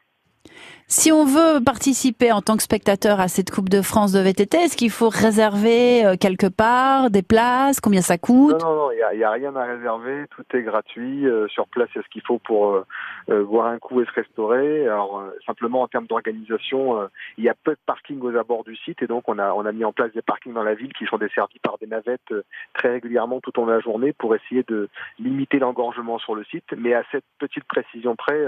Si 0.89 1.11
on 1.11 1.25
veut 1.25 1.65
participer 1.65 2.33
en 2.33 2.43
tant 2.43 2.59
que 2.59 2.63
spectateur 2.63 3.19
à 3.19 3.29
cette 3.29 3.51
Coupe 3.51 3.71
de 3.71 3.81
France 3.81 4.13
de 4.13 4.21
VTT, 4.21 4.59
est-ce 4.59 4.77
qu'il 4.77 4.91
faut 4.91 5.09
réserver 5.09 6.05
euh, 6.05 6.17
quelque 6.21 6.49
part 6.49 7.11
des 7.11 7.23
places? 7.23 7.81
Combien 7.81 8.03
ça 8.03 8.19
coûte? 8.19 8.61
Non, 8.63 8.75
non, 8.75 8.91
il 8.93 9.17
n'y 9.17 9.25
a, 9.25 9.31
rien 9.31 9.57
à 9.57 9.65
réserver, 9.65 10.27
tout 10.31 10.45
est 10.55 10.61
gratuit. 10.61 11.27
euh, 11.27 11.49
sur 11.49 11.67
place, 11.67 11.89
il 11.95 11.99
y 11.99 12.01
a 12.01 12.03
ce 12.05 12.09
qu'il 12.11 12.21
faut 12.21 12.39
pour 12.39 12.75
euh, 12.75 12.85
euh, 13.31 13.43
boire 13.43 13.69
un 13.69 13.79
coup 13.79 14.03
et 14.03 14.05
se 14.05 14.13
restaurer. 14.13 14.87
Alors, 14.87 15.25
simplement, 15.47 15.81
en 15.81 15.89
termes 15.89 16.07
d'organisation, 16.07 17.09
il 17.39 17.45
y 17.45 17.49
a 17.49 17.55
peu 17.55 17.73
de 17.73 17.81
parking 17.87 18.21
aux 18.21 18.37
abords 18.37 18.65
du 18.65 18.77
site 18.77 19.03
et 19.03 19.07
donc 19.07 19.29
on 19.29 19.39
a, 19.39 19.73
mis 19.73 19.85
en 19.85 19.93
place 19.93 20.13
des 20.13 20.21
parkings 20.21 20.53
dans 20.53 20.63
la 20.63 20.75
ville 20.75 20.93
qui 20.93 21.07
sont 21.07 21.17
desservis 21.17 21.59
par 21.61 21.79
des 21.79 21.87
navettes 21.87 22.35
très 22.75 22.91
régulièrement 22.91 23.41
tout 23.41 23.59
au 23.59 23.63
long 23.63 23.69
de 23.69 23.73
la 23.73 23.81
journée 23.81 24.13
pour 24.13 24.35
essayer 24.35 24.63
de 24.69 24.91
limiter 25.19 25.59
l'engorgement 25.59 26.19
sur 26.19 26.35
le 26.35 26.45
site. 26.45 26.67
Mais 26.77 26.93
à 26.93 27.03
cette 27.11 27.25
petite 27.39 27.65
précision 27.65 28.15
près, 28.17 28.39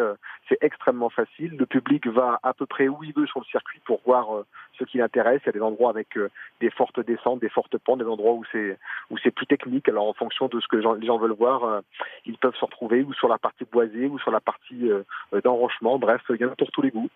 c'est 0.49 0.59
extrêmement 0.61 1.09
facile. 1.09 1.57
Le 1.57 1.67
va 2.07 2.39
à 2.43 2.55
peu 2.55 2.67
près 2.67 2.89
où 2.89 3.03
il 3.03 3.13
veut 3.13 3.27
sur 3.27 3.41
le 3.41 3.45
circuit 3.47 3.81
pour 3.87 4.01
voir 4.05 4.35
euh, 4.35 4.47
ce 4.79 4.85
qui 4.85 4.99
l'intéresse. 4.99 5.41
Il 5.45 5.47
y 5.47 5.49
a 5.51 5.53
des 5.53 5.61
endroits 5.61 5.91
avec 5.91 6.17
euh, 6.17 6.31
des 6.61 6.71
fortes 6.71 7.01
descentes, 7.01 7.41
des 7.41 7.49
fortes 7.49 7.77
pentes, 7.79 7.99
des 7.99 8.07
endroits 8.07 8.33
où 8.33 8.45
c'est 8.53 8.79
où 9.11 9.19
c'est 9.23 9.31
plus 9.31 9.47
technique. 9.47 9.89
Alors 9.89 10.09
en 10.09 10.13
fonction 10.13 10.49
de 10.49 10.61
ce 10.61 10.67
que 10.69 10.77
les 10.77 10.83
gens, 10.83 10.95
les 10.95 11.07
gens 11.07 11.19
veulent 11.19 11.33
voir, 11.33 11.65
euh, 11.65 11.81
ils 12.27 12.39
peuvent 12.39 12.55
se 12.55 12.65
retrouver 12.65 13.03
ou 13.03 13.13
sur 13.15 13.29
la 13.29 13.39
partie 13.39 13.65
boisée 13.71 14.07
ou 14.07 14.19
sur 14.19 14.31
la 14.31 14.41
partie 14.41 14.89
d'enrochement. 15.45 15.99
Bref, 15.99 16.23
il 16.31 16.37
y 16.37 16.45
en 16.45 16.53
a 16.53 16.57
pour 16.57 16.71
tous 16.71 16.83
les 16.83 16.91
goûts. 16.91 17.09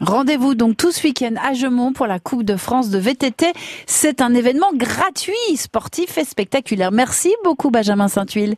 Rendez-vous 0.00 0.54
donc 0.54 0.76
tout 0.76 0.92
ce 0.92 1.06
week-end 1.06 1.34
à 1.42 1.52
Gemont 1.52 1.92
pour 1.92 2.06
la 2.06 2.18
Coupe 2.18 2.44
de 2.44 2.56
France 2.56 2.90
de 2.90 2.98
VTT. 2.98 3.52
C'est 3.86 4.22
un 4.22 4.32
événement 4.34 4.72
gratuit, 4.74 5.56
sportif 5.56 6.16
et 6.16 6.24
spectaculaire. 6.24 6.90
Merci 6.90 7.34
beaucoup 7.44 7.70
Benjamin 7.70 8.08
Saint-Huile. 8.08 8.54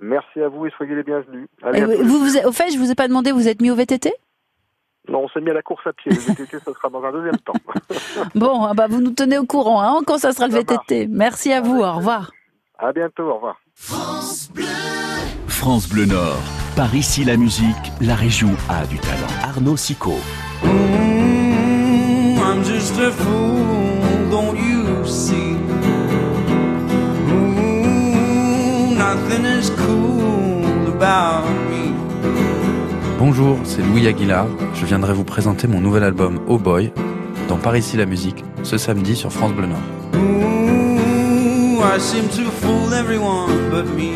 Merci 0.00 0.42
à 0.42 0.48
vous 0.48 0.66
et 0.66 0.70
soyez 0.76 0.94
les 0.94 1.04
bienvenus. 1.04 1.48
À 1.62 1.70
Et 1.70 1.84
bientôt. 1.84 2.04
Vous, 2.04 2.18
vous, 2.18 2.36
au 2.44 2.52
fait, 2.52 2.70
je 2.72 2.78
vous 2.78 2.90
ai 2.90 2.94
pas 2.94 3.08
demandé, 3.08 3.32
vous 3.32 3.48
êtes 3.48 3.62
mis 3.62 3.70
au 3.70 3.76
VTT 3.76 4.12
Non, 5.12 5.24
on 5.24 5.28
s'est 5.28 5.42
mis 5.42 5.50
à 5.50 5.52
la 5.52 5.60
course 5.60 5.86
à 5.86 5.92
pied. 5.92 6.10
Le 6.10 6.18
VTT, 6.18 6.58
ce 6.64 6.72
sera 6.72 6.88
dans 6.88 7.04
un 7.04 7.12
deuxième 7.12 7.36
temps. 7.38 7.52
Bon, 8.34 8.64
ah 8.64 8.72
bah 8.72 8.86
vous 8.88 9.02
nous 9.02 9.10
tenez 9.10 9.36
au 9.36 9.44
courant 9.44 9.82
hein, 9.82 10.00
quand 10.06 10.16
ça 10.16 10.32
sera 10.32 10.48
le 10.48 10.54
VTT. 10.54 11.06
Merci 11.10 11.52
à 11.52 11.60
vous, 11.60 11.80
au 11.80 11.92
revoir. 11.92 12.30
À 12.78 12.92
bientôt, 12.92 13.24
au 13.24 13.34
revoir. 13.34 13.60
France 15.46 15.86
Bleu 15.88 16.06
Nord. 16.06 16.40
Par 16.76 16.94
ici 16.94 17.24
la 17.24 17.36
musique, 17.36 17.92
la 18.00 18.14
région 18.14 18.48
a 18.70 18.86
du 18.86 18.98
talent. 18.98 19.28
Arnaud 19.42 19.76
Sicot. 19.76 20.18
Mm, 20.64 22.38
I'm 22.38 22.64
just 22.64 22.98
a 22.98 23.10
fool, 23.10 24.30
don't 24.30 24.56
you 24.56 25.04
see? 25.06 25.58
Mm, 27.28 28.96
nothing 28.96 29.44
is 29.44 29.68
cool 29.76 30.88
about 30.88 31.44
me. 31.68 31.71
Bonjour, 33.24 33.56
c'est 33.62 33.82
Louis 33.82 34.08
Aguilar. 34.08 34.48
Je 34.74 34.84
viendrai 34.84 35.14
vous 35.14 35.22
présenter 35.22 35.68
mon 35.68 35.80
nouvel 35.80 36.02
album 36.02 36.40
Oh 36.48 36.58
Boy 36.58 36.92
dans 37.48 37.56
Par 37.56 37.76
ici 37.76 37.96
la 37.96 38.04
musique 38.04 38.44
ce 38.64 38.78
samedi 38.78 39.14
sur 39.14 39.32
France 39.32 39.52
Bleu 39.52 39.68
Nord. 39.68 39.78
Ooh, 40.14 41.78
I 41.84 42.00
seem 42.00 42.26
to 42.30 42.50
fool 42.50 42.92
everyone 42.92 43.70
but 43.70 43.86
me. 43.94 44.14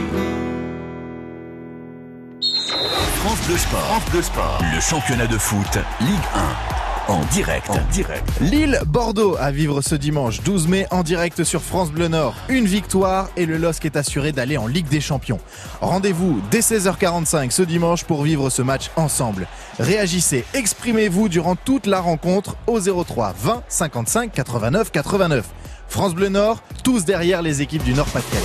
France 3.21 3.47
Bleu 3.47 3.57
Sport. 3.57 3.81
France 3.81 4.11
Bleu 4.11 4.23
Sport. 4.23 4.61
Le 4.75 4.81
championnat 4.81 5.29
de 5.29 5.39
foot, 5.39 5.79
Ligue 6.01 6.11
1. 6.35 6.86
En 7.09 7.25
direct. 7.27 7.71
En 7.71 7.79
direct. 7.93 8.29
Lille-Bordeaux 8.41 9.37
à 9.39 9.53
vivre 9.53 9.81
ce 9.81 9.95
dimanche 9.95 10.43
12 10.43 10.67
mai 10.67 10.87
en 10.91 11.05
direct 11.05 11.45
sur 11.45 11.63
France 11.63 11.93
Bleu 11.93 12.09
Nord. 12.09 12.35
Une 12.49 12.67
victoire 12.67 13.29
et 13.37 13.47
le 13.47 13.59
LOSC 13.59 13.85
est 13.85 13.97
assuré 13.97 14.33
d'aller 14.33 14.57
en 14.57 14.67
Ligue 14.67 14.89
des 14.89 15.01
Champions. 15.01 15.39
Rendez-vous 15.81 16.41
dès 16.51 16.61
16h45 16.61 17.53
ce 17.53 17.63
dimanche 17.63 18.03
pour 18.03 18.25
vivre 18.25 18.51
ce 18.51 18.61
match 18.61 18.91
ensemble. 18.97 19.47
Réagissez, 19.79 20.45
exprimez-vous 20.53 21.29
durant 21.29 21.55
toute 21.55 21.87
la 21.87 22.01
rencontre 22.01 22.57
au 22.67 22.81
03 22.81 23.35
20 23.39 23.63
55 23.69 24.33
89 24.33 24.91
89. 24.91 25.47
France 25.87 26.15
Bleu 26.15 26.29
Nord, 26.29 26.61
tous 26.83 27.05
derrière 27.05 27.41
les 27.41 27.63
équipes 27.63 27.85
du 27.85 27.95
Nord-Pas-de-Calais. 27.95 28.43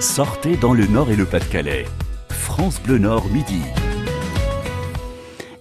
Sortez 0.00 0.56
dans 0.56 0.72
le 0.72 0.86
Nord 0.86 1.10
et 1.10 1.16
le 1.16 1.24
Pas-de-Calais. 1.24 1.86
France 2.28 2.80
Bleu 2.80 2.98
Nord 2.98 3.26
midi. 3.26 3.60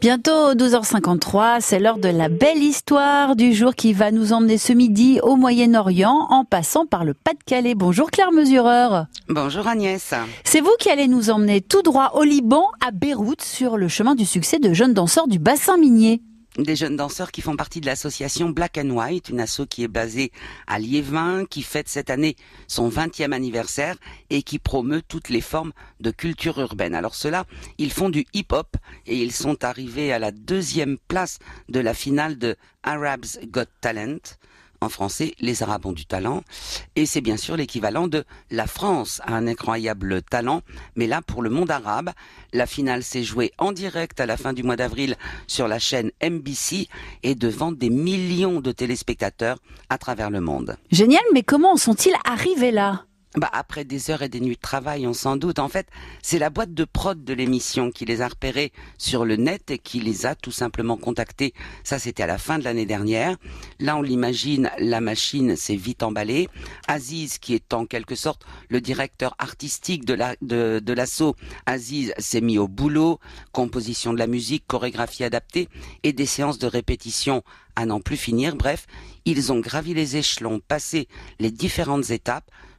Bientôt 0.01 0.55
12h53, 0.55 1.57
c'est 1.61 1.77
l'heure 1.77 1.99
de 1.99 2.09
la 2.09 2.27
belle 2.27 2.63
histoire 2.63 3.35
du 3.35 3.53
jour 3.53 3.75
qui 3.75 3.93
va 3.93 4.09
nous 4.09 4.33
emmener 4.33 4.57
ce 4.57 4.73
midi 4.73 5.19
au 5.21 5.35
Moyen-Orient 5.35 6.25
en 6.31 6.43
passant 6.43 6.87
par 6.87 7.05
le 7.05 7.13
Pas-de-Calais. 7.13 7.75
Bonjour 7.75 8.09
Claire 8.09 8.31
Mesureur. 8.31 9.05
Bonjour 9.29 9.67
Agnès. 9.67 10.15
C'est 10.43 10.61
vous 10.61 10.73
qui 10.79 10.89
allez 10.89 11.07
nous 11.07 11.29
emmener 11.29 11.61
tout 11.61 11.83
droit 11.83 12.13
au 12.15 12.23
Liban, 12.23 12.63
à 12.83 12.89
Beyrouth, 12.89 13.43
sur 13.43 13.77
le 13.77 13.87
chemin 13.87 14.15
du 14.15 14.25
succès 14.25 14.57
de 14.57 14.73
jeunes 14.73 14.95
danseurs 14.95 15.27
du 15.27 15.37
bassin 15.37 15.77
minier. 15.77 16.23
Des 16.57 16.75
jeunes 16.75 16.97
danseurs 16.97 17.31
qui 17.31 17.41
font 17.41 17.55
partie 17.55 17.79
de 17.79 17.85
l'association 17.85 18.49
Black 18.49 18.77
and 18.77 18.89
White, 18.89 19.29
une 19.29 19.39
asso 19.39 19.61
qui 19.69 19.83
est 19.83 19.87
basée 19.87 20.33
à 20.67 20.79
Liévin, 20.79 21.45
qui 21.45 21.63
fête 21.63 21.87
cette 21.87 22.09
année 22.09 22.35
son 22.67 22.89
20e 22.89 23.31
anniversaire 23.31 23.95
et 24.29 24.43
qui 24.43 24.59
promeut 24.59 25.01
toutes 25.01 25.29
les 25.29 25.39
formes 25.39 25.71
de 26.01 26.11
culture 26.11 26.59
urbaine. 26.59 26.93
Alors 26.93 27.15
ceux-là, 27.15 27.45
ils 27.77 27.93
font 27.93 28.09
du 28.09 28.25
hip-hop 28.33 28.75
et 29.07 29.15
ils 29.15 29.31
sont 29.31 29.63
arrivés 29.63 30.11
à 30.11 30.19
la 30.19 30.31
deuxième 30.31 30.97
place 31.07 31.39
de 31.69 31.79
la 31.79 31.93
finale 31.93 32.37
de 32.37 32.57
Arabs 32.83 33.39
Got 33.45 33.71
Talent. 33.79 34.19
En 34.83 34.89
français, 34.89 35.35
les 35.39 35.61
Arabes 35.61 35.85
ont 35.85 35.91
du 35.91 36.07
talent. 36.07 36.41
Et 36.95 37.05
c'est 37.05 37.21
bien 37.21 37.37
sûr 37.37 37.55
l'équivalent 37.55 38.07
de 38.07 38.23
la 38.49 38.65
France 38.65 39.21
a 39.25 39.35
un 39.35 39.45
incroyable 39.45 40.23
talent. 40.23 40.61
Mais 40.95 41.05
là, 41.05 41.21
pour 41.21 41.43
le 41.43 41.51
monde 41.51 41.69
arabe, 41.69 42.09
la 42.51 42.65
finale 42.65 43.03
s'est 43.03 43.23
jouée 43.23 43.51
en 43.59 43.73
direct 43.73 44.19
à 44.19 44.25
la 44.25 44.37
fin 44.37 44.53
du 44.53 44.63
mois 44.63 44.77
d'avril 44.77 45.17
sur 45.45 45.67
la 45.67 45.77
chaîne 45.77 46.09
MBC 46.23 46.87
et 47.21 47.35
devant 47.35 47.71
des 47.71 47.91
millions 47.91 48.59
de 48.59 48.71
téléspectateurs 48.71 49.59
à 49.89 49.99
travers 49.99 50.31
le 50.31 50.41
monde. 50.41 50.75
Génial, 50.91 51.21
mais 51.31 51.43
comment 51.43 51.73
en 51.73 51.77
sont-ils 51.77 52.15
arrivés 52.25 52.71
là? 52.71 53.05
Bah, 53.37 53.49
après 53.53 53.85
des 53.85 54.11
heures 54.11 54.23
et 54.23 54.29
des 54.29 54.41
nuits 54.41 54.57
de 54.57 54.61
travail, 54.61 55.07
on 55.07 55.13
s'en 55.13 55.37
doute. 55.37 55.59
En 55.59 55.69
fait, 55.69 55.87
c'est 56.21 56.37
la 56.37 56.49
boîte 56.49 56.73
de 56.73 56.83
prod 56.83 57.23
de 57.23 57.33
l'émission 57.33 57.89
qui 57.89 58.03
les 58.03 58.21
a 58.21 58.27
repérés 58.27 58.73
sur 58.97 59.23
le 59.23 59.37
net 59.37 59.71
et 59.71 59.77
qui 59.77 60.01
les 60.01 60.25
a 60.25 60.35
tout 60.35 60.51
simplement 60.51 60.97
contactés. 60.97 61.53
Ça, 61.85 61.97
c'était 61.97 62.23
à 62.23 62.27
la 62.27 62.37
fin 62.37 62.59
de 62.59 62.65
l'année 62.65 62.85
dernière. 62.85 63.37
Là, 63.79 63.95
on 63.95 64.01
l'imagine, 64.01 64.69
la 64.79 64.99
machine 64.99 65.55
s'est 65.55 65.77
vite 65.77 66.03
emballée. 66.03 66.49
Aziz, 66.89 67.37
qui 67.37 67.53
est 67.53 67.73
en 67.73 67.85
quelque 67.85 68.15
sorte 68.15 68.45
le 68.67 68.81
directeur 68.81 69.33
artistique 69.39 70.03
de 70.03 70.13
la, 70.13 70.35
de, 70.41 70.81
de 70.83 70.93
l'assaut, 70.93 71.37
Aziz 71.65 72.13
s'est 72.17 72.41
mis 72.41 72.57
au 72.57 72.67
boulot. 72.67 73.21
Composition 73.53 74.11
de 74.11 74.19
la 74.19 74.27
musique, 74.27 74.65
chorégraphie 74.67 75.23
adaptée 75.23 75.69
et 76.03 76.11
des 76.11 76.25
séances 76.25 76.59
de 76.59 76.67
répétition 76.67 77.43
à 77.77 77.85
n'en 77.85 78.01
plus 78.01 78.17
finir. 78.17 78.57
Bref, 78.57 78.87
ils 79.23 79.53
ont 79.53 79.59
gravi 79.59 79.93
les 79.93 80.17
échelons, 80.17 80.59
passé 80.59 81.07
les 81.39 81.51
différentes 81.51 82.09
étapes 82.09 82.51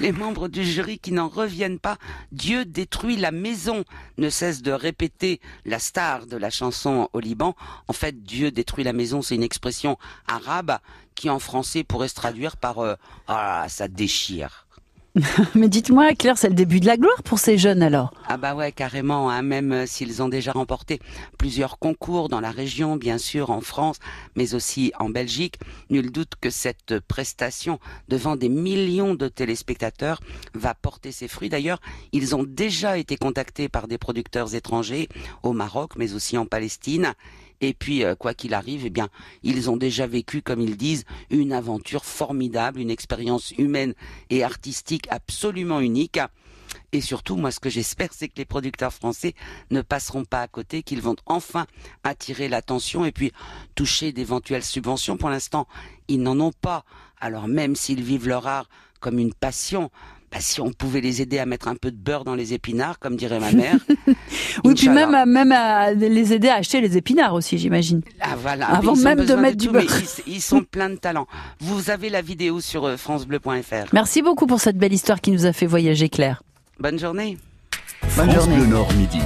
les, 0.00 0.12
membres 0.12 0.48
du 0.48 0.64
jury 0.64 0.98
qui 0.98 1.12
n'en 1.12 1.28
reviennent 1.28 1.78
pas. 1.78 1.98
Dieu 2.32 2.64
détruit 2.64 3.16
la 3.16 3.30
maison, 3.30 3.84
ne 4.18 4.30
cesse 4.30 4.62
de 4.62 4.72
répéter 4.72 5.40
la 5.64 5.78
star 5.78 6.26
de 6.26 6.36
la 6.36 6.50
chanson 6.50 7.08
au 7.12 7.20
Liban. 7.20 7.54
En 7.88 7.92
fait, 7.92 8.22
Dieu 8.22 8.50
détruit 8.50 8.84
la 8.84 8.92
maison, 8.92 9.22
c'est 9.22 9.34
une 9.34 9.42
expression 9.42 9.98
arabe 10.26 10.78
qui 11.14 11.30
en 11.30 11.38
français 11.38 11.84
pourrait 11.84 12.08
se 12.08 12.14
traduire 12.14 12.56
par 12.56 12.78
euh, 12.80 12.94
ah 13.28 13.66
ça 13.68 13.88
déchire. 13.88 14.63
Mais 15.54 15.68
dites-moi, 15.68 16.12
Claire, 16.14 16.36
c'est 16.36 16.48
le 16.48 16.54
début 16.54 16.80
de 16.80 16.86
la 16.86 16.96
gloire 16.96 17.22
pour 17.22 17.38
ces 17.38 17.56
jeunes 17.56 17.82
alors? 17.82 18.12
Ah 18.26 18.36
bah 18.36 18.56
ouais, 18.56 18.72
carrément, 18.72 19.30
hein, 19.30 19.42
même 19.42 19.70
euh, 19.70 19.86
s'ils 19.86 20.22
ont 20.22 20.28
déjà 20.28 20.50
remporté 20.50 20.98
plusieurs 21.38 21.78
concours 21.78 22.28
dans 22.28 22.40
la 22.40 22.50
région, 22.50 22.96
bien 22.96 23.18
sûr, 23.18 23.50
en 23.50 23.60
France, 23.60 23.98
mais 24.34 24.54
aussi 24.54 24.92
en 24.98 25.10
Belgique, 25.10 25.60
nul 25.88 26.10
doute 26.10 26.32
que 26.40 26.50
cette 26.50 26.98
prestation 26.98 27.78
devant 28.08 28.34
des 28.34 28.48
millions 28.48 29.14
de 29.14 29.28
téléspectateurs 29.28 30.20
va 30.52 30.74
porter 30.74 31.12
ses 31.12 31.28
fruits. 31.28 31.48
D'ailleurs, 31.48 31.80
ils 32.10 32.34
ont 32.34 32.42
déjà 32.42 32.98
été 32.98 33.16
contactés 33.16 33.68
par 33.68 33.86
des 33.86 33.98
producteurs 33.98 34.56
étrangers 34.56 35.08
au 35.44 35.52
Maroc, 35.52 35.92
mais 35.96 36.14
aussi 36.14 36.36
en 36.36 36.46
Palestine. 36.46 37.14
Et 37.66 37.72
puis, 37.72 38.04
euh, 38.04 38.14
quoi 38.14 38.34
qu'il 38.34 38.52
arrive, 38.52 38.84
eh 38.84 38.90
bien, 38.90 39.08
ils 39.42 39.70
ont 39.70 39.78
déjà 39.78 40.06
vécu, 40.06 40.42
comme 40.42 40.60
ils 40.60 40.76
disent, 40.76 41.04
une 41.30 41.50
aventure 41.50 42.04
formidable, 42.04 42.78
une 42.78 42.90
expérience 42.90 43.52
humaine 43.52 43.94
et 44.28 44.44
artistique 44.44 45.06
absolument 45.08 45.80
unique. 45.80 46.20
Et 46.92 47.00
surtout, 47.00 47.36
moi, 47.36 47.50
ce 47.50 47.60
que 47.60 47.70
j'espère, 47.70 48.10
c'est 48.12 48.28
que 48.28 48.36
les 48.36 48.44
producteurs 48.44 48.92
français 48.92 49.34
ne 49.70 49.80
passeront 49.80 50.26
pas 50.26 50.42
à 50.42 50.48
côté, 50.48 50.82
qu'ils 50.82 51.00
vont 51.00 51.16
enfin 51.24 51.66
attirer 52.02 52.48
l'attention 52.48 53.06
et 53.06 53.12
puis 53.12 53.32
toucher 53.74 54.12
d'éventuelles 54.12 54.62
subventions. 54.62 55.16
Pour 55.16 55.30
l'instant, 55.30 55.66
ils 56.08 56.20
n'en 56.20 56.38
ont 56.40 56.52
pas. 56.52 56.84
Alors 57.18 57.48
même 57.48 57.76
s'ils 57.76 58.02
vivent 58.02 58.28
leur 58.28 58.46
art 58.46 58.68
comme 59.00 59.18
une 59.18 59.32
passion, 59.32 59.90
bah, 60.34 60.40
si 60.40 60.60
on 60.60 60.72
pouvait 60.72 61.00
les 61.00 61.22
aider 61.22 61.38
à 61.38 61.46
mettre 61.46 61.68
un 61.68 61.76
peu 61.76 61.90
de 61.92 61.96
beurre 61.96 62.24
dans 62.24 62.34
les 62.34 62.52
épinards, 62.54 62.98
comme 62.98 63.16
dirait 63.16 63.38
ma 63.40 63.52
mère. 63.52 63.76
Oui, 64.64 64.74
puis 64.74 64.88
même, 64.88 65.14
à- 65.14 65.26
même 65.26 65.50
à 65.52 65.92
les 65.92 66.32
aider 66.32 66.48
à 66.48 66.54
acheter 66.56 66.80
les 66.80 66.96
épinards 66.96 67.34
aussi, 67.34 67.58
j'imagine. 67.58 68.02
Ah, 68.20 68.36
voilà. 68.40 68.66
Avant 68.68 68.94
même 68.96 69.24
de 69.24 69.34
mettre 69.34 69.56
du 69.56 69.66
tout, 69.66 69.72
beurre. 69.72 69.84
Ils, 70.26 70.34
ils 70.34 70.40
sont 70.40 70.62
pleins 70.62 70.90
de 70.90 70.94
talent. 70.96 71.26
Vous 71.60 71.90
avez 71.90 72.08
la 72.08 72.20
vidéo 72.22 72.60
sur 72.60 72.84
euh, 72.84 72.96
francebleu.fr. 72.96 73.92
Merci 73.92 74.22
beaucoup 74.22 74.46
pour 74.46 74.60
cette 74.60 74.76
belle 74.78 74.92
histoire 74.92 75.20
qui 75.20 75.30
nous 75.32 75.44
a 75.46 75.52
fait 75.52 75.66
voyager, 75.66 76.08
Claire. 76.08 76.42
Bonne 76.78 76.98
journée. 76.98 77.36
Bonne 78.16 78.30
France 78.30 78.34
journée. 78.34 78.56
Bleu 78.58 78.66
Nord 78.66 78.92
midi. 78.94 79.18